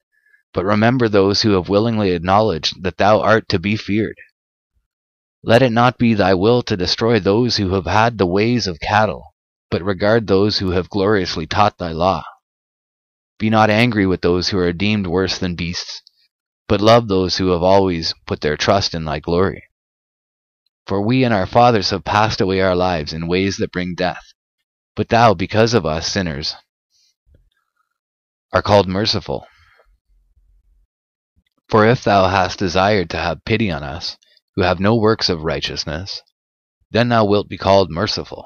[0.53, 4.17] but remember those who have willingly acknowledged that thou art to be feared.
[5.41, 8.81] Let it not be thy will to destroy those who have had the ways of
[8.81, 9.33] cattle,
[9.69, 12.23] but regard those who have gloriously taught thy law.
[13.41, 16.03] Be not angry with those who are deemed worse than beasts,
[16.67, 19.63] but love those who have always put their trust in thy glory.
[20.85, 24.21] For we and our fathers have passed away our lives in ways that bring death,
[24.95, 26.55] but thou, because of us sinners,
[28.53, 29.47] are called merciful
[31.67, 34.17] For if thou hast desired to have pity on us,
[34.55, 36.21] who have no works of righteousness,
[36.91, 38.45] then thou wilt be called merciful.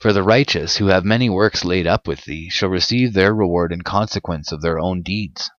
[0.00, 3.70] For the righteous, who have many works laid up with thee, shall receive their reward
[3.70, 5.50] in consequence of their own deeds.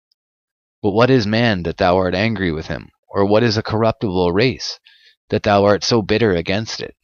[0.83, 2.89] But what is man that thou art angry with him?
[3.11, 4.81] Or what is a corruptible race,
[5.29, 6.97] that thou art so bitter against it?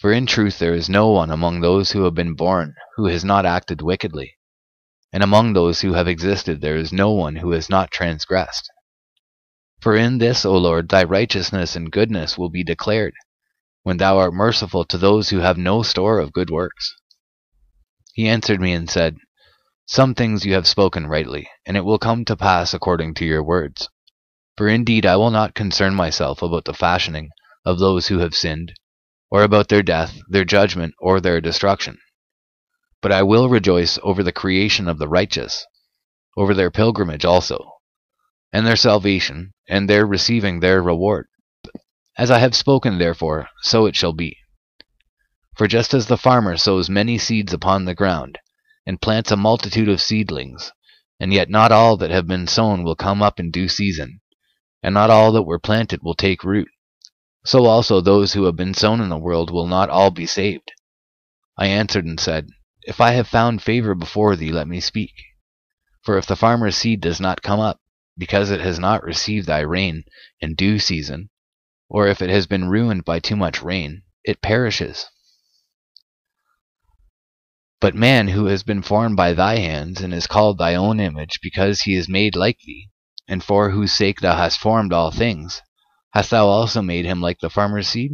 [0.00, 3.22] For in truth there is no one among those who have been born who has
[3.22, 4.34] not acted wickedly,
[5.12, 8.70] and among those who have existed there is no one who has not transgressed.
[9.80, 13.12] For in this, O Lord, thy righteousness and goodness will be declared,
[13.84, 16.96] when thou art merciful to those who have no store of good works.
[18.14, 19.18] He answered me and said,
[19.86, 23.42] Some things you have spoken rightly, and it will come to pass according to your
[23.42, 23.90] words.
[24.56, 27.28] For indeed I will not concern myself about the fashioning
[27.66, 28.72] of those who have sinned,
[29.30, 31.98] or about their death, their judgment, or their destruction.
[33.02, 35.66] But I will rejoice over the creation of the righteous,
[36.38, 37.72] over their pilgrimage also,
[38.50, 41.26] and their salvation, and their receiving their reward.
[42.16, 44.38] As I have spoken, therefore, so it shall be.
[45.56, 48.38] For just as the farmer sows many seeds upon the ground,
[48.86, 50.70] and plants a multitude of seedlings,
[51.18, 54.20] and yet not all that have been sown will come up in due season,
[54.80, 56.68] and not all that were planted will take root,
[57.44, 60.70] so also those who have been sown in the world will not all be saved.
[61.58, 62.48] I answered and said,
[62.82, 65.14] If I have found favor before thee, let me speak.
[66.02, 67.80] For if the farmer's seed does not come up,
[68.16, 70.04] because it has not received thy rain
[70.40, 71.30] in due season,
[71.88, 75.08] or if it has been ruined by too much rain, it perishes.
[77.80, 81.40] But man who has been formed by thy hands, and is called thy own image,
[81.42, 82.88] because he is made like thee,
[83.28, 85.60] and for whose sake thou hast formed all things,
[86.14, 88.12] hast thou also made him like the farmer's seed?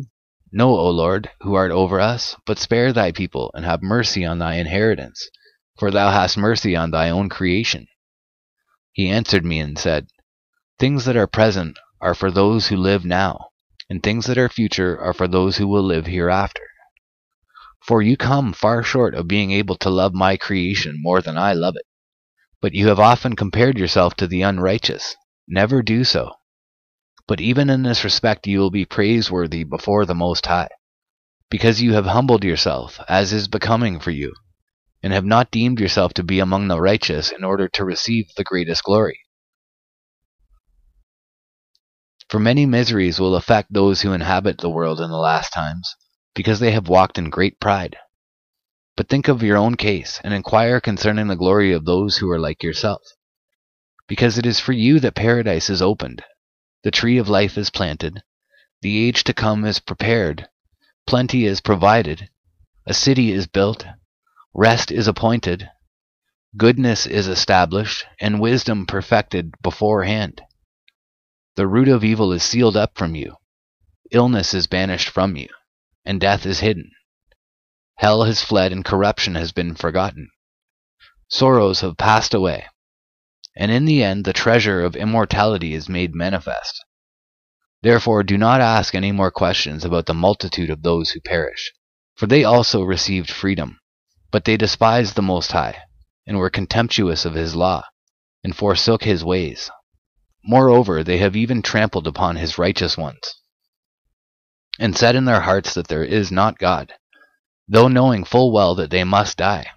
[0.51, 4.41] No, O Lord, who art over us, but spare thy people, and have mercy on
[4.41, 5.31] thy inheritance,
[5.79, 7.87] for thou hast mercy on thy own creation.
[8.93, 10.09] He answered me and said,
[10.81, 13.50] Things that are present are for those who live now,
[13.91, 16.63] and things that are future are for those who will live hereafter.
[17.85, 21.55] For you come far short of being able to love my creation more than I
[21.55, 21.87] love it.
[22.63, 25.17] But you have often compared yourself to the unrighteous.
[25.49, 26.31] Never do so.
[27.27, 30.69] But even in this respect you will be praiseworthy before the Most High,
[31.51, 34.35] because you have humbled yourself, as is becoming for you,
[35.03, 38.45] and have not deemed yourself to be among the righteous in order to receive the
[38.45, 39.21] greatest glory.
[42.31, 45.97] For many miseries will affect those who inhabit the world in the last times,
[46.33, 47.97] because they have walked in great pride.
[48.97, 52.39] But think of your own case, and inquire concerning the glory of those who are
[52.39, 53.03] like yourself.
[54.07, 56.23] Because it is for you that paradise is opened,
[56.85, 58.23] the tree of life is planted,
[58.81, 60.49] the age to come is prepared,
[61.09, 62.31] plenty is provided,
[62.87, 63.85] a city is built,
[64.55, 65.69] Rest is appointed,
[66.57, 70.43] goodness is established, and wisdom perfected beforehand.
[71.57, 73.37] The root of evil is sealed up from you,
[74.11, 75.49] illness is banished from you,
[76.05, 76.91] and death is hidden.
[77.97, 80.31] Hell has fled and corruption has been forgotten.
[81.29, 82.67] Sorrows have passed away,
[83.57, 86.85] and in the end the treasure of immortality is made manifest.
[87.83, 91.73] Therefore do not ask any more questions about the multitude of those who perish,
[92.17, 93.81] for they also received freedom
[94.31, 95.83] but they despised the Most High,
[96.27, 97.83] and were contemptuous of his law,
[98.45, 99.71] and forsook his ways.
[100.43, 103.21] Moreover, they have even trampled upon his righteous ones,
[104.79, 106.95] and said in their hearts that there is not God,
[107.69, 109.71] though knowing full well that they must die.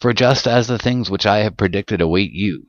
[0.00, 2.68] For just as the things which I have predicted await you,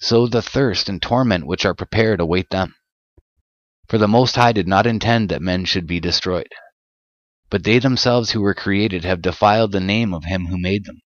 [0.00, 2.74] so the thirst and torment which are prepared await them.
[3.88, 6.48] For the Most High did not intend that men should be destroyed,
[7.50, 11.02] but they themselves who were created have defiled the name of him who made them,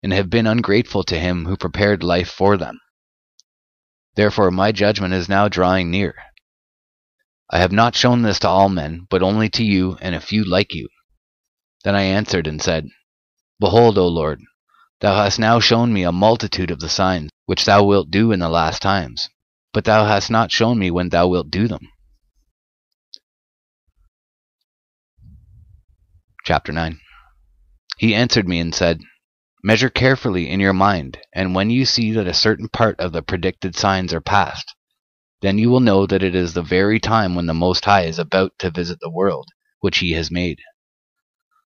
[0.00, 2.78] and have been ungrateful to him who prepared life for them.
[4.20, 6.14] Therefore my judgment is now drawing near.
[7.48, 10.44] I have not shown this to all men, but only to you and a few
[10.44, 10.90] like you.
[11.84, 12.90] Then I answered and said,
[13.58, 14.42] Behold, O Lord,
[15.00, 18.40] thou hast now shown me a multitude of the signs which thou wilt do in
[18.40, 19.30] the last times,
[19.72, 21.88] but thou hast not shown me when thou wilt do them.
[26.44, 27.00] Chapter 9
[27.96, 29.00] He answered me and said,
[29.62, 33.20] Measure carefully in your mind, and when you see that a certain part of the
[33.20, 34.74] predicted signs are past,
[35.42, 38.18] then you will know that it is the very time when the Most High is
[38.18, 39.48] about to visit the world
[39.80, 40.60] which he has made.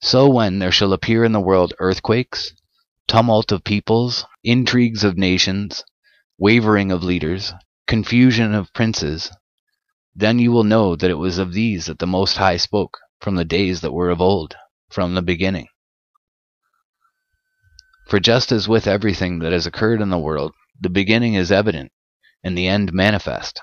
[0.01, 2.53] So when there shall appear in the world earthquakes,
[3.07, 5.83] tumult of peoples, intrigues of nations,
[6.37, 7.53] wavering of leaders,
[7.87, 9.31] confusion of princes,
[10.15, 13.35] then you will know that it was of these that the Most High spoke from
[13.35, 14.55] the days that were of old
[14.91, 15.67] from the beginning.
[18.09, 21.91] For just as with everything that has occurred in the world, the beginning is evident,
[22.43, 23.61] and the end manifest.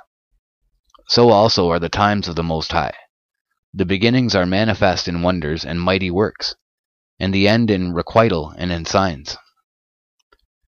[1.09, 2.95] So also are the times of the Most High.
[3.75, 6.55] The beginnings are manifest in wonders and mighty works,
[7.19, 9.37] and the end in requital and in signs.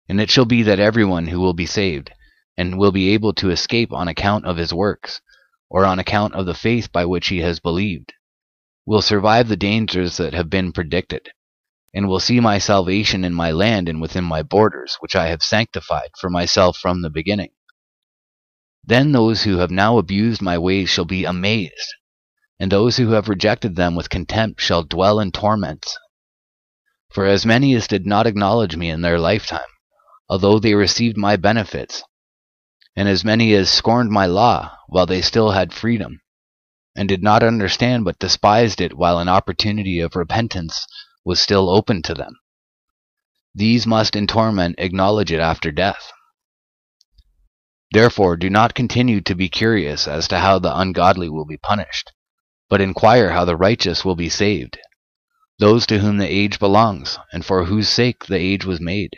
[0.09, 2.13] And it shall be that everyone who will be saved,
[2.57, 5.21] and will be able to escape on account of his works,
[5.69, 8.13] or on account of the faith by which he has believed,
[8.87, 11.29] will survive the dangers that have been predicted,
[11.95, 15.45] and will see my salvation in my land and within my borders, which I have
[15.45, 17.53] sanctified for myself from the beginning.
[18.83, 21.95] Then those who have now abused my ways shall be amazed,
[22.59, 25.97] and those who have rejected them with contempt shall dwell in torments.
[27.13, 29.61] For as many as did not acknowledge me in their lifetime,
[30.29, 32.03] although they received my benefits,
[32.97, 36.21] and as many as scorned my law while they still had freedom,
[36.97, 40.87] and did not understand but despised it while an opportunity of repentance
[41.25, 42.37] was still open to them.
[43.55, 46.13] These must in torment acknowledge it after death.
[47.93, 52.13] Therefore do not continue to be curious as to how the ungodly will be punished,
[52.69, 54.79] but inquire how the righteous will be saved,
[55.59, 59.17] those to whom the age belongs, and for whose sake the age was made.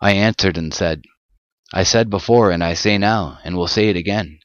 [0.00, 1.02] I answered and said,
[1.72, 4.40] I said before, and I say now, and will say it again,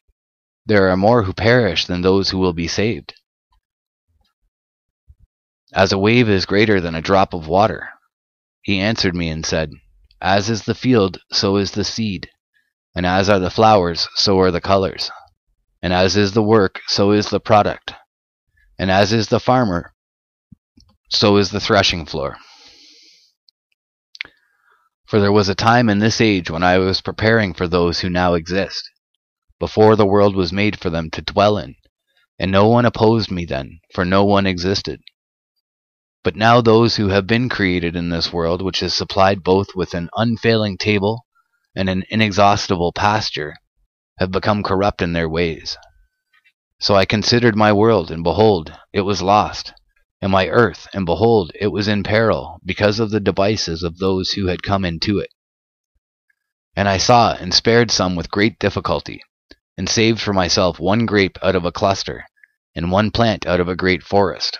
[0.65, 3.13] there are more who perish than those who will be saved.
[5.77, 7.89] As a wave is greater than a drop of water.
[8.63, 9.69] He answered me and said,
[10.19, 12.31] As is the field, so is the seed,
[12.95, 15.11] and as are the flowers, so are the colors,
[15.83, 17.93] and as is the work, so is the product,
[18.79, 19.93] and as is the farmer,
[21.11, 22.37] so is the threshing floor.
[25.05, 28.09] For there was a time in this age when I was preparing for those who
[28.09, 28.89] now exist,
[29.59, 31.75] before the world was made for them to dwell in,
[32.39, 35.01] and no one opposed me then, for no one existed.
[36.27, 39.93] But now those who have been created in this world, which is supplied both with
[39.93, 41.25] an unfailing table
[41.73, 43.55] and an inexhaustible pasture,
[44.19, 45.77] have become corrupt in their ways.
[46.81, 49.71] So I considered my world, and behold, it was lost,
[50.21, 54.31] and my earth, and behold, it was in peril, because of the devices of those
[54.31, 55.29] who had come into it.
[56.75, 59.21] And I saw and spared some with great difficulty,
[59.77, 62.25] and saved for myself one grape out of a cluster,
[62.75, 64.59] and one plant out of a great forest.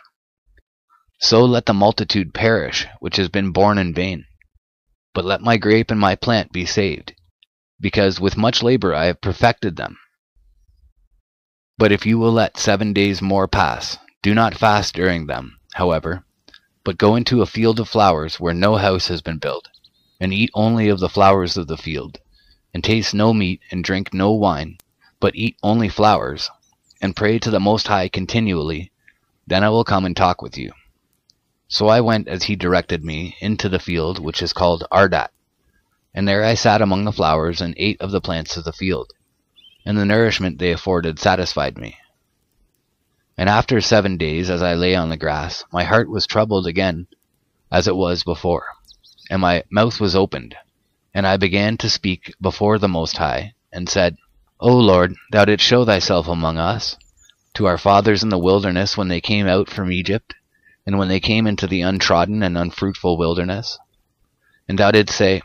[1.19, 4.26] So let the multitude perish, which has been born in vain.
[5.14, 7.15] But let my grape and my plant be saved,
[7.80, 9.98] because with much labor I have perfected them.
[11.77, 16.23] But if you will let seven days more pass, do not fast during them, however,
[16.84, 19.68] but go into a field of flowers where no house has been built,
[20.19, 22.19] and eat only of the flowers of the field,
[22.73, 24.77] and taste no meat and drink no wine,
[25.19, 26.49] but eat only flowers,
[27.02, 28.91] and pray to the Most High continually,
[29.48, 30.72] then I will come and talk with you.
[31.69, 35.31] So I went as he directed me into the field which is called Ardat,
[36.14, 39.11] and there I sat among the flowers and ate of the plants of the field,
[39.85, 41.98] and the nourishment they afforded satisfied me.
[43.38, 47.07] And after seven days, as I lay on the grass, my heart was troubled again,
[47.69, 48.68] as it was before,
[49.30, 50.56] and my mouth was opened,
[51.14, 54.15] and I began to speak before the Most High, and said,
[54.60, 56.95] O Lord, thou didst show thyself among us,
[57.56, 60.34] to our fathers in the wilderness when they came out from Egypt,
[60.88, 63.78] and when they came into the untrodden and unfruitful wilderness.
[64.70, 65.42] And thou didst say,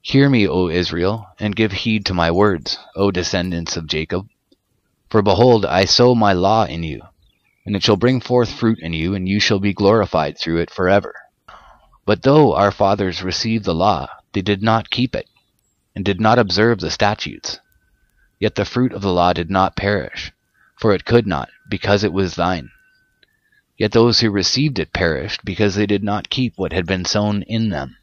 [0.00, 4.26] Hear me, O Israel, and give heed to my words, O descendants of Jacob.
[5.10, 7.02] For behold, I sow my law in you,
[7.66, 10.70] and it shall bring forth fruit in you, and you shall be glorified through it
[10.70, 11.14] forever.
[12.06, 15.28] But though our fathers received the law, they did not keep it,
[15.94, 17.60] and did not observe the statutes.
[18.38, 20.32] Yet the fruit of the law did not perish,
[20.78, 22.70] for it could not, because it was thine.
[23.80, 27.40] Yet those who received it perished, because they did not keep what had been sown
[27.44, 27.96] in them.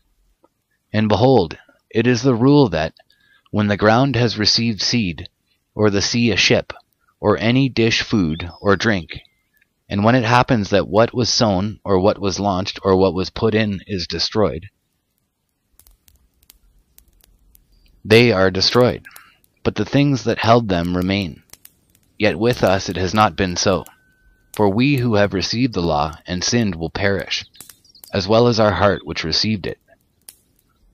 [0.92, 1.56] And behold,
[1.92, 2.96] it is the rule that,
[3.52, 5.30] when the ground has received seed,
[5.76, 6.74] or the sea a ship,
[7.20, 9.22] or any dish food, or drink,
[9.88, 13.30] and when it happens that what was sown, or what was launched, or what was
[13.30, 14.70] put in is destroyed,
[18.04, 19.06] they are destroyed,
[19.64, 21.44] but the things that held them remain.
[22.18, 23.86] Yet with us it has not been so.
[24.58, 27.46] For we who have received the law and sinned will perish,
[28.12, 29.78] as well as our heart which received it.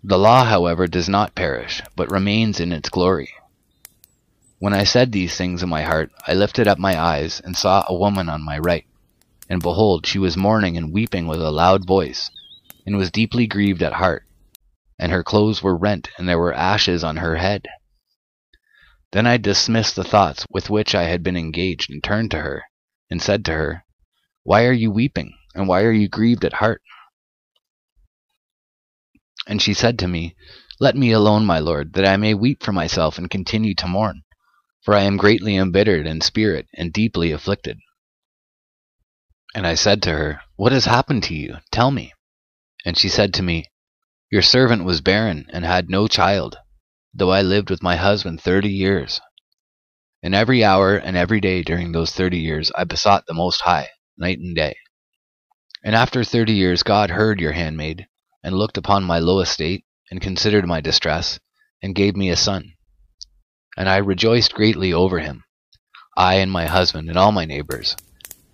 [0.03, 3.30] The law, however, does not perish, but remains in its glory.
[4.60, 7.85] When I said these things in my heart, I lifted up my eyes and saw
[7.88, 8.85] a woman on my right.
[9.48, 12.30] And behold, she was mourning and weeping with a loud voice,
[12.85, 14.26] and was deeply grieved at heart.
[14.99, 17.68] And her clothes were rent, and there were ashes on her head.
[19.14, 22.65] Then I dismissed the thoughts with which I had been engaged, and turned to her,
[23.14, 23.85] and said to her,
[24.41, 26.81] Why are you weeping, and why are you grieved at heart?
[29.45, 30.35] And she said to me,
[30.80, 34.23] Let me alone, my lord, that I may weep for myself and continue to mourn,
[34.81, 37.77] for I am greatly embittered in spirit and deeply afflicted.
[39.53, 41.57] And I said to her, What has happened to you?
[41.72, 42.14] Tell me.
[42.84, 43.68] And she said to me,
[44.31, 46.57] Your servant was barren and had no child,
[47.14, 49.22] though I lived with my husband thirty years.
[50.24, 53.90] And every hour and every day during those thirty years I besought the Most High,
[54.18, 54.78] night and day.
[55.84, 58.08] And after thirty years God heard your handmaid,
[58.41, 61.41] and looked upon my low estate, and considered my distress,
[61.82, 62.72] and gave me a son.
[63.76, 65.44] And I rejoiced greatly over him,
[66.16, 67.98] I and my husband and all my neighbors,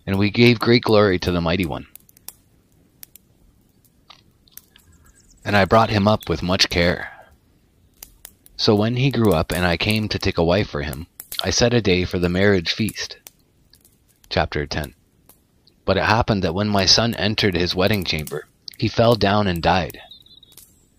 [0.08, 1.86] and we gave great glory to the Mighty One.
[5.46, 7.12] And I brought him up with much care.
[8.58, 11.06] So when he grew up and I came to take a wife for him,
[11.44, 13.18] I set a day for the marriage feast.
[14.30, 14.94] Chapter 10
[15.86, 18.48] But it happened that when my son entered his wedding chamber,
[18.78, 20.00] he fell down and died.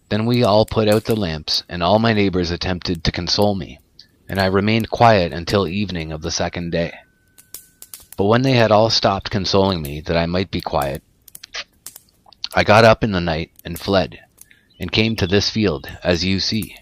[0.09, 3.78] Then we all put out the lamps, and all my neighbors attempted to console me,
[4.28, 6.93] and I remained quiet until evening of the second day.
[8.16, 11.02] But when they had all stopped consoling me that I might be quiet,
[12.55, 14.19] I got up in the night and fled,
[14.78, 16.77] and came to this field, as you see.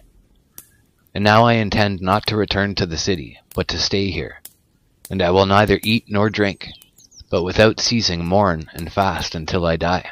[1.13, 4.41] And now I intend not to return to the city, but to stay here.
[5.09, 6.69] And I will neither eat nor drink,
[7.29, 10.09] but without ceasing mourn and fast until I die.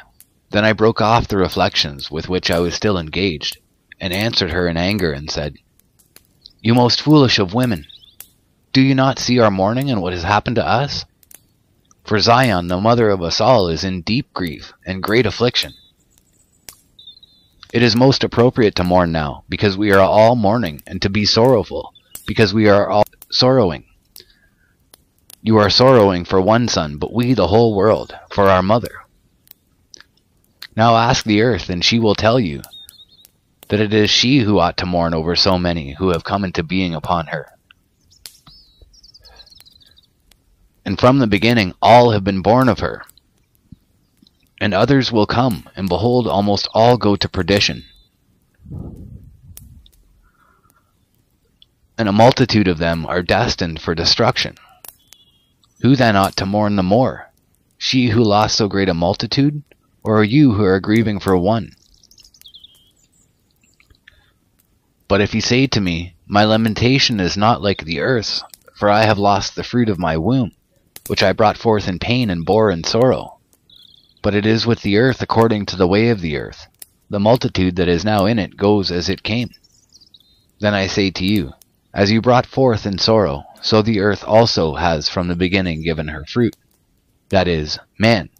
[0.50, 3.58] Then I broke off the reflections with which I was still engaged,
[4.00, 5.56] and answered her in anger and said,
[6.60, 7.86] You most foolish of women!
[8.72, 11.04] Do you not see our mourning and what has happened to us?
[12.04, 15.74] For Zion, the mother of us all, is in deep grief and great affliction.
[17.72, 21.26] It is most appropriate to mourn now, because we are all mourning, and to be
[21.26, 21.92] sorrowful,
[22.26, 23.84] because we are all sorrowing.
[25.42, 28.90] You are sorrowing for one son, but we, the whole world, for our mother.
[30.74, 32.62] Now ask the earth, and she will tell you
[33.68, 36.62] that it is she who ought to mourn over so many who have come into
[36.62, 37.48] being upon her.
[40.86, 43.02] And from the beginning all have been born of her.
[44.60, 47.84] And others will come, and behold, almost all go to perdition.
[51.96, 54.56] And a multitude of them are destined for destruction.
[55.82, 57.30] Who then ought to mourn the more?
[57.76, 59.62] She who lost so great a multitude?
[60.08, 61.70] or you who are grieving for one?
[65.06, 68.42] But if you say to me, My lamentation is not like the earth's,
[68.74, 70.52] for I have lost the fruit of my womb,
[71.08, 73.37] which I brought forth in pain and bore in sorrow.
[74.22, 76.66] But it is with the earth according to the way of the earth.
[77.10, 79.50] The multitude that is now in it goes as it came.
[80.60, 81.52] Then I say to you,
[81.94, 86.08] As you brought forth in sorrow, so the earth also has from the beginning given
[86.08, 86.56] her fruit.
[87.30, 88.30] That is, man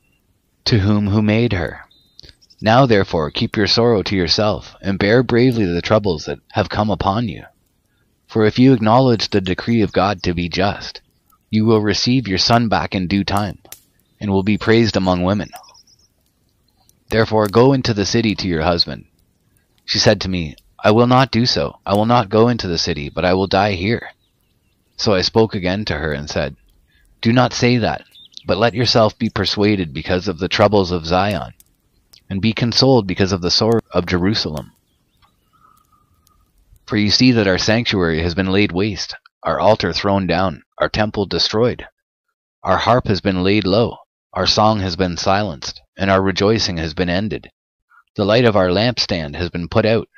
[0.68, 1.80] to whom who made her.
[2.60, 6.90] Now therefore keep your sorrow to yourself, and bear bravely the troubles that have come
[6.90, 7.44] upon you.
[8.26, 11.00] For if you acknowledge the decree of God to be just,
[11.48, 13.60] you will receive your son back in due time,
[14.20, 15.48] and will be praised among women.
[17.10, 19.06] Therefore go into the city to your husband.
[19.85, 21.80] She said to me, I will not do so.
[21.86, 24.10] I will not go into the city, but I will die here.
[24.97, 26.56] So I spoke again to her and said,
[27.22, 28.05] Do not say that,
[28.47, 31.55] but let yourself be persuaded because of the troubles of Zion,
[32.28, 34.72] and be consoled because of the sorrow of Jerusalem.
[36.86, 40.89] For you see that our sanctuary has been laid waste, our altar thrown down, our
[40.89, 41.86] temple destroyed.
[42.62, 43.97] Our harp has been laid low,
[44.32, 47.51] our song has been silenced, and our rejoicing has been ended.
[48.16, 50.09] The light of our lampstand has been put out.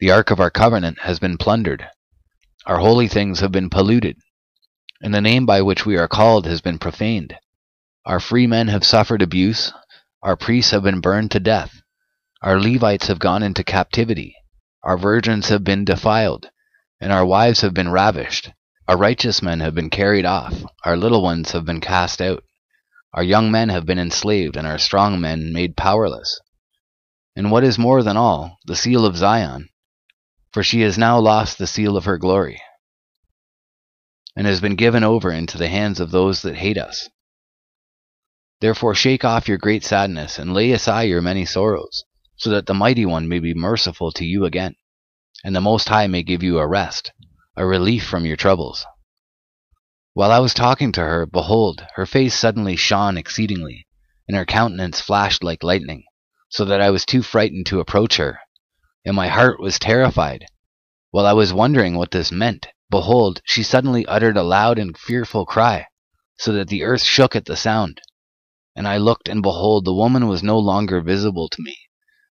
[0.00, 1.86] The ark of our covenant has been plundered.
[2.66, 4.16] Our holy things have been polluted,
[5.02, 7.36] and the name by which we are called has been profaned.
[8.06, 9.72] Our free men have suffered abuse,
[10.22, 11.82] our priests have been burned to death,
[12.42, 14.34] our Levites have gone into captivity,
[14.82, 16.50] our virgins have been defiled,
[17.00, 18.50] and our wives have been ravished.
[18.88, 22.44] Our righteous men have been carried off, our little ones have been cast out.
[23.14, 26.40] Our young men have been enslaved, and our strong men made powerless.
[27.36, 29.68] And what is more than all, the seal of Zion,
[30.52, 32.60] for she has now lost the seal of her glory,
[34.34, 37.08] and has been given over into the hands of those that hate us.
[38.60, 42.02] Therefore shake off your great sadness, and lay aside your many sorrows,
[42.34, 44.74] so that the Mighty One may be merciful to you again,
[45.44, 47.12] and the Most High may give you a rest,
[47.56, 48.84] a relief from your troubles.
[50.16, 53.88] While I was talking to her, behold, her face suddenly shone exceedingly,
[54.28, 56.04] and her countenance flashed like lightning,
[56.48, 58.38] so that I was too frightened to approach her,
[59.04, 60.44] and my heart was terrified.
[61.10, 65.46] While I was wondering what this meant, behold, she suddenly uttered a loud and fearful
[65.46, 65.88] cry,
[66.38, 68.00] so that the earth shook at the sound.
[68.76, 71.76] And I looked, and behold, the woman was no longer visible to me,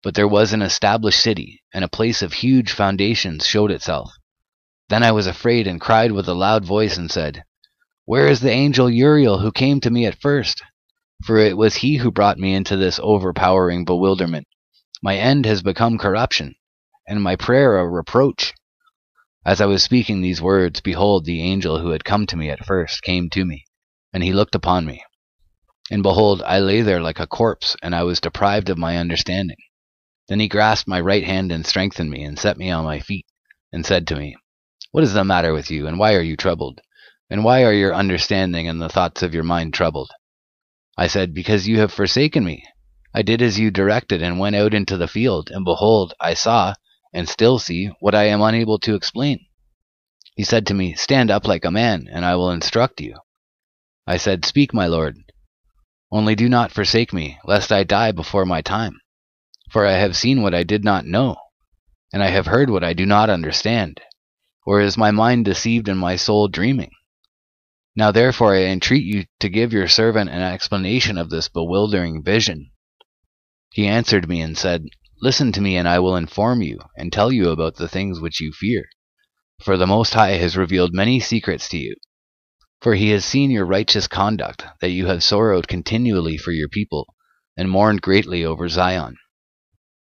[0.03, 4.11] but there was an established city, and a place of huge foundations showed itself.
[4.89, 7.43] Then I was afraid and cried with a loud voice and said,
[8.05, 10.63] Where is the angel Uriel who came to me at first?
[11.23, 14.47] For it was he who brought me into this overpowering bewilderment.
[15.03, 16.55] My end has become corruption,
[17.07, 18.53] and my prayer a reproach.
[19.45, 22.65] As I was speaking these words, behold, the angel who had come to me at
[22.65, 23.65] first came to me,
[24.11, 25.03] and he looked upon me.
[25.91, 29.57] And behold, I lay there like a corpse, and I was deprived of my understanding.
[30.27, 33.27] Then he grasped my right hand and strengthened me, and set me on my feet,
[33.71, 34.35] and said to me,
[34.91, 36.81] what is the matter with you, and why are you troubled?
[37.31, 40.11] And why are your understanding and the thoughts of your mind troubled?
[40.97, 42.65] I said, Because you have forsaken me.
[43.13, 46.73] I did as you directed, and went out into the field, and behold, I saw,
[47.13, 49.45] and still see, what I am unable to explain.
[50.35, 53.15] He said to me, Stand up like a man, and I will instruct you.
[54.05, 55.15] I said, Speak, my lord.
[56.11, 58.99] Only do not forsake me, lest I die before my time.
[59.69, 61.37] For I have seen what I did not know,
[62.11, 64.01] and I have heard what I do not understand.
[64.65, 66.91] Or is my mind deceived and my soul dreaming?
[67.95, 72.71] Now therefore I entreat you to give your servant an explanation of this bewildering vision.
[73.71, 74.85] He answered me and said,
[75.21, 78.39] Listen to me, and I will inform you, and tell you about the things which
[78.39, 78.89] you fear.
[79.61, 81.95] For the Most High has revealed many secrets to you.
[82.81, 87.13] For he has seen your righteous conduct, that you have sorrowed continually for your people,
[87.55, 89.17] and mourned greatly over Zion.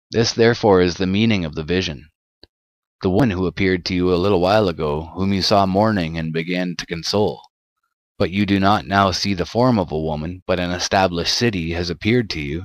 [0.09, 2.09] This therefore is the meaning of the vision
[3.03, 6.31] the one who appeared to you a little while ago, whom you saw mourning and
[6.31, 7.41] began to console.
[8.23, 11.73] But you do not now see the form of a woman, but an established city
[11.73, 12.63] has appeared to you.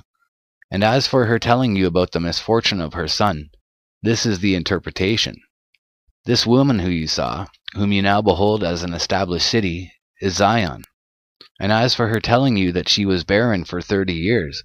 [0.70, 3.50] And as for her telling you about the misfortune of her son,
[4.00, 5.34] this is the interpretation.
[6.26, 10.84] This woman who you saw, whom you now behold as an established city, is Zion.
[11.58, 14.62] And as for her telling you that she was barren for thirty years,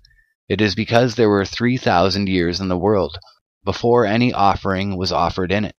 [0.47, 3.17] it is because there were three thousand years in the world,
[3.63, 5.75] before any offering was offered in it.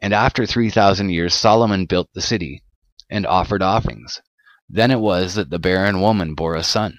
[0.00, 2.62] And after three thousand years Solomon built the city,
[3.10, 4.20] and offered offerings.
[4.68, 6.98] Then it was that the barren woman bore a son.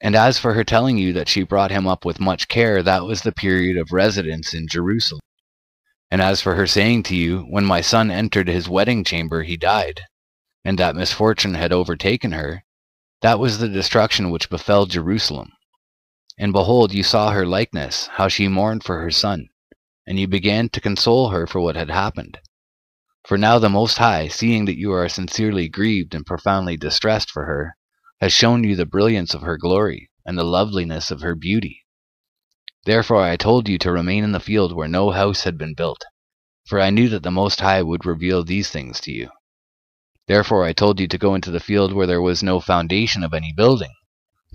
[0.00, 3.04] And as for her telling you that she brought him up with much care, that
[3.04, 5.20] was the period of residence in Jerusalem.
[6.10, 9.56] And as for her saying to you, When my son entered his wedding chamber, he
[9.56, 10.00] died,
[10.64, 12.64] and that misfortune had overtaken her,
[13.20, 15.52] that was the destruction which befell Jerusalem.
[16.38, 19.50] And behold, you saw her likeness, how she mourned for her son,
[20.06, 22.38] and you began to console her for what had happened.
[23.26, 27.44] For now the Most High, seeing that you are sincerely grieved and profoundly distressed for
[27.44, 27.76] her,
[28.20, 31.84] has shown you the brilliance of her glory and the loveliness of her beauty.
[32.84, 36.02] Therefore I told you to remain in the field where no house had been built,
[36.66, 39.30] for I knew that the Most High would reveal these things to you.
[40.26, 43.34] Therefore I told you to go into the field where there was no foundation of
[43.34, 43.92] any building,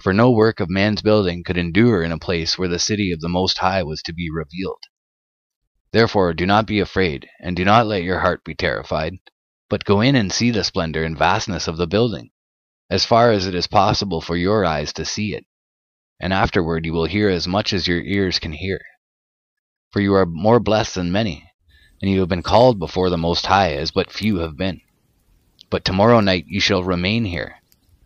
[0.01, 3.21] for no work of man's building could endure in a place where the city of
[3.21, 4.81] the Most High was to be revealed.
[5.95, 9.13] Therefore do not be afraid, and do not let your heart be terrified,
[9.69, 12.31] but go in and see the splendor and vastness of the building,
[12.89, 15.45] as far as it is possible for your eyes to see it,
[16.19, 18.81] and afterward you will hear as much as your ears can hear.
[19.93, 21.49] For you are more blessed than many,
[22.01, 24.81] and you have been called before the Most High as but few have been.
[25.69, 27.61] But tomorrow night you shall remain here,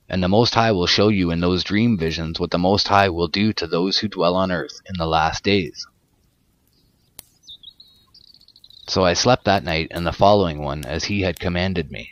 [0.07, 3.09] and the Most High will show you in those dream visions what the Most High
[3.09, 5.87] will do to those who dwell on earth in the last days.
[8.89, 12.09] So I slept that night and the following one as he had commanded me.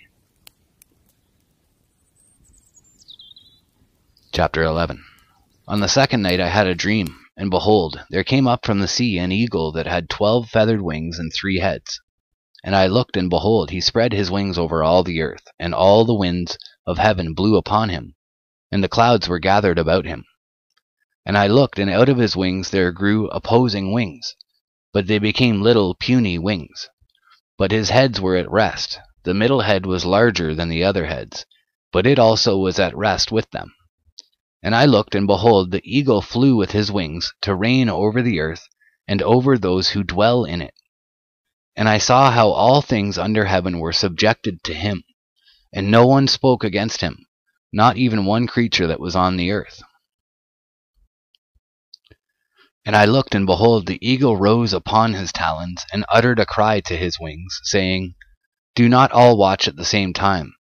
[4.32, 5.04] Chapter 11
[5.68, 8.88] On the second night I had a dream, and behold, there came up from the
[8.88, 12.00] sea an eagle that had twelve feathered wings and three heads.
[12.64, 16.06] And I looked, and behold, he spread his wings over all the earth, and all
[16.06, 18.14] the winds of heaven blew upon him,
[18.72, 20.26] and the clouds were gathered about him.
[21.26, 24.36] And I looked, and out of his wings there grew opposing wings,
[24.98, 26.90] but they became little puny wings.
[27.56, 28.98] But his heads were at rest.
[29.26, 31.46] The middle head was larger than the other heads,
[31.92, 33.76] but it also was at rest with them.
[34.64, 38.40] And I looked, and behold, the eagle flew with his wings to reign over the
[38.40, 38.68] earth
[39.08, 40.74] and over those who dwell in it.
[41.76, 45.04] And I saw how all things under heaven were subjected to him
[45.72, 47.28] and no one spoke against him,
[47.72, 49.80] not even one creature that was on the earth.
[52.88, 56.80] And I looked, and behold, the eagle rose upon his talons, and uttered a cry
[56.80, 58.16] to his wings, saying,
[58.76, 60.56] Do not all watch at the same time.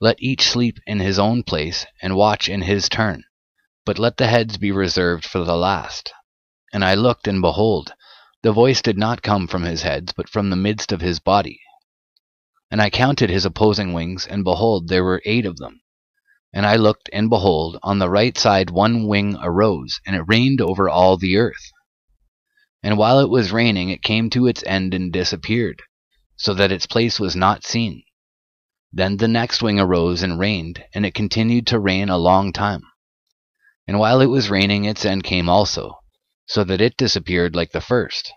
[0.00, 3.22] Let each sleep in his own place, and watch in his turn.
[3.86, 6.12] But let the heads be reserved for the last.
[6.72, 7.94] And I looked, and behold,
[8.42, 11.60] the voice did not come from his heads, but from the midst of his body,
[12.72, 15.80] and I counted his opposing wings, and behold, there were eight of them.
[16.52, 20.60] And I looked, and behold, on the right side one wing arose, and it rained
[20.60, 21.72] over all the earth.
[22.82, 25.82] And while it was raining, it came to its end and disappeared,
[26.36, 28.02] so that its place was not seen.
[28.92, 32.82] Then the next wing arose and rained, and it continued to rain a long time.
[33.86, 35.98] And while it was raining, its end came also,
[36.46, 38.32] so that it disappeared like the first.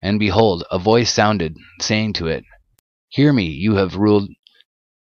[0.00, 2.44] And behold, a voice sounded, saying to it,
[3.08, 4.30] Hear me, you have ruled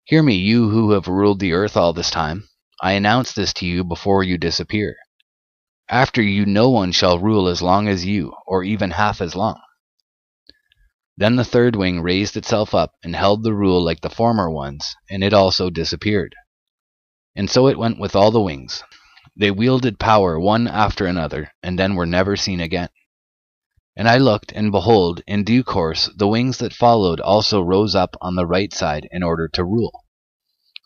[0.07, 2.47] Hear me, you who have ruled the earth all this time.
[2.83, 4.97] I announce this to you before you disappear.
[5.89, 9.63] After you no one shall rule as long as you, or even half as long.
[11.17, 14.95] Then the third wing raised itself up and held the rule like the former ones,
[15.09, 16.35] and it also disappeared.
[17.35, 18.83] And so it went with all the wings.
[19.35, 22.91] They wielded power one after another, and then were never seen again.
[23.97, 28.17] And I looked, and behold, in due course the wings that followed also rose up
[28.21, 30.05] on the right side in order to rule.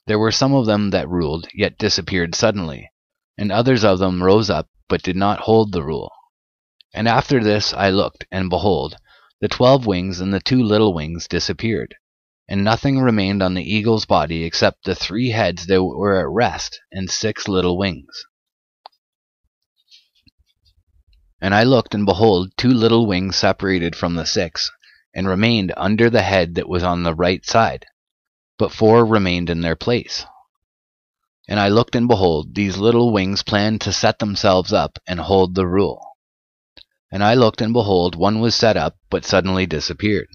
[0.07, 2.91] There were some of them that ruled, yet disappeared suddenly,
[3.39, 6.13] and others of them rose up, but did not hold the rule.
[6.93, 8.97] And after this I looked, and behold,
[9.41, 11.95] the twelve wings and the two little wings disappeared,
[12.49, 16.81] and nothing remained on the eagle's body except the three heads that were at rest
[16.93, 18.25] and six little wings.
[21.41, 24.71] And I looked, and behold, two little wings separated from the six,
[25.15, 27.87] and remained under the head that was on the right side,
[28.59, 30.27] but four remained in their place.
[31.49, 35.55] And I looked, and behold, these little wings planned to set themselves up and hold
[35.55, 36.05] the rule.
[37.11, 40.29] And I looked, and behold, one was set up, but suddenly disappeared.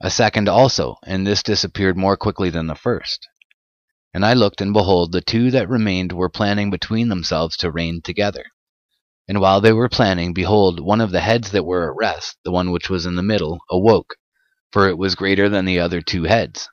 [0.00, 3.28] A second also, and this disappeared more quickly than the first.
[4.14, 8.00] And I looked, and behold, the two that remained were planning between themselves to reign
[8.02, 8.44] together.
[9.28, 12.50] And while they were planning, behold, one of the heads that were at rest, the
[12.50, 14.14] one which was in the middle, awoke,
[14.72, 16.68] for it was greater than the other two heads.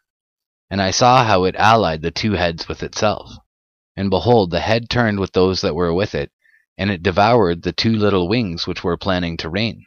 [0.69, 3.29] And I saw how it allied the two heads with itself.
[3.97, 6.31] And behold, the head turned with those that were with it,
[6.77, 9.85] and it devoured the two little wings which were planning to reign.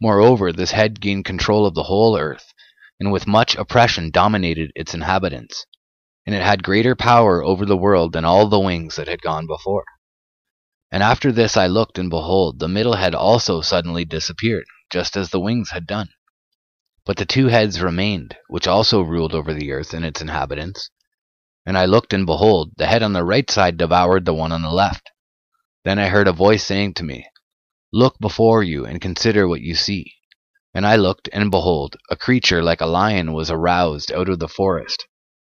[0.00, 2.52] Moreover, this head gained control of the whole earth,
[2.98, 5.66] and with much oppression dominated its inhabitants,
[6.26, 9.46] and it had greater power over the world than all the wings that had gone
[9.46, 9.84] before.
[10.92, 15.30] And after this I looked, and behold, the middle head also suddenly disappeared, just as
[15.30, 16.08] the wings had done.
[17.06, 20.90] But the two heads remained, which also ruled over the earth and its inhabitants.
[21.64, 24.62] And I looked, and behold, the head on the right side devoured the one on
[24.62, 25.10] the left.
[25.84, 27.26] Then I heard a voice saying to me,
[27.92, 30.14] Look before you, and consider what you see.
[30.74, 34.48] And I looked, and behold, a creature like a lion was aroused out of the
[34.48, 35.06] forest,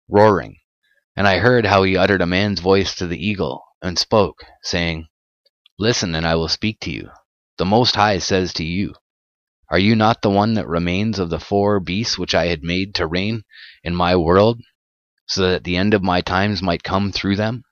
[0.08, 0.58] roaring.
[1.16, 5.06] And I heard how he uttered a man's voice to the eagle, and spoke, saying,
[5.80, 7.10] Listen, and I will speak to you.
[7.56, 8.94] The Most High says to you,
[9.70, 12.96] Are you not the one that remains of the four beasts which I had made
[12.96, 13.44] to reign
[13.84, 14.60] in my world,
[15.26, 17.62] so that the end of my times might come through them?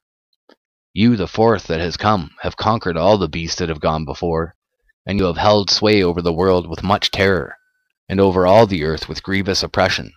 [0.92, 4.54] You, the fourth that has come, have conquered all the beasts that have gone before,
[5.04, 7.56] and you have held sway over the world with much terror,
[8.08, 10.12] and over all the earth with grievous oppression.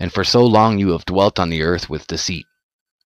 [0.00, 2.46] And for so long you have dwelt on the earth with deceit,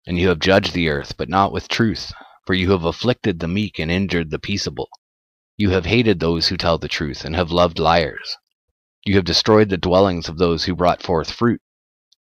[0.05, 2.13] and you have judged the earth, but not with truth,
[2.49, 4.89] for you have afflicted the meek and injured the peaceable.
[5.55, 8.37] You have hated those who tell the truth, and have loved liars.
[9.05, 11.61] You have destroyed the dwellings of those who brought forth fruit,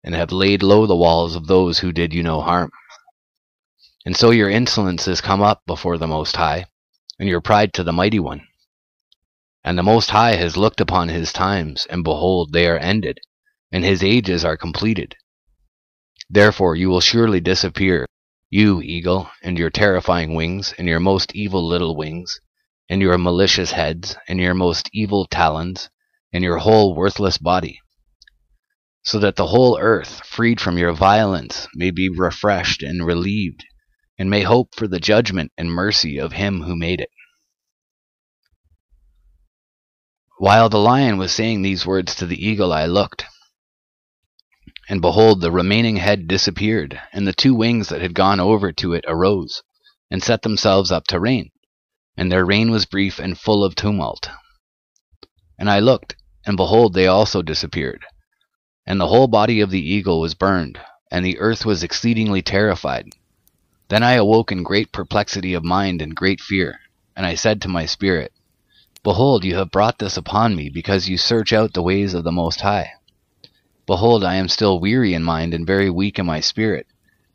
[0.04, 2.72] and have laid low the walls of those who did you no harm.
[4.06, 6.66] And so your insolence come up before the Most High,
[7.18, 8.46] and your pride to the Mighty One.
[9.64, 13.22] And the Most High has looked upon his times, and behold, they are ended,
[13.72, 15.16] and his ages are completed.
[16.30, 18.06] Therefore you will surely disappear
[18.50, 22.40] you, eagle, and your terrifying wings, and your most evil little wings,
[22.90, 25.90] and your malicious heads, and your most evil talons,
[26.32, 27.80] and your whole worthless body,
[29.04, 33.66] so that the whole earth, freed from your violence, may be refreshed and relieved,
[34.18, 37.10] and may hope for the judgment and mercy of him who made it.
[40.40, 43.26] While the lion was saying these words to the eagle, I looked,
[44.90, 48.94] and behold, the remaining head disappeared, and the two wings that had gone over to
[48.94, 49.62] it arose,
[50.10, 51.52] and set themselves up to reign.
[52.16, 54.30] And their reign was brief and full of tumult.
[55.60, 56.16] And I looked,
[56.46, 58.06] and behold, they also disappeared.
[58.86, 60.80] And the whole body of the eagle was burned,
[61.12, 63.10] and the earth was exceedingly terrified.
[63.90, 66.80] Then I awoke in great perplexity of mind and great fear,
[67.16, 68.32] and I said to my spirit,
[69.04, 72.32] Behold, you have brought this upon me, because you search out the ways of the
[72.32, 72.92] Most High.
[73.88, 76.88] Behold, I am still weary in mind and very weak in my spirit,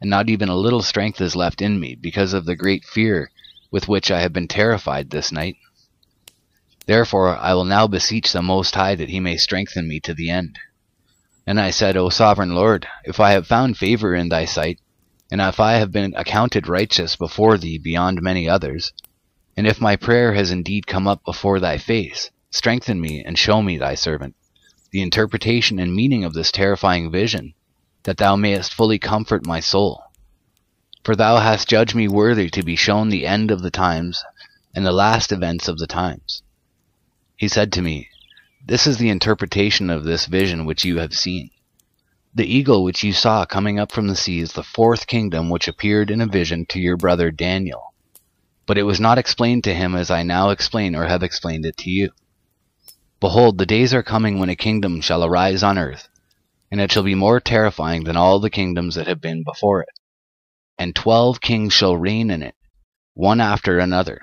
[0.03, 3.31] and not even a little strength is left in me, because of the great fear
[3.71, 5.57] with which I have been terrified this night.
[6.85, 10.29] Therefore I will now beseech the Most High that he may strengthen me to the
[10.29, 10.59] end.
[11.47, 14.79] And I said, O sovereign Lord, if I have found favor in thy sight,
[15.31, 18.93] and if I have been accounted righteous before thee beyond many others,
[19.57, 23.63] and if my prayer has indeed come up before thy face, strengthen me and show
[23.63, 24.37] me thy servant
[24.93, 27.55] the interpretation and meaning of this terrifying vision,
[28.03, 30.05] that thou mayest fully comfort my soul.
[31.03, 34.23] For thou hast judged me worthy to be shown the end of the times
[34.75, 36.43] and the last events of the times.
[37.37, 38.09] He said to me,
[38.65, 41.51] This is the interpretation of this vision which you have seen.
[42.35, 45.69] The eagle which you saw coming up from the sea is the fourth kingdom which
[45.69, 47.95] appeared in a vision to your brother Daniel.
[48.67, 51.77] But it was not explained to him as I now explain or have explained it
[51.79, 52.11] to you.
[53.23, 56.09] Behold, the days are coming when a kingdom shall arise on earth,
[56.73, 59.95] and it shall be more terrifying than all the kingdoms that have been before it.
[60.77, 62.57] And twelve kings shall reign in it,
[63.15, 64.23] one after another.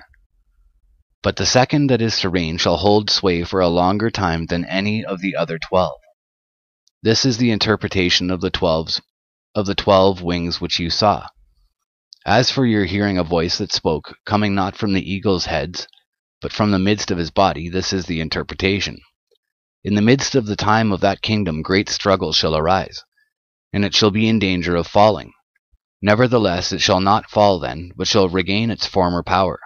[1.22, 4.66] But the second that is to reign shall hold sway for a longer time than
[4.66, 5.98] any of the other twelve.
[7.02, 9.00] This is the interpretation of the twelves
[9.54, 11.26] of the twelve wings which you saw.
[12.26, 15.88] As for your hearing a voice that spoke, coming not from the eagle's heads,
[16.40, 19.00] but from the midst of his body, this is the interpretation.
[19.84, 23.02] In the midst of the time of that kingdom great struggle shall arise,
[23.72, 25.32] and it shall be in danger of falling.
[26.02, 29.60] Nevertheless it shall not fall then, but shall regain its former power.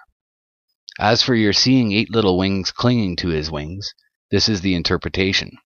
[0.98, 3.94] As for your seeing eight little wings clinging to his wings,
[4.30, 5.58] this is the interpretation.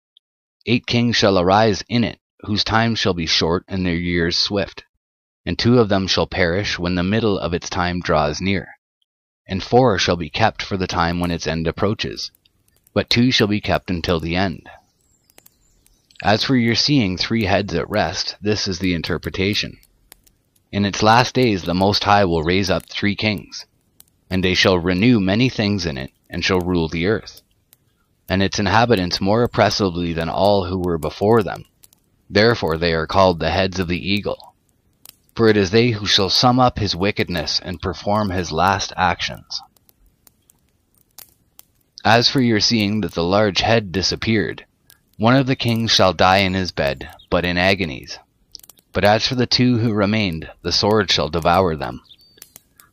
[0.66, 4.84] Eight kings shall arise in it, whose time shall be short and their years swift.
[5.44, 8.68] And two of them shall perish when the middle of its time draws near.
[9.48, 12.30] And four shall be kept for the time when its end approaches.
[12.92, 14.68] But two shall be kept until the end.
[16.22, 19.78] As for your seeing three heads at rest, this is the interpretation.
[20.70, 23.64] In its last days the Most High will raise up three kings,
[24.28, 27.40] and they shall renew many things in it, and shall rule the earth
[28.28, 31.64] and its inhabitants more oppressively than all who were before them.
[32.28, 34.47] Therefore they are called the heads of the eagle.
[35.38, 39.62] For it is they who shall sum up his wickedness and perform his last actions.
[42.04, 44.66] As for your seeing that the large head disappeared,
[45.16, 48.18] one of the kings shall die in his bed, but in agonies.
[48.92, 52.02] But as for the two who remained, the sword shall devour them.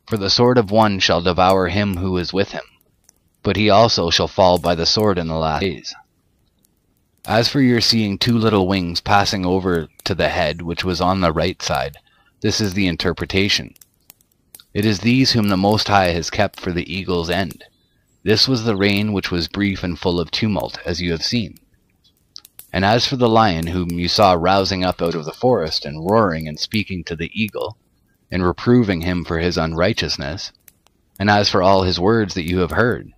[0.05, 2.63] For the sword of one shall devour him who is with him
[3.45, 5.93] but he also shall fall by the sword in the last days.
[7.27, 11.21] As for your seeing two little wings passing over to the head which was on
[11.21, 11.97] the right side,
[12.45, 13.73] this is the interpretation.
[14.71, 17.63] It is these whom the Most High has kept for the eagle's end.
[18.21, 21.57] This was the reign which was brief and full of tumult, as you have seen.
[22.71, 26.07] And as for the lion whom you saw rousing up out of the forest, and
[26.07, 27.79] roaring and speaking to the eagle,
[28.29, 30.51] and reproving him for his unrighteousness,
[31.17, 33.11] and as for all his words that you have heard,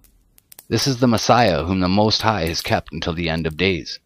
[0.70, 4.00] this is the Messiah whom the Most High has kept until the end of days,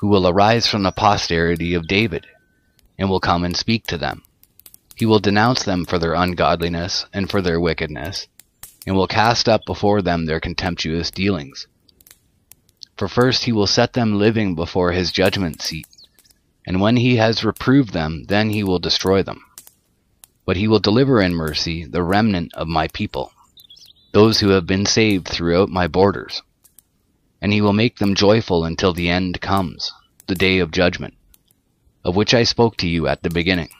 [0.00, 2.26] who will arise from the posterity of David,
[2.98, 4.22] and will come and speak to them.
[5.02, 8.28] He will denounce them for their ungodliness and for their wickedness,
[8.86, 11.66] and will cast up before them their contemptuous dealings.
[12.96, 15.88] For first he will set them living before his judgment seat,
[16.64, 19.42] and when he has reproved them, then he will destroy them.
[20.46, 23.32] But he will deliver in mercy the remnant of my people
[24.12, 26.42] those who have been saved throughout my borders.
[27.40, 29.90] And he will make them joyful until the end comes,
[30.28, 31.14] the day of judgment,
[32.04, 33.70] of which I spoke to you at the beginning.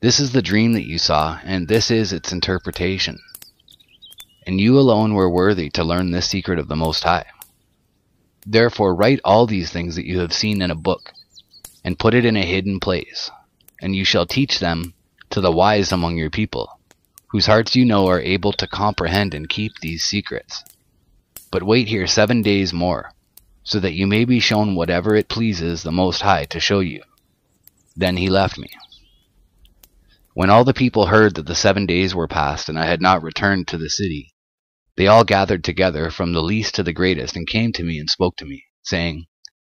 [0.00, 3.18] This is the dream that you saw, and this is its interpretation.
[4.46, 7.26] And you alone were worthy to learn this secret of the Most High.
[8.46, 11.12] Therefore write all these things that you have seen in a book,
[11.84, 13.30] and put it in a hidden place,
[13.82, 14.94] and you shall teach them
[15.30, 16.80] to the wise among your people
[17.30, 20.64] whose hearts you know are able to comprehend and keep these secrets.
[21.52, 23.12] But wait here seven days more,
[23.62, 27.02] so that you may be shown whatever it pleases the Most High to show you.
[27.96, 28.70] Then he left me.
[30.40, 33.22] When all the people heard that the seven days were past and I had not
[33.22, 34.32] returned to the city,
[34.96, 38.08] they all gathered together from the least to the greatest and came to me and
[38.08, 39.26] spoke to me, saying,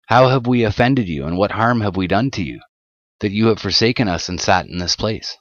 [0.07, 2.61] How have we offended you, and what harm have we done to you,
[3.19, 5.35] that you have forsaken us and sat in this place?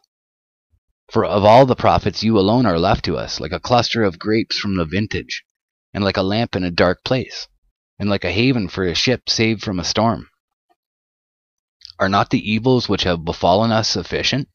[1.12, 4.18] For of all the prophets you alone are left to us, like a cluster of
[4.18, 5.44] grapes from the vintage,
[5.94, 7.46] and like a lamp in a dark place,
[7.96, 10.28] and like a haven for a ship saved from a storm.
[12.00, 14.48] Are not the evils which have befallen us sufficient?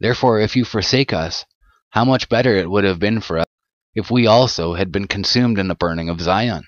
[0.00, 1.44] Therefore, if you forsake us,
[1.90, 3.46] how much better it would have been for us
[3.94, 6.64] if we also had been consumed in the burning of Zion.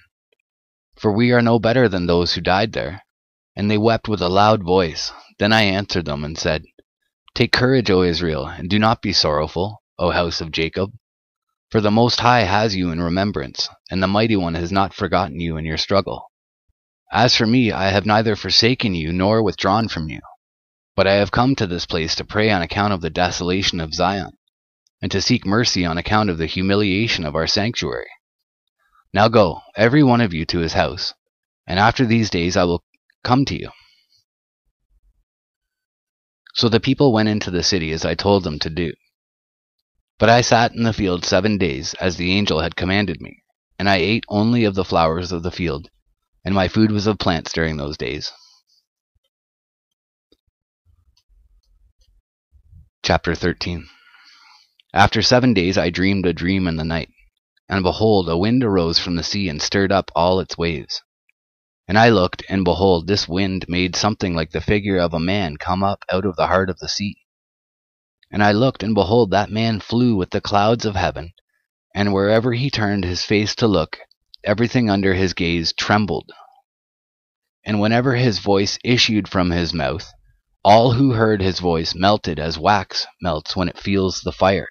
[0.97, 3.03] For we are no better than those who died there.
[3.57, 5.13] And they wept with a loud voice.
[5.39, 6.65] Then I answered them and said,
[7.35, 10.93] Take courage, O Israel, and do not be sorrowful, O house of Jacob.
[11.71, 15.41] For the Most High has you in remembrance, and the Mighty One has not forgotten
[15.41, 16.31] you in your struggle.
[17.11, 20.21] As for me, I have neither forsaken you nor withdrawn from you.
[20.95, 23.95] But I have come to this place to pray on account of the desolation of
[23.95, 24.33] Zion,
[25.01, 28.11] and to seek mercy on account of the humiliation of our sanctuary.
[29.15, 31.15] Now go, every one of you, to his house,
[31.67, 32.85] and after these days I will
[33.25, 33.71] come to you.
[36.55, 38.93] So the people went into the city as I told them to do.
[40.19, 43.43] But I sat in the field seven days, as the angel had commanded me,
[43.79, 45.89] and I ate only of the flowers of the field,
[46.45, 48.31] and my food was of plants during those days.
[53.05, 53.89] Chapter 13
[54.95, 57.11] After seven days I dreamed a dream in the night,
[57.69, 61.03] and behold, a wind arose from the sea and stirred up all its waves.
[61.89, 65.57] And I looked, and behold, this wind made something like the figure of a man
[65.57, 67.17] come up out of the heart of the sea.
[68.31, 71.33] And I looked, and behold, that man flew with the clouds of heaven,
[71.97, 73.99] and wherever he turned his face to look,
[74.45, 76.31] everything under his gaze trembled.
[77.65, 80.09] And whenever his voice issued from his mouth,
[80.65, 84.69] all who heard his voice melted as wax melts when it feels the fire.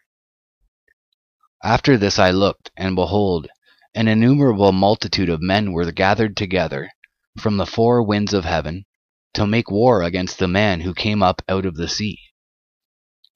[1.64, 3.48] After this I looked, and behold,
[3.94, 6.90] an innumerable multitude of men were gathered together
[7.38, 8.86] from the four winds of heaven
[9.34, 12.20] to make war against the man who came up out of the sea.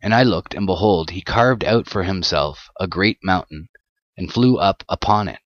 [0.01, 3.67] And I looked, and behold, he carved out for himself a great mountain,
[4.17, 5.39] and flew up upon it.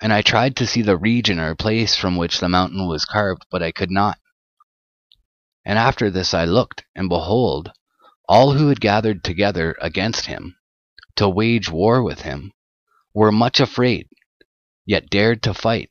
[0.00, 3.44] And I tried to see the region or place from which the mountain was carved,
[3.50, 4.18] but I could not.
[5.68, 7.72] And after this I looked, and behold,
[8.28, 10.56] all who had gathered together against him,
[11.16, 12.52] to wage war with him,
[13.12, 14.08] were much afraid,
[14.84, 15.90] yet dared to fight.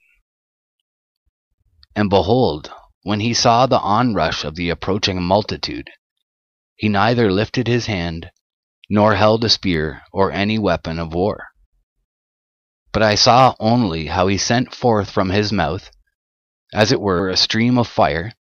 [1.93, 2.72] And behold,
[3.03, 5.89] when he saw the onrush of the approaching multitude,
[6.77, 8.31] he neither lifted his hand,
[8.89, 11.47] nor held a spear or any weapon of war.
[12.93, 15.91] But I saw only how he sent forth from his mouth,
[16.73, 18.31] as it were, a stream of fire,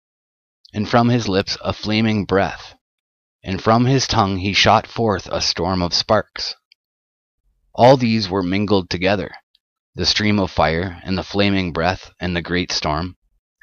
[0.74, 2.74] and from his lips a flaming breath,
[3.44, 6.56] and from his tongue he shot forth a storm of sparks.
[7.72, 9.30] All these were mingled together,
[9.94, 13.16] the stream of fire, and the flaming breath, and the great storm,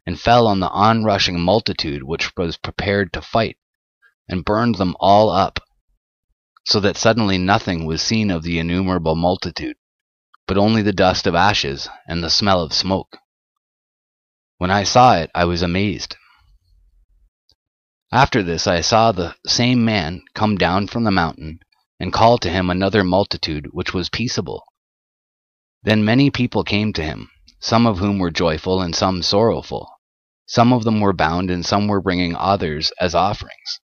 [0.05, 3.57] and fell on the onrushing multitude which was prepared to fight,
[4.29, 5.59] and burned them all up,
[6.65, 9.75] so that suddenly nothing was seen of the innumerable multitude,
[10.47, 13.17] but only the dust of ashes and the smell of smoke.
[14.57, 16.15] When I saw it, I was amazed.
[18.13, 21.61] After this I saw the same man come down from the mountain,
[21.97, 24.63] and call to him another multitude which was peaceable.
[25.83, 27.29] Then many people came to him,
[27.59, 29.89] some of whom were joyful and some sorrowful.
[30.45, 33.79] Some of them were bound, and some were bringing others as offerings.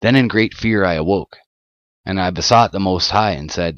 [0.00, 1.36] Then in great fear I awoke,
[2.04, 3.76] and I besought the Most High, and said,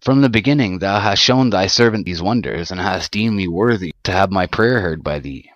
[0.00, 3.92] From the beginning thou hast shown thy servant these wonders, and hast deemed me worthy
[4.04, 5.50] to have my prayer heard by thee.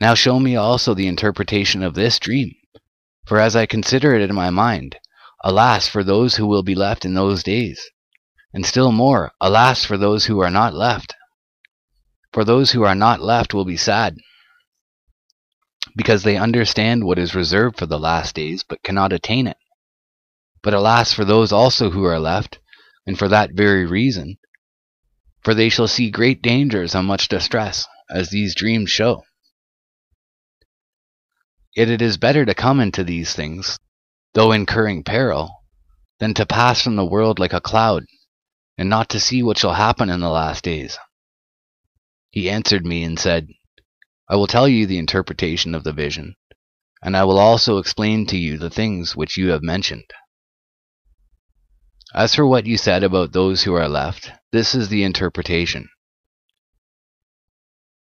[0.00, 2.54] Now show me also the interpretation of this dream.
[3.26, 4.96] For as I consider it in my mind,
[5.42, 7.90] alas for those who will be left in those days.
[8.52, 11.14] And still more, alas for those who are not left.
[12.32, 14.18] For those who are not left will be sad,
[15.96, 19.56] because they understand what is reserved for the last days, but cannot attain it.
[20.62, 22.58] But alas for those also who are left,
[23.06, 24.36] and for that very reason,
[25.42, 29.22] for they shall see great dangers and much distress, as these dreams show.
[31.76, 33.78] Yet it is better to come into these things,
[34.32, 35.62] though incurring peril,
[36.18, 38.04] than to pass from the world like a cloud,
[38.78, 40.98] and not to see what shall happen in the last days.
[42.30, 43.48] He answered me and said,
[44.26, 46.36] I will tell you the interpretation of the vision,
[47.02, 50.10] and I will also explain to you the things which you have mentioned.
[52.14, 55.90] As for what you said about those who are left, this is the interpretation.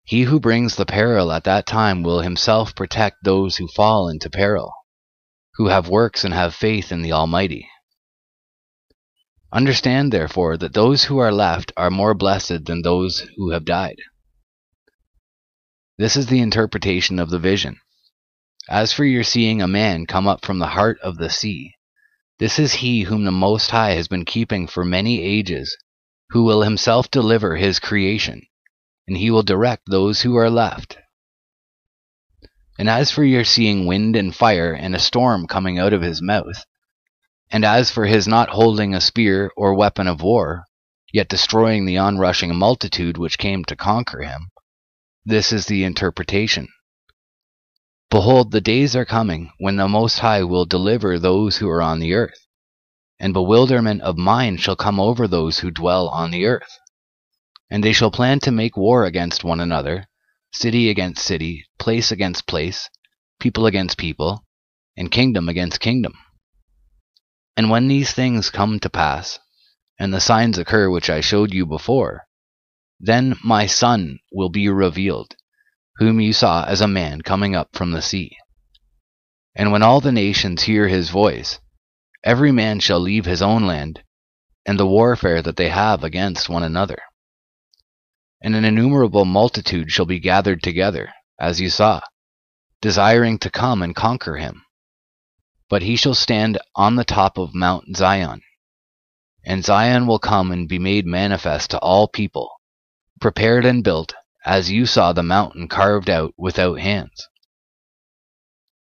[0.08, 4.30] He who brings the peril at that time will himself protect those who fall into
[4.30, 4.72] peril,
[5.56, 7.68] who have works and have faith in the Almighty.
[9.52, 13.98] Understand, therefore, that those who are left are more blessed than those who have died.
[15.98, 17.78] This is the interpretation of the vision.
[18.66, 21.74] As for your seeing a man come up from the heart of the sea,
[22.38, 25.76] this is he whom the Most High has been keeping for many ages,
[26.30, 28.46] who will himself deliver his creation
[29.08, 30.98] and he will direct those who are left.
[32.78, 36.20] And as for your seeing wind and fire and a storm coming out of his
[36.20, 36.64] mouth,
[37.50, 40.64] and as for his not holding a spear or weapon of war,
[41.10, 44.50] yet destroying the onrushing multitude which came to conquer him,
[45.24, 46.68] this is the interpretation.
[48.10, 51.98] Behold, the days are coming when the Most High will deliver those who are on
[51.98, 52.46] the earth,
[53.18, 56.78] and bewilderment of mind shall come over those who dwell on the earth.
[57.70, 60.06] And they shall plan to make war against one another,
[60.52, 62.88] city against city, place against place,
[63.38, 64.44] people against people,
[64.96, 66.14] and kingdom against kingdom.
[67.56, 69.38] And when these things come to pass,
[69.98, 72.26] and the signs occur which I showed you before,
[73.00, 75.36] then my Son will be revealed,
[75.96, 78.36] whom you saw as a man coming up from the sea.
[79.54, 81.58] And when all the nations hear his voice,
[82.24, 84.02] every man shall leave his own land,
[84.64, 86.98] and the warfare that they have against one another.
[88.40, 92.00] And an innumerable multitude shall be gathered together, as you saw,
[92.80, 94.64] desiring to come and conquer him.
[95.68, 98.42] But he shall stand on the top of Mount Zion.
[99.44, 102.50] And Zion will come and be made manifest to all people,
[103.20, 107.28] prepared and built, as you saw the mountain carved out without hands.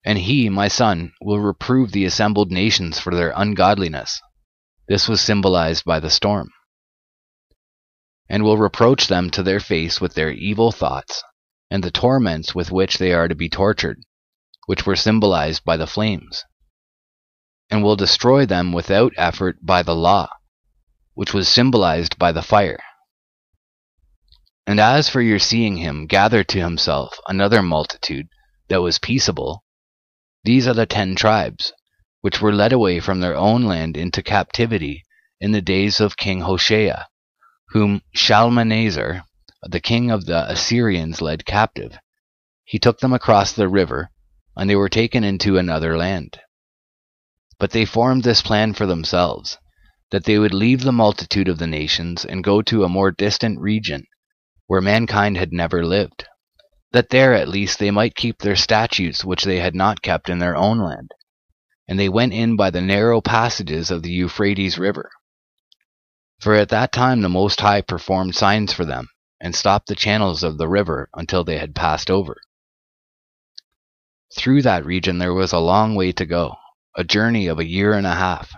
[0.04, 4.20] And he, my son, will reprove the assembled nations for their ungodliness.
[4.88, 6.50] This was symbolized by the storm.
[8.30, 11.22] And will reproach them to their face with their evil thoughts,
[11.70, 14.02] and the torments with which they are to be tortured,
[14.64, 16.44] which were symbolized by the flames
[17.70, 20.28] and will destroy them without effort by the law,
[21.14, 22.82] which was symbolized by the fire.
[24.66, 28.28] And as for your seeing him gather to himself another multitude
[28.68, 29.64] that was peaceable,
[30.42, 31.72] these are the ten tribes,
[32.22, 35.04] which were led away from their own land into captivity
[35.40, 37.06] in the days of King Hoshea,
[37.72, 39.22] whom Shalmaneser,
[39.62, 41.96] the king of the Assyrians, led captive.
[42.64, 44.10] He took them across the river,
[44.56, 46.40] and they were taken into another land.
[47.58, 49.56] But they formed this plan for themselves,
[50.10, 53.60] that they would leave the multitude of the nations and go to a more distant
[53.60, 54.04] region,
[54.66, 56.26] where mankind had never lived,
[56.92, 60.40] that there at least they might keep their statutes which they had not kept in
[60.40, 61.12] their own land.
[61.86, 65.10] And they went in by the narrow passages of the Euphrates River.
[66.40, 69.08] For at that time the Most High performed signs for them,
[69.40, 72.40] and stopped the channels of the river until they had passed over.
[74.34, 76.56] Through that region there was a long way to go,
[76.96, 78.54] a journey of a year and a half,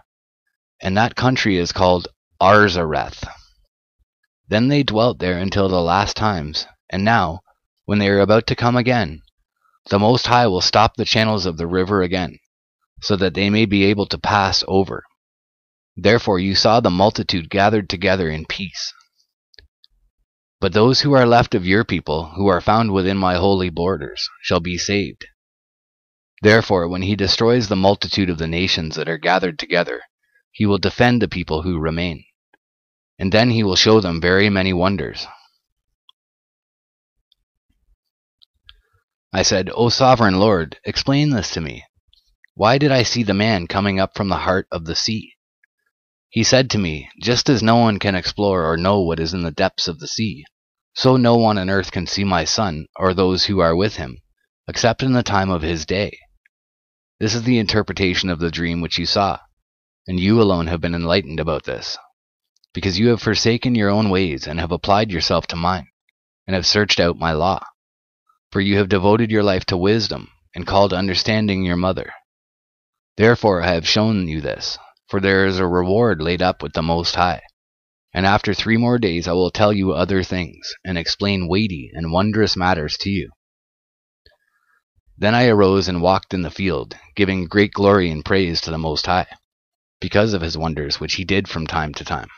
[0.80, 2.06] and that country is called
[2.40, 3.24] Arzareth.
[4.46, 7.40] Then they dwelt there until the last times, and now,
[7.84, 9.22] when they are about to come again,
[9.90, 12.38] the Most High will stop the channels of the river again,
[13.00, 15.02] so that they may be able to pass over.
[15.96, 18.92] Therefore you saw the multitude gathered together in peace.
[20.60, 24.28] But those who are left of your people, who are found within my holy borders,
[24.42, 25.26] shall be saved.
[26.40, 30.02] Therefore, when he destroys the multitude of the nations that are gathered together,
[30.50, 32.24] he will defend the people who remain.
[33.18, 35.26] And then he will show them very many wonders.
[39.32, 41.84] I said, O sovereign Lord, explain this to me.
[42.54, 45.34] Why did I see the man coming up from the heart of the sea?
[46.32, 49.42] He said to me, Just as no one can explore or know what is in
[49.42, 50.46] the depths of the sea,
[50.94, 54.16] so no one on earth can see my son or those who are with him,
[54.66, 56.18] except in the time of his day.
[57.20, 59.40] This is the interpretation of the dream which you saw,
[60.06, 61.98] and you alone have been enlightened about this,
[62.72, 65.88] because you have forsaken your own ways and have applied yourself to mine,
[66.46, 67.62] and have searched out my law.
[68.50, 72.10] For you have devoted your life to wisdom, and called understanding your mother.
[73.18, 74.78] Therefore I have shown you this,
[75.12, 77.42] for there is a reward laid up with the Most High.
[78.14, 82.12] And after three more days I will tell you other things, and explain weighty and
[82.12, 83.28] wondrous matters to you.
[85.18, 88.78] Then I arose and walked in the field, giving great glory and praise to the
[88.78, 89.26] Most High,
[90.00, 92.30] because of his wonders which he did from time to time.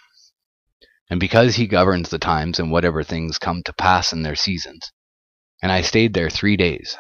[1.08, 4.90] And because he governs the times and whatever things come to pass in their seasons.
[5.62, 6.98] And I stayed there three days.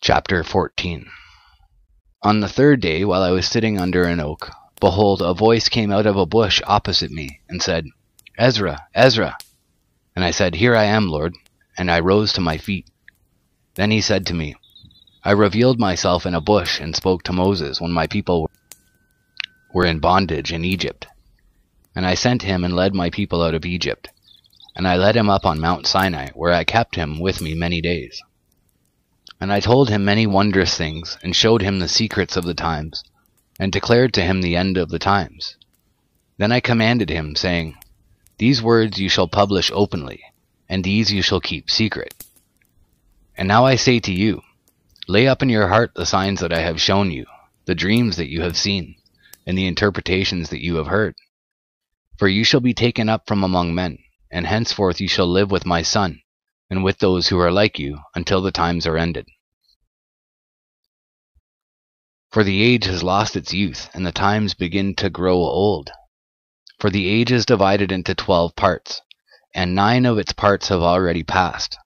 [0.00, 1.08] Chapter 14
[2.22, 4.50] On the third day, while I was sitting under an oak,
[4.80, 7.86] behold, a voice came out of a bush opposite me, and said,
[8.38, 9.36] Ezra, Ezra.
[10.14, 11.34] And I said, Here I am, Lord
[11.78, 12.86] and I rose to my feet.
[13.74, 14.54] Then he said to me,
[15.24, 18.50] I revealed myself in a bush and spoke to Moses when my people
[19.72, 21.06] were in bondage in Egypt.
[21.94, 24.08] And I sent him and led my people out of Egypt.
[24.74, 27.80] And I led him up on Mount Sinai, where I kept him with me many
[27.80, 28.20] days.
[29.42, 33.02] And I told him many wondrous things, and showed him the secrets of the times,
[33.58, 35.56] and declared to him the end of the times.
[36.36, 37.76] Then I commanded him, saying,
[38.38, 40.22] These words you shall publish openly,
[40.68, 42.14] and these you shall keep secret.
[43.36, 44.42] And now I say to you,
[45.08, 47.26] lay up in your heart the signs that I have shown you,
[47.64, 48.94] the dreams that you have seen,
[49.44, 51.16] and the interpretations that you have heard.
[52.16, 53.98] For you shall be taken up from among men,
[54.30, 56.22] and henceforth you shall live with my son,
[56.72, 59.28] and with those who are like you, until the times are ended.
[62.32, 65.90] For the age has lost its youth, and the times begin to grow old.
[66.80, 69.02] For the age is divided into twelve parts,
[69.54, 71.76] and nine of its parts have already passed.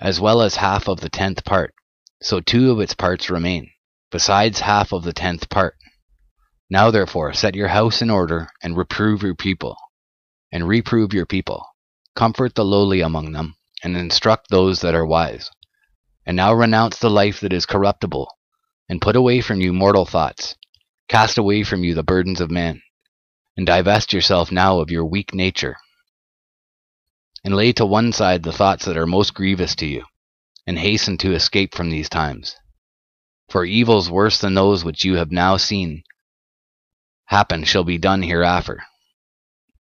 [0.00, 1.74] as well as half of the tenth part.
[2.22, 3.70] So two of its parts remain,
[4.10, 5.76] besides half of the tenth part.
[6.70, 9.76] Now therefore set your house in order, and reprove your people,
[10.52, 11.66] and reprove your people.
[12.14, 15.50] Comfort the lowly among them, and instruct those that are wise.
[16.24, 18.28] And now renounce the life that is corruptible,
[18.88, 20.56] and put away from you mortal thoughts.
[21.08, 22.82] Cast away from you the burdens of man,
[23.56, 25.76] and divest yourself now of your weak nature.
[27.44, 30.04] And lay to one side the thoughts that are most grievous to you,
[30.66, 32.56] and hasten to escape from these times.
[33.48, 36.02] For evils worse than those which you have now seen
[37.26, 38.82] happen shall be done hereafter.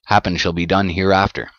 [0.07, 1.51] Happen shall be done hereafter.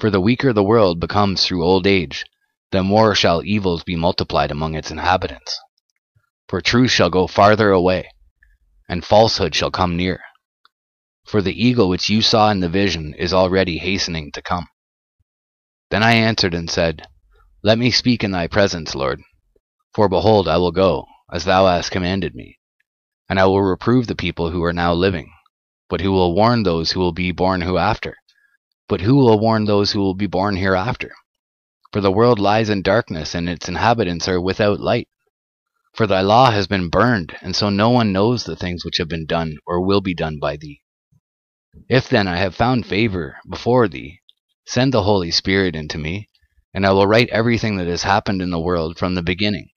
[0.00, 2.24] For the weaker the world becomes through old age,
[2.72, 5.56] the more shall evils be multiplied among its inhabitants.
[6.48, 8.10] For truth shall go farther away,
[8.88, 10.20] and falsehood shall come near.
[11.26, 14.66] For the eagle which you saw in the vision is already hastening to come.
[15.90, 17.06] Then I answered and said,
[17.62, 19.20] Let me speak in thy presence, Lord.
[19.94, 22.56] For behold, I will go, as thou hast commanded me
[23.30, 25.32] and I will reprove the people who are now living,
[25.88, 28.16] but who will warn those who will be born hereafter.
[28.90, 31.12] But who will warn those who will be born hereafter?
[31.92, 35.06] For the world lies in darkness, and its inhabitants are without light.
[35.94, 39.06] For thy law has been burned, and so no one knows the things which have
[39.06, 40.82] been done or will be done by thee.
[41.88, 44.22] If then I have found favor before thee,
[44.66, 46.28] send the Holy Spirit into me,
[46.74, 49.70] and I will write everything that has happened in the world from the beginning,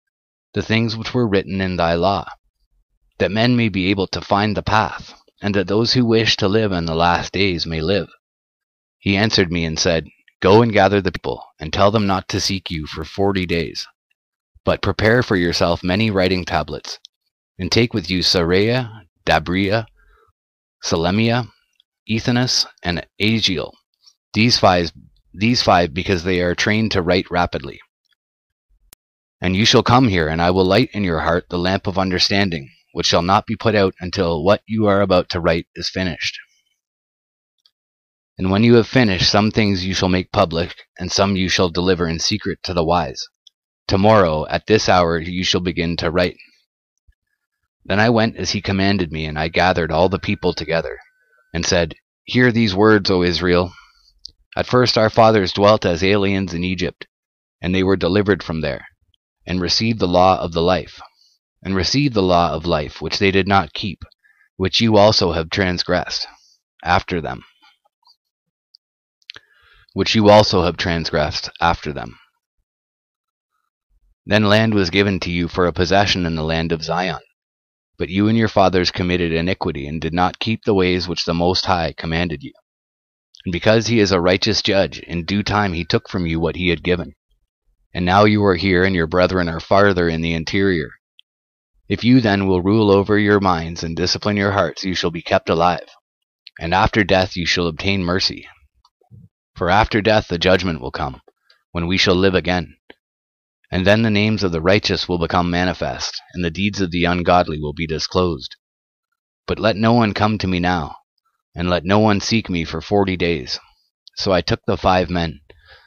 [0.56, 2.28] the things which were written in thy law
[3.20, 6.48] that men may be able to find the path, and that those who wish to
[6.48, 8.10] live in the last days may live.
[9.04, 10.08] He answered me and said,
[10.40, 13.86] Go and gather the people, and tell them not to seek you for forty days.
[14.64, 17.00] But prepare for yourself many writing tablets,
[17.60, 19.88] and take with you Saraya, Dabria,
[20.82, 21.50] Salemia,
[22.10, 23.74] Ethanus, and Agiel,
[24.34, 24.94] these five,
[25.34, 27.82] these five because they are trained to write rapidly.
[29.42, 31.98] And you shall come here, and I will light in your heart the lamp of
[31.98, 35.90] understanding, which shall not be put out until what you are about to write is
[35.90, 36.40] finished.
[38.38, 41.70] And when you have finished, some things you shall make public, and some you shall
[41.70, 43.28] deliver in secret to the wise.
[43.88, 46.38] Tomorrow, at this hour, you shall begin to write.
[47.86, 51.00] Then I went as he commanded me, and I gathered all the people together,
[51.54, 53.74] and said, Hear these words, O Israel.
[54.56, 57.08] At first our fathers dwelt as aliens in Egypt,
[57.62, 58.88] and they were delivered from there,
[59.46, 61.00] and received the law of the life
[61.64, 64.04] and received the law of life, which they did not keep,
[64.58, 66.28] which you also have transgressed
[66.84, 67.44] after them.
[69.94, 72.20] Which you also have transgressed after them.
[74.26, 77.22] Then land was given to you for a possession in the land of Zion.
[77.98, 81.34] But you and your fathers committed iniquity, and did not keep the ways which the
[81.34, 82.54] Most High commanded you.
[83.46, 86.56] And because he is a righteous judge, in due time he took from you what
[86.56, 87.14] he had given.
[87.94, 90.90] And now you are here, and your brethren are farther in the interior,
[91.90, 95.22] if you then will rule over your minds and discipline your hearts, you shall be
[95.22, 95.90] kept alive.
[96.58, 98.48] And after death you shall obtain mercy.
[99.56, 101.22] For after death the judgment will come,
[101.72, 102.78] when we shall live again.
[103.72, 107.06] And then the names of the righteous will become manifest, and the deeds of the
[107.06, 108.56] ungodly will be disclosed.
[109.46, 110.96] But let no one come to me now,
[111.56, 113.60] and let no one seek me for forty days.
[114.16, 115.42] So I took the five men,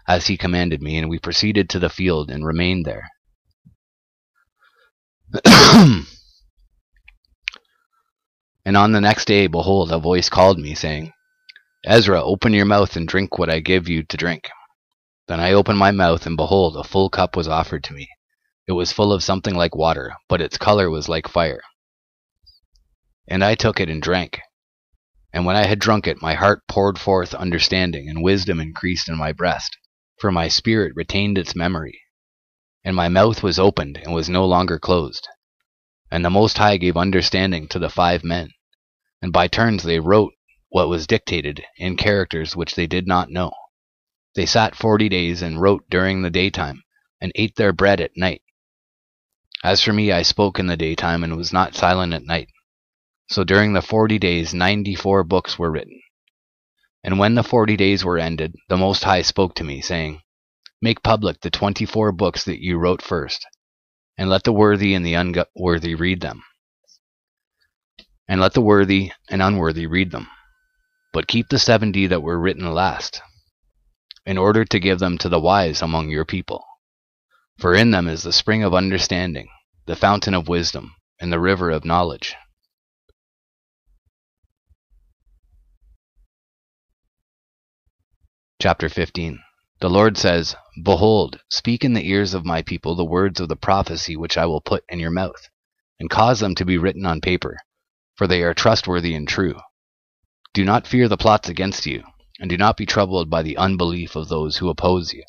[0.06, 3.09] as he commanded me, and we proceeded to the field and remained there.
[8.64, 11.12] and on the next day, behold, a voice called me, saying,
[11.86, 14.50] Ezra, open your mouth and drink what I give you to drink.
[15.28, 18.08] Then I opened my mouth, and behold, a full cup was offered to me.
[18.66, 21.62] It was full of something like water, but its color was like fire.
[23.28, 24.40] And I took it and drank.
[25.32, 29.16] And when I had drunk it, my heart poured forth understanding, and wisdom increased in
[29.16, 29.76] my breast,
[30.20, 32.00] for my spirit retained its memory
[32.86, 35.26] and my mouth was opened and was no longer closed.
[36.08, 38.50] And the Most High gave understanding to the five men,
[39.20, 40.34] and by turns they wrote
[40.76, 43.50] what was dictated in characters which they did not know.
[44.34, 46.82] They sat forty days and wrote during the daytime,
[47.18, 48.42] and ate their bread at night.
[49.64, 52.50] As for me, I spoke in the daytime and was not silent at night.
[53.26, 55.98] So during the forty days, ninety four books were written.
[57.02, 60.20] And when the forty days were ended, the Most High spoke to me, saying,
[60.82, 63.46] Make public the twenty four books that you wrote first,
[64.18, 66.42] and let the worthy and the unworthy read them.
[68.28, 70.28] And let the worthy and unworthy read them.
[71.16, 73.22] But keep the seventy that were written last,
[74.26, 76.62] in order to give them to the wise among your people.
[77.59, 79.48] For in them is the spring of understanding,
[79.86, 82.36] the fountain of wisdom, and the river of knowledge.
[88.60, 89.40] Chapter 15
[89.80, 93.56] The Lord says, Behold, speak in the ears of my people the words of the
[93.56, 95.48] prophecy which I will put in your mouth,
[95.98, 97.56] and cause them to be written on paper,
[98.16, 99.59] for they are trustworthy and true.
[100.56, 102.02] Do not fear the plots against you,
[102.40, 105.22] and do not be troubled by the unbelief of those who oppose you.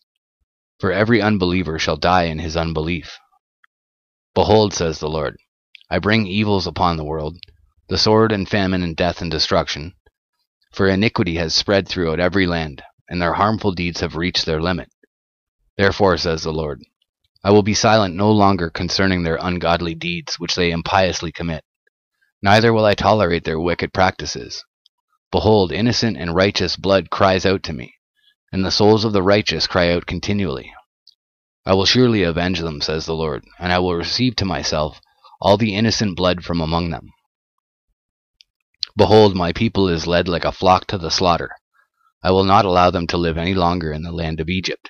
[0.79, 3.19] For every unbeliever shall die in his unbelief.
[4.33, 5.35] Behold, says the Lord,
[5.89, 7.39] I bring evils upon the world,
[7.89, 9.95] the sword and famine and death and destruction.
[10.71, 14.89] For iniquity has spread throughout every land, and their harmful deeds have reached their limit.
[15.75, 16.81] Therefore, says the Lord,
[17.43, 21.65] I will be silent no longer concerning their ungodly deeds which they impiously commit,
[22.41, 24.63] neither will I tolerate their wicked practices.
[25.31, 27.95] Behold, innocent and righteous blood cries out to me,
[28.51, 30.73] and the souls of the righteous cry out continually.
[31.65, 35.01] I will surely avenge them, says the Lord, and I will receive to myself
[35.41, 37.11] all the innocent blood from among them.
[38.95, 41.51] Behold, my people is led like a flock to the slaughter.
[42.23, 44.89] I will not allow them to live any longer in the land of Egypt.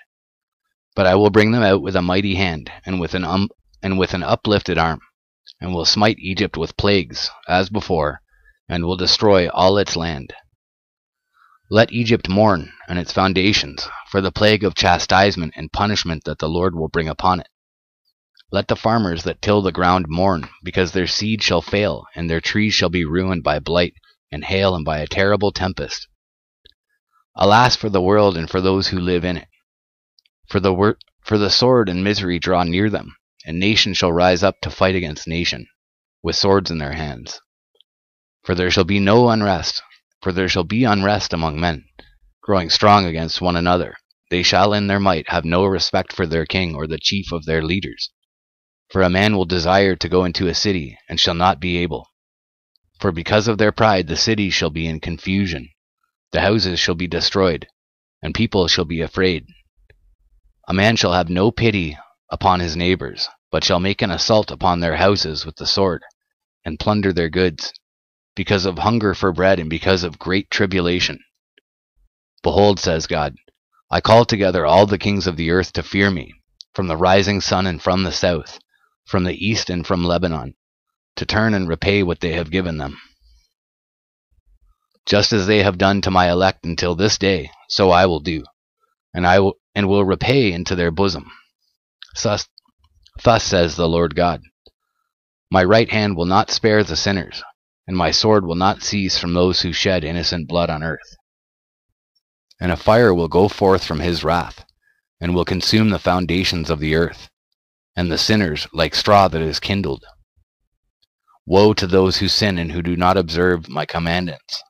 [0.95, 3.49] But I will bring them out with a mighty hand, and with an, um,
[3.81, 5.01] and with an uplifted arm,
[5.59, 8.21] and will smite Egypt with plagues, as before,
[8.69, 10.33] and will destroy all its land.
[11.69, 16.49] Let Egypt mourn and its foundations for the plague of chastisement and punishment that the
[16.49, 17.47] Lord will bring upon it.
[18.51, 22.39] Let the farmers that till the ground mourn, because their seed shall fail, and their
[22.39, 23.93] trees shall be ruined by blight
[24.31, 26.07] and hail and by a terrible tempest.
[27.35, 29.49] Alas for the world and for those who live in it.
[30.47, 34.43] For the wor- for the sword and misery draw near them, and nation shall rise
[34.43, 35.67] up to fight against nation,
[36.23, 37.41] with swords in their hands.
[38.47, 39.81] For there shall be no unrest,
[40.21, 41.83] for there shall be unrest among men,
[42.41, 43.97] growing strong against one another.
[44.29, 47.43] They shall in their might have no respect for their king or the chief of
[47.43, 48.09] their leaders.
[48.89, 52.07] For a man will desire to go into a city, and shall not be able.
[53.01, 55.67] For because of their pride the city shall be in confusion,
[56.31, 57.67] the houses shall be destroyed,
[58.21, 59.45] and people shall be afraid.
[60.69, 61.97] A man shall have no pity
[62.31, 66.01] upon his neighbors, but shall make an assault upon their houses with the sword,
[66.63, 67.73] and plunder their goods
[68.37, 71.19] because of hunger for bread and because of great tribulation.
[72.43, 73.35] Behold, says God,
[73.89, 76.35] I call together all the kings of the earth to fear me,
[76.75, 78.59] from the rising sun and from the south,
[79.05, 80.53] from the east and from Lebanon,
[81.15, 82.99] to turn and repay what they have given them.
[85.07, 88.43] Just as they have done to my elect until this day, so I will do,
[89.15, 91.31] and I will and will repay into their bosom.
[92.21, 92.47] Thus,
[93.23, 94.43] thus says the Lord God.
[95.49, 97.41] My right hand will not spare the sinners,
[97.87, 101.15] and my sword will not cease from those who shed innocent blood on earth.
[102.59, 104.65] And a fire will go forth from his wrath,
[105.21, 107.29] and will consume the foundations of the earth,
[107.95, 110.03] and the sinners like straw that is kindled.
[111.45, 114.61] Woe to those who sin and who do not observe my commandments.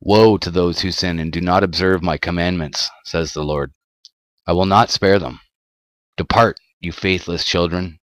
[0.00, 3.72] Woe to those who sin and do not observe my commandments, says the Lord.
[4.46, 5.40] I will not spare them.
[6.16, 7.98] Depart, you faithless children.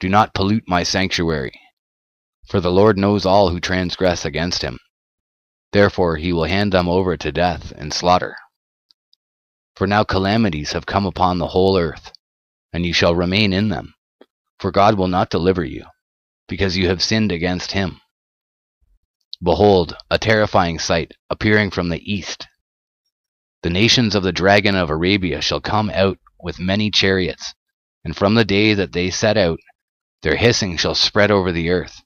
[0.00, 1.58] Do not pollute my sanctuary.
[2.46, 4.78] For the Lord knows all who transgress against him.
[5.72, 8.36] Therefore he will hand them over to death and slaughter.
[9.74, 12.12] For now calamities have come upon the whole earth,
[12.72, 13.94] and you shall remain in them.
[14.58, 15.86] For God will not deliver you,
[16.46, 18.00] because you have sinned against him.
[19.42, 22.46] Behold, a terrifying sight appearing from the east.
[23.62, 27.54] The nations of the dragon of Arabia shall come out with many chariots,
[28.04, 29.58] and from the day that they set out,
[30.22, 32.03] their hissing shall spread over the earth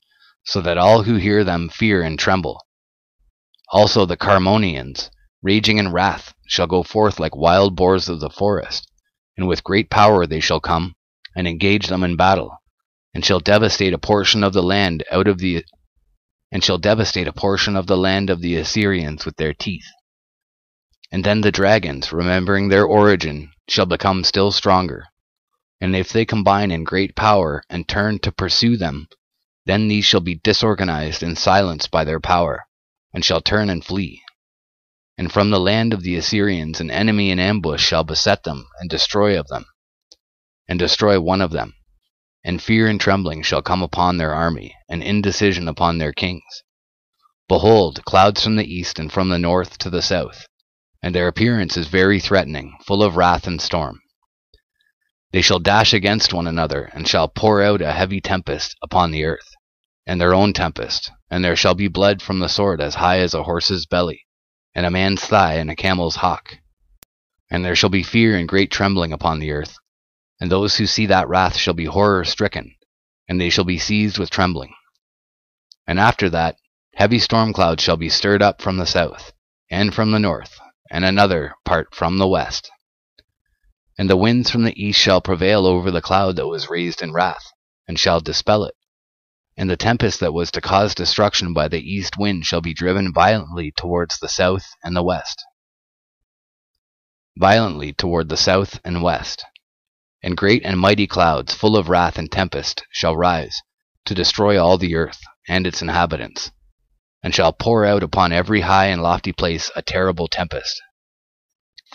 [0.49, 2.66] so that all who hear them fear and tremble.
[3.70, 5.11] Also the Carmonians,
[5.43, 8.91] raging in wrath, shall go forth like wild boars of the forest,
[9.37, 10.97] and with great power they shall come,
[11.37, 12.57] and engage them in battle,
[13.12, 15.62] and shall devastate a portion of the land out of the
[16.51, 19.85] and shall devastate a portion of the land of the Assyrians with their teeth.
[21.12, 25.09] And then the dragons, remembering their origin, shall become still stronger.
[25.79, 29.09] And if they combine in great power and turn to pursue them,
[29.69, 32.65] then these shall be disorganized and silenced by their power,
[33.12, 34.23] and shall turn and flee.
[35.19, 38.89] And from the land of the Assyrians an enemy in ambush shall beset them, and
[38.89, 39.66] destroy of them,
[40.66, 41.74] and destroy one of them.
[42.43, 46.62] And fear and trembling shall come upon their army, and indecision upon their kings.
[47.47, 50.47] Behold, clouds from the east and from the north to the south,
[51.03, 54.01] and their appearance is very threatening, full of wrath and storm.
[55.31, 59.24] They shall dash against one another, and shall pour out a heavy tempest upon the
[59.24, 59.57] earth
[60.09, 63.35] and their own tempest, and there shall be blood from the sword as high as
[63.35, 64.26] a horse's belly,
[64.74, 66.56] and a man's thigh, and a camel's hock.
[67.51, 69.76] And there shall be fear and great trembling upon the earth,
[70.40, 72.74] and those who see that wrath shall be horror stricken,
[73.28, 74.72] and they shall be seized with trembling.
[75.86, 76.56] And after that,
[76.94, 79.32] heavy storm clouds shall be stirred up from the south,
[79.70, 80.59] and from the north,
[80.90, 82.70] and another part from the west.
[83.98, 87.12] And the winds from the east shall prevail over the cloud that was raised in
[87.12, 87.52] wrath,
[87.86, 88.74] and shall dispel it.
[89.59, 93.12] And the tempest that was to cause destruction by the east wind shall be driven
[93.12, 95.44] violently towards the south and the west.
[97.36, 99.44] Violently toward the south and west.
[100.22, 103.60] And great and mighty clouds, full of wrath and tempest, shall rise,
[104.05, 106.52] to destroy all the earth and its inhabitants,
[107.20, 110.80] and shall pour out upon every high and lofty place a terrible tempest.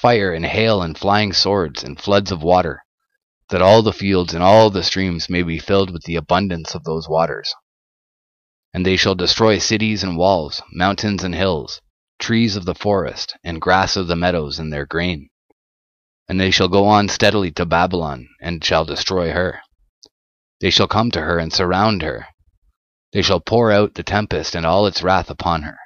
[0.01, 2.83] Fire and hail and flying swords and floods of water,
[3.49, 6.83] that all the fields and all the streams may be filled with the abundance of
[6.83, 7.53] those waters.
[8.73, 11.81] And they shall destroy cities and walls, mountains and hills,
[12.19, 15.29] trees of the forest, and grass of the meadows and their grain.
[16.27, 19.61] And they shall go on steadily to Babylon, and shall destroy her.
[20.61, 22.27] They shall come to her and surround her.
[23.11, 25.77] They shall pour out the tempest and all its wrath upon her.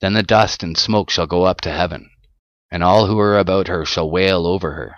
[0.00, 2.10] Then the dust and smoke shall go up to heaven,
[2.70, 4.96] and all who are about her shall wail over her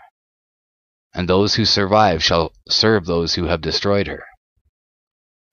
[1.14, 4.24] and those who survive shall serve those who have destroyed her.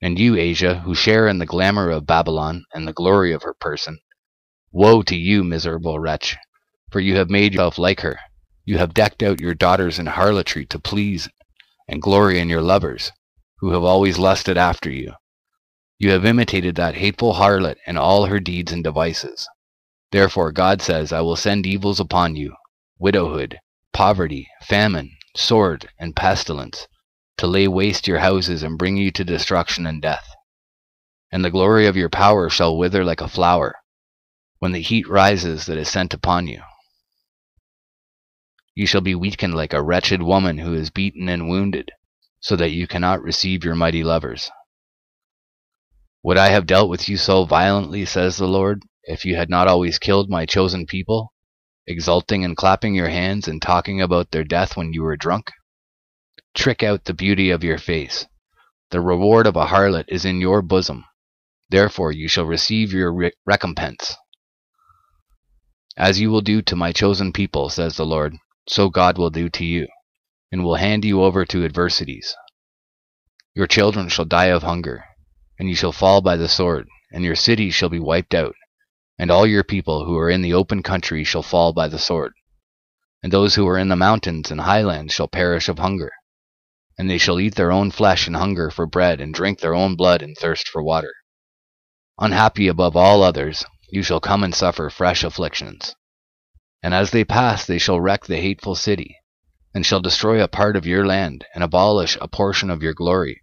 [0.02, 3.54] And you, Asia, who share in the glamour of Babylon and the glory of her
[3.54, 4.00] person,
[4.72, 6.38] woe to you, miserable wretch,
[6.92, 8.20] for you have made yourself like her.
[8.64, 11.30] You have decked out your daughters in harlotry to please
[11.88, 13.12] and glory in your lovers,
[13.60, 15.14] who have always lusted after you.
[15.98, 19.48] You have imitated that hateful harlot and all her deeds and devices.
[20.12, 22.56] Therefore God says, I will send evils upon you,
[23.00, 23.58] widowhood,
[23.94, 26.88] poverty, famine, sword, and pestilence,
[27.38, 30.28] to lay waste your houses and bring you to destruction and death.
[31.32, 33.76] And the glory of your power shall wither like a flower,
[34.60, 36.62] when the heat rises that is sent upon you.
[38.74, 41.92] You shall be weakened like a wretched woman who is beaten and wounded,
[42.40, 44.50] so that you cannot receive your mighty lovers.
[46.24, 49.68] Would I have dealt with you so violently, says the Lord, if you had not
[49.68, 51.34] always killed my chosen people,
[51.88, 55.52] exulting and clapping your hands and talking about their death when you were drunk?
[56.54, 58.26] Trick out the beauty of your face.
[58.92, 61.06] The reward of a harlot is in your bosom.
[61.70, 64.16] Therefore you shall receive your re- recompense.
[65.98, 68.38] As you will do to my chosen people, says the Lord,
[68.68, 69.88] so God will do to you,
[70.52, 72.36] and will hand you over to adversities.
[73.56, 75.04] Your children shall die of hunger,
[75.58, 78.56] and you shall fall by the sword, and your cities shall be wiped out,
[79.20, 82.34] and all your people who are in the open country shall fall by the sword.
[83.24, 86.12] And those who are in the mountains and highlands shall perish of hunger.
[87.00, 89.96] And they shall eat their own flesh in hunger for bread, and drink their own
[89.96, 91.14] blood in thirst for water.
[92.20, 95.96] Unhappy above all others, you shall come and suffer fresh afflictions.
[96.84, 99.18] And as they pass, they shall wreck the hateful city,
[99.74, 103.42] and shall destroy a part of your land, and abolish a portion of your glory,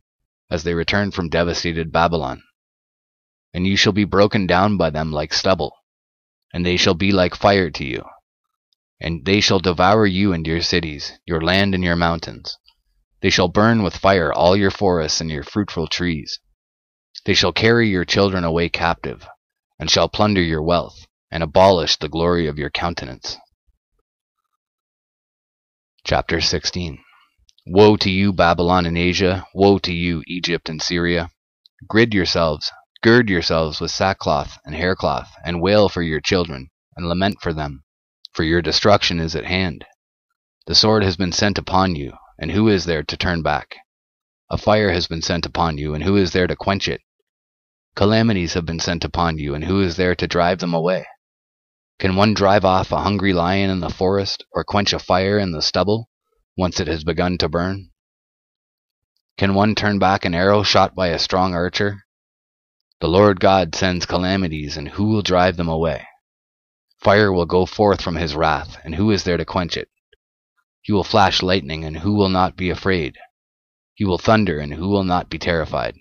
[0.51, 2.43] as they return from devastated Babylon
[3.55, 5.73] and you shall be broken down by them like stubble,
[6.53, 8.05] and they shall be like fire to you.
[9.01, 12.59] And they shall devour you and your cities, your land and your mountains.
[13.23, 16.41] They shall burn with fire all your forests and your fruitful trees.
[17.25, 19.27] They shall carry your children away captive,
[19.79, 23.37] and shall plunder your wealth, and abolish the glory of your countenance.
[26.05, 26.99] Chapter 16
[27.67, 29.47] Woe to you, Babylon and Asia!
[29.55, 31.31] Woe to you, Egypt and Syria!
[31.89, 32.71] Grid yourselves,
[33.05, 37.85] Gird yourselves with sackcloth and haircloth, and wail for your children, and lament for them,
[38.33, 39.85] for your destruction is at hand.
[40.67, 43.77] The sword has been sent upon you, and who is there to turn back?
[44.49, 47.03] A fire has been sent upon you, and who is there to quench it?
[47.95, 51.07] Calamities have been sent upon you, and who is there to drive them away?
[51.99, 55.53] Can one drive off a hungry lion in the forest, or quench a fire in
[55.53, 56.09] the stubble,
[56.57, 57.91] once it has begun to burn?
[59.37, 62.04] Can one turn back an arrow shot by a strong archer?
[63.05, 66.09] The Lord God sends calamities, and who will drive them away?
[67.01, 69.91] Fire will go forth from his wrath, and who is there to quench it?
[70.81, 73.19] He will flash lightning, and who will not be afraid?
[73.93, 75.99] He will thunder, and who will not be terrified?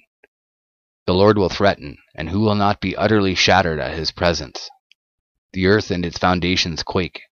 [1.06, 4.70] The Lord will threaten, and who will not be utterly shattered at his presence?
[5.52, 7.24] The earth and its foundations quake.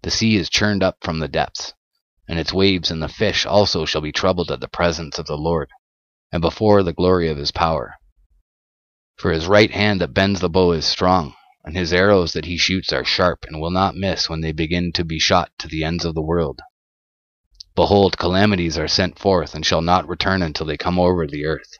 [0.00, 1.74] The sea is churned up from the depths,
[2.26, 5.36] and its waves and the fish also shall be troubled at the presence of the
[5.36, 5.68] Lord,
[6.32, 7.96] and before the glory of his power.
[9.16, 11.34] For his right hand that bends the bow is strong,
[11.64, 14.92] and his arrows that he shoots are sharp, and will not miss when they begin
[14.92, 16.60] to be shot to the ends of the world.
[17.74, 21.78] Behold, calamities are sent forth, and shall not return until they come over the earth.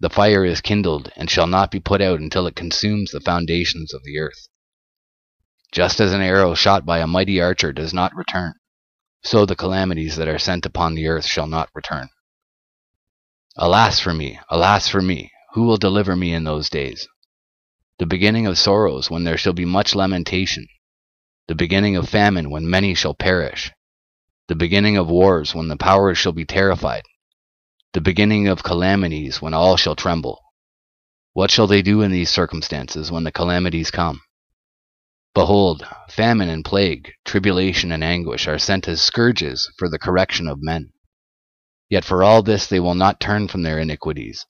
[0.00, 3.92] The fire is kindled, and shall not be put out until it consumes the foundations
[3.92, 4.48] of the earth.
[5.72, 8.54] Just as an arrow shot by a mighty archer does not return,
[9.24, 12.10] so the calamities that are sent upon the earth shall not return.
[13.56, 14.38] Alas for me!
[14.48, 15.31] Alas for me!
[15.54, 17.08] Who will deliver me in those days?
[17.98, 20.66] The beginning of sorrows, when there shall be much lamentation.
[21.48, 23.70] The beginning of famine, when many shall perish.
[24.48, 27.02] The beginning of wars when the powers shall be terrified,
[27.92, 30.40] the beginning of calamities when all shall tremble.
[31.34, 34.22] What shall they do in these circumstances when the calamities come?
[35.34, 40.62] Behold, famine and plague, tribulation and anguish are sent as scourges for the correction of
[40.62, 40.92] men.
[41.90, 44.46] Yet for all this they will not turn from their iniquities,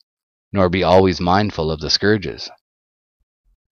[0.53, 2.49] nor be always mindful of the scourges.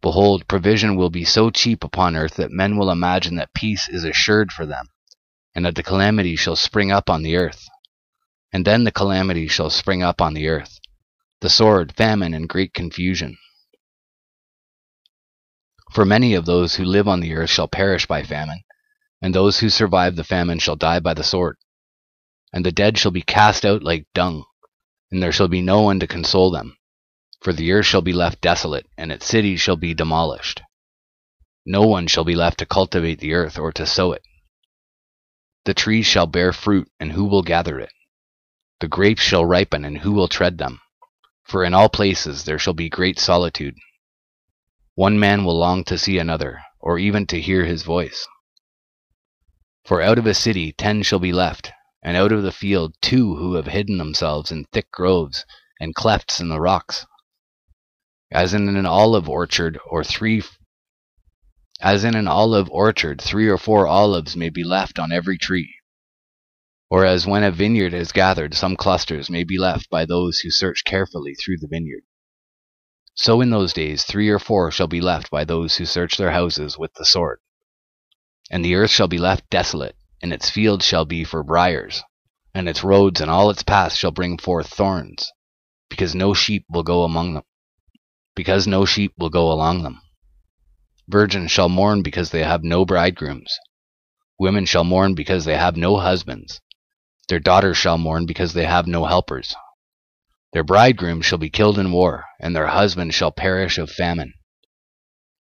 [0.01, 4.03] Behold, provision will be so cheap upon earth that men will imagine that peace is
[4.03, 4.87] assured for them,
[5.53, 7.67] and that the calamity shall spring up on the earth.
[8.51, 10.79] And then the calamity shall spring up on the earth,
[11.39, 13.37] the sword, famine, and great confusion.
[15.91, 18.63] For many of those who live on the earth shall perish by famine,
[19.21, 21.57] and those who survive the famine shall die by the sword.
[22.51, 24.45] And the dead shall be cast out like dung,
[25.11, 26.77] and there shall be no one to console them.
[27.41, 30.61] For the earth shall be left desolate, and its cities shall be demolished.
[31.65, 34.23] No one shall be left to cultivate the earth or to sow it.
[35.65, 37.91] The trees shall bear fruit, and who will gather it?
[38.79, 40.81] The grapes shall ripen, and who will tread them?
[41.43, 43.75] For in all places there shall be great solitude.
[44.95, 48.27] One man will long to see another, or even to hear his voice.
[49.85, 51.71] For out of a city ten shall be left,
[52.03, 55.45] and out of the field two who have hidden themselves in thick groves
[55.79, 57.05] and clefts in the rocks.
[58.31, 60.41] As in an olive orchard or three
[61.79, 65.75] as in an olive orchard three or four olives may be left on every tree.
[66.89, 70.51] Or as when a vineyard is gathered some clusters may be left by those who
[70.51, 72.03] search carefully through the vineyard.
[73.13, 76.31] So in those days three or four shall be left by those who search their
[76.31, 77.39] houses with the sword.
[78.49, 82.03] And the earth shall be left desolate, and its fields shall be for briers,
[82.53, 85.31] and its roads and all its paths shall bring forth thorns,
[85.89, 87.43] because no sheep will go among them,
[88.35, 90.01] because no sheep will go along them.
[91.07, 93.57] Virgins shall mourn because they have no bridegrooms.
[94.39, 96.61] Women shall mourn because they have no husbands.
[97.27, 99.55] Their daughters shall mourn because they have no helpers.
[100.53, 104.33] Their bridegrooms shall be killed in war, and their husbands shall perish of famine.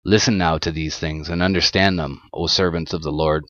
[0.05, 3.45] Listen now to these things, and understand them, O servants of the Lord.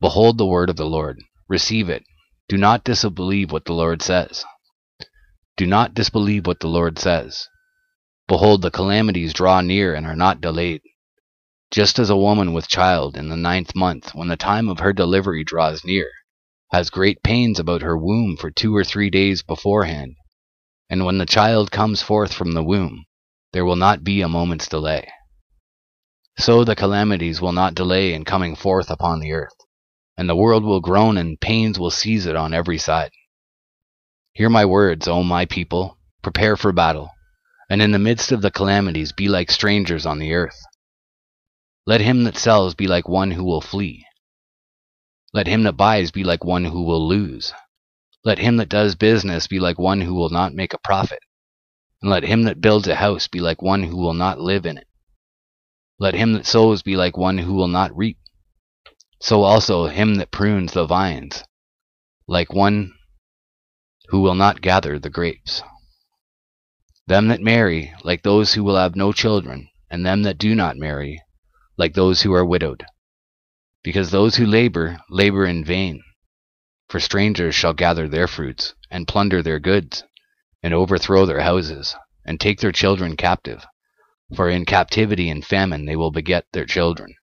[0.00, 1.20] Behold the word of the Lord.
[1.48, 2.04] Receive it.
[2.48, 4.44] Do not disbelieve what the Lord says.
[5.56, 7.48] Do not disbelieve what the Lord says.
[8.28, 10.82] Behold, the calamities draw near and are not delayed.
[11.70, 14.92] Just as a woman with child in the ninth month, when the time of her
[14.92, 16.10] delivery draws near,
[16.72, 20.16] has great pains about her womb for two or three days beforehand,
[20.90, 23.06] and when the child comes forth from the womb,
[23.52, 25.08] there will not be a moment's delay.
[26.38, 29.56] So the calamities will not delay in coming forth upon the earth,
[30.16, 33.10] and the world will groan and pains will seize it on every side.
[34.32, 37.10] Hear my words, O my people, prepare for battle,
[37.70, 40.62] and in the midst of the calamities be like strangers on the earth.
[41.86, 44.04] Let him that sells be like one who will flee.
[45.32, 47.52] Let him that buys be like one who will lose.
[48.24, 51.20] Let him that does business be like one who will not make a profit.
[52.02, 54.78] And let him that builds a house be like one who will not live in
[54.78, 54.86] it.
[55.98, 58.18] Let him that sows be like one who will not reap.
[59.26, 61.42] So also him that prunes the vines,
[62.28, 62.94] like one
[64.10, 65.64] who will not gather the grapes.
[67.08, 70.76] Them that marry, like those who will have no children, and them that do not
[70.76, 71.20] marry,
[71.76, 72.86] like those who are widowed.
[73.82, 76.04] Because those who labor, labor in vain.
[76.88, 80.04] For strangers shall gather their fruits, and plunder their goods,
[80.62, 83.66] and overthrow their houses, and take their children captive.
[84.36, 87.16] For in captivity and famine they will beget their children.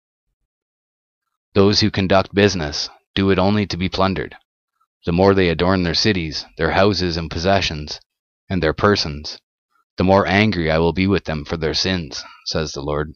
[1.53, 4.35] Those who conduct business do it only to be plundered.
[5.05, 7.99] The more they adorn their cities, their houses and possessions,
[8.49, 9.39] and their persons,
[9.97, 13.13] the more angry I will be with them for their sins, says the Lord.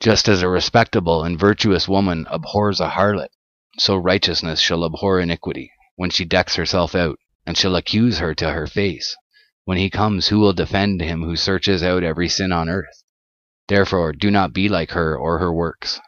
[0.00, 3.30] Just as a respectable and virtuous woman abhors a harlot,
[3.76, 8.52] so righteousness shall abhor iniquity, when she decks herself out, and shall accuse her to
[8.52, 9.14] her face.
[9.64, 13.02] When he comes, who will defend him who searches out every sin on earth?
[13.68, 16.00] Therefore do not be like her or her works.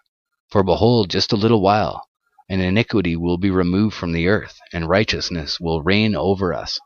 [0.51, 2.03] For behold, just a little while,
[2.49, 6.81] and iniquity will be removed from the earth, and righteousness will reign over us.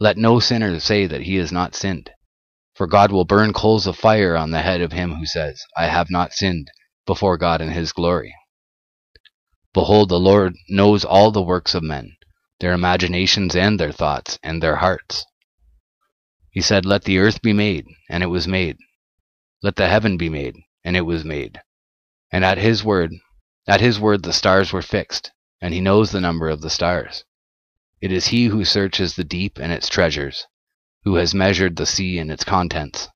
[0.00, 2.10] Let no sinner say that he has not sinned.
[2.74, 5.86] For God will burn coals of fire on the head of him who says, I
[5.86, 6.70] have not sinned,
[7.06, 8.34] before God in his glory.
[9.74, 12.16] Behold, the Lord knows all the works of men,
[12.58, 15.26] their imaginations and their thoughts, and their hearts.
[16.50, 18.78] He said, Let the earth be made, and it was made.
[19.62, 21.60] Let the heaven be made, and it was made.
[22.32, 23.12] And at his word,
[23.66, 27.24] at his word the stars were fixed, and he knows the number of the stars.
[28.00, 30.46] It is he who searches the deep and its treasures,
[31.04, 33.08] who has measured the sea and its contents,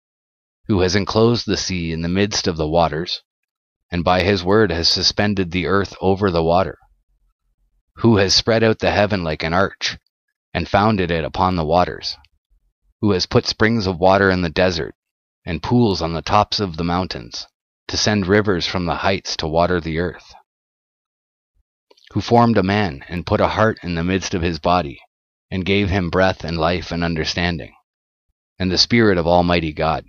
[0.66, 3.22] who has enclosed the sea in the midst of the waters,
[3.90, 6.78] and by his word has suspended the earth over the water?
[7.96, 9.96] Who has spread out the heaven like an arch,
[10.52, 12.18] and founded it upon the waters?
[13.00, 14.94] Who has put springs of water in the desert,
[15.44, 17.46] and pools on the tops of the mountains,
[17.88, 20.34] to send rivers from the heights to water the earth?
[22.12, 25.00] Who formed a man, and put a heart in the midst of his body,
[25.50, 27.74] and gave him breath and life and understanding?
[28.58, 30.04] And the Spirit of Almighty God,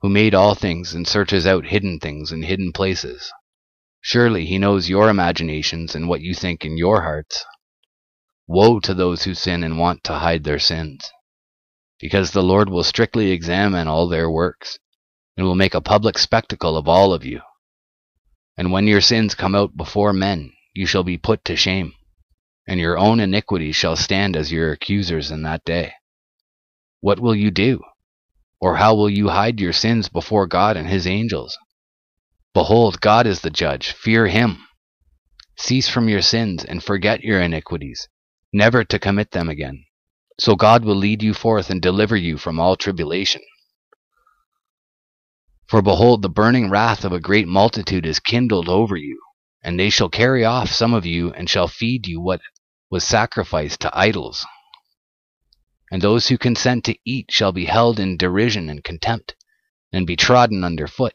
[0.00, 3.32] who made all things and searches out hidden things in hidden places.
[4.00, 7.44] Surely he knows your imaginations and what you think in your hearts.
[8.46, 11.10] Woe to those who sin and want to hide their sins,
[12.00, 14.78] because the Lord will strictly examine all their works,
[15.36, 17.40] and will make a public spectacle of all of you.
[18.56, 21.92] And when your sins come out before men, you shall be put to shame,
[22.66, 25.92] and your own iniquities shall stand as your accusers in that day.
[27.00, 27.80] What will you do?
[28.60, 31.56] Or how will you hide your sins before God and his angels?
[32.54, 33.92] Behold, God is the judge.
[33.92, 34.66] Fear him.
[35.56, 38.08] Cease from your sins and forget your iniquities,
[38.52, 39.84] never to commit them again.
[40.38, 43.42] So God will lead you forth and deliver you from all tribulation.
[45.66, 49.20] For behold, the burning wrath of a great multitude is kindled over you,
[49.62, 52.40] and they shall carry off some of you and shall feed you what
[52.90, 54.46] was sacrificed to idols
[55.90, 59.34] and those who consent to eat shall be held in derision and contempt,
[59.92, 61.14] and be trodden under foot.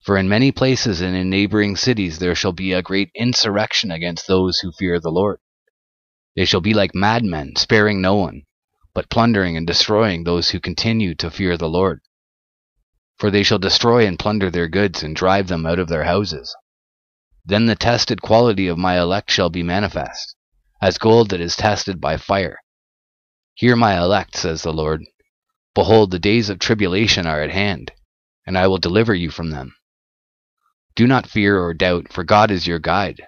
[0.00, 4.26] For in many places and in neighboring cities there shall be a great insurrection against
[4.26, 5.38] those who fear the Lord.
[6.36, 8.42] They shall be like madmen, sparing no one,
[8.94, 12.00] but plundering and destroying those who continue to fear the Lord.
[13.18, 16.54] For they shall destroy and plunder their goods, and drive them out of their houses.
[17.44, 20.36] Then the tested quality of my elect shall be manifest,
[20.80, 22.58] as gold that is tested by fire
[23.54, 25.04] Hear my elect, says the Lord.
[25.74, 27.92] Behold, the days of tribulation are at hand,
[28.46, 29.76] and I will deliver you from them.
[30.94, 33.20] Do not fear or doubt, for God is your guide.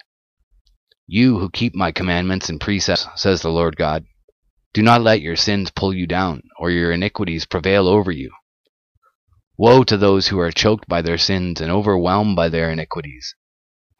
[1.06, 4.06] You who keep my commandments and precepts, says the Lord God,
[4.72, 8.32] do not let your sins pull you down, or your iniquities prevail over you.
[9.56, 13.34] Woe to those who are choked by their sins and overwhelmed by their iniquities,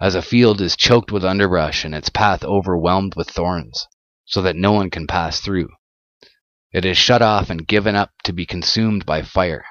[0.00, 3.86] as a field is choked with underbrush and its path overwhelmed with thorns,
[4.24, 5.68] so that no one can pass through.
[6.72, 9.64] It is shut off and given up to be consumed by fire.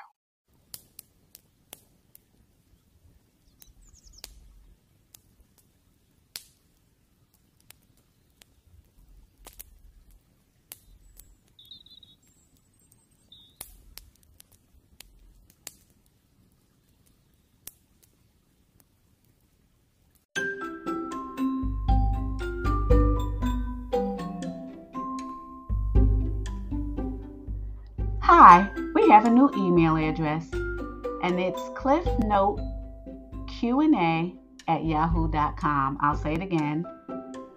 [28.45, 34.37] Hi, we have a new email address, and it's cliffnoteqna
[34.67, 35.97] at yahoo.com.
[36.01, 36.83] I'll say it again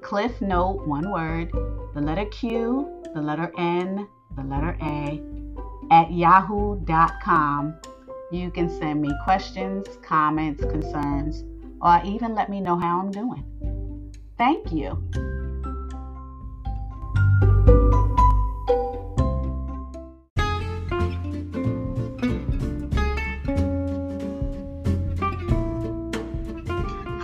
[0.01, 1.51] cliffnote, one word,
[1.93, 4.07] the letter Q, the letter N,
[4.37, 5.21] the letter A,
[5.91, 7.75] at yahoo.com.
[8.31, 11.43] You can send me questions, comments, concerns,
[11.83, 13.43] or even let me know how I'm doing.
[14.39, 15.03] Thank you.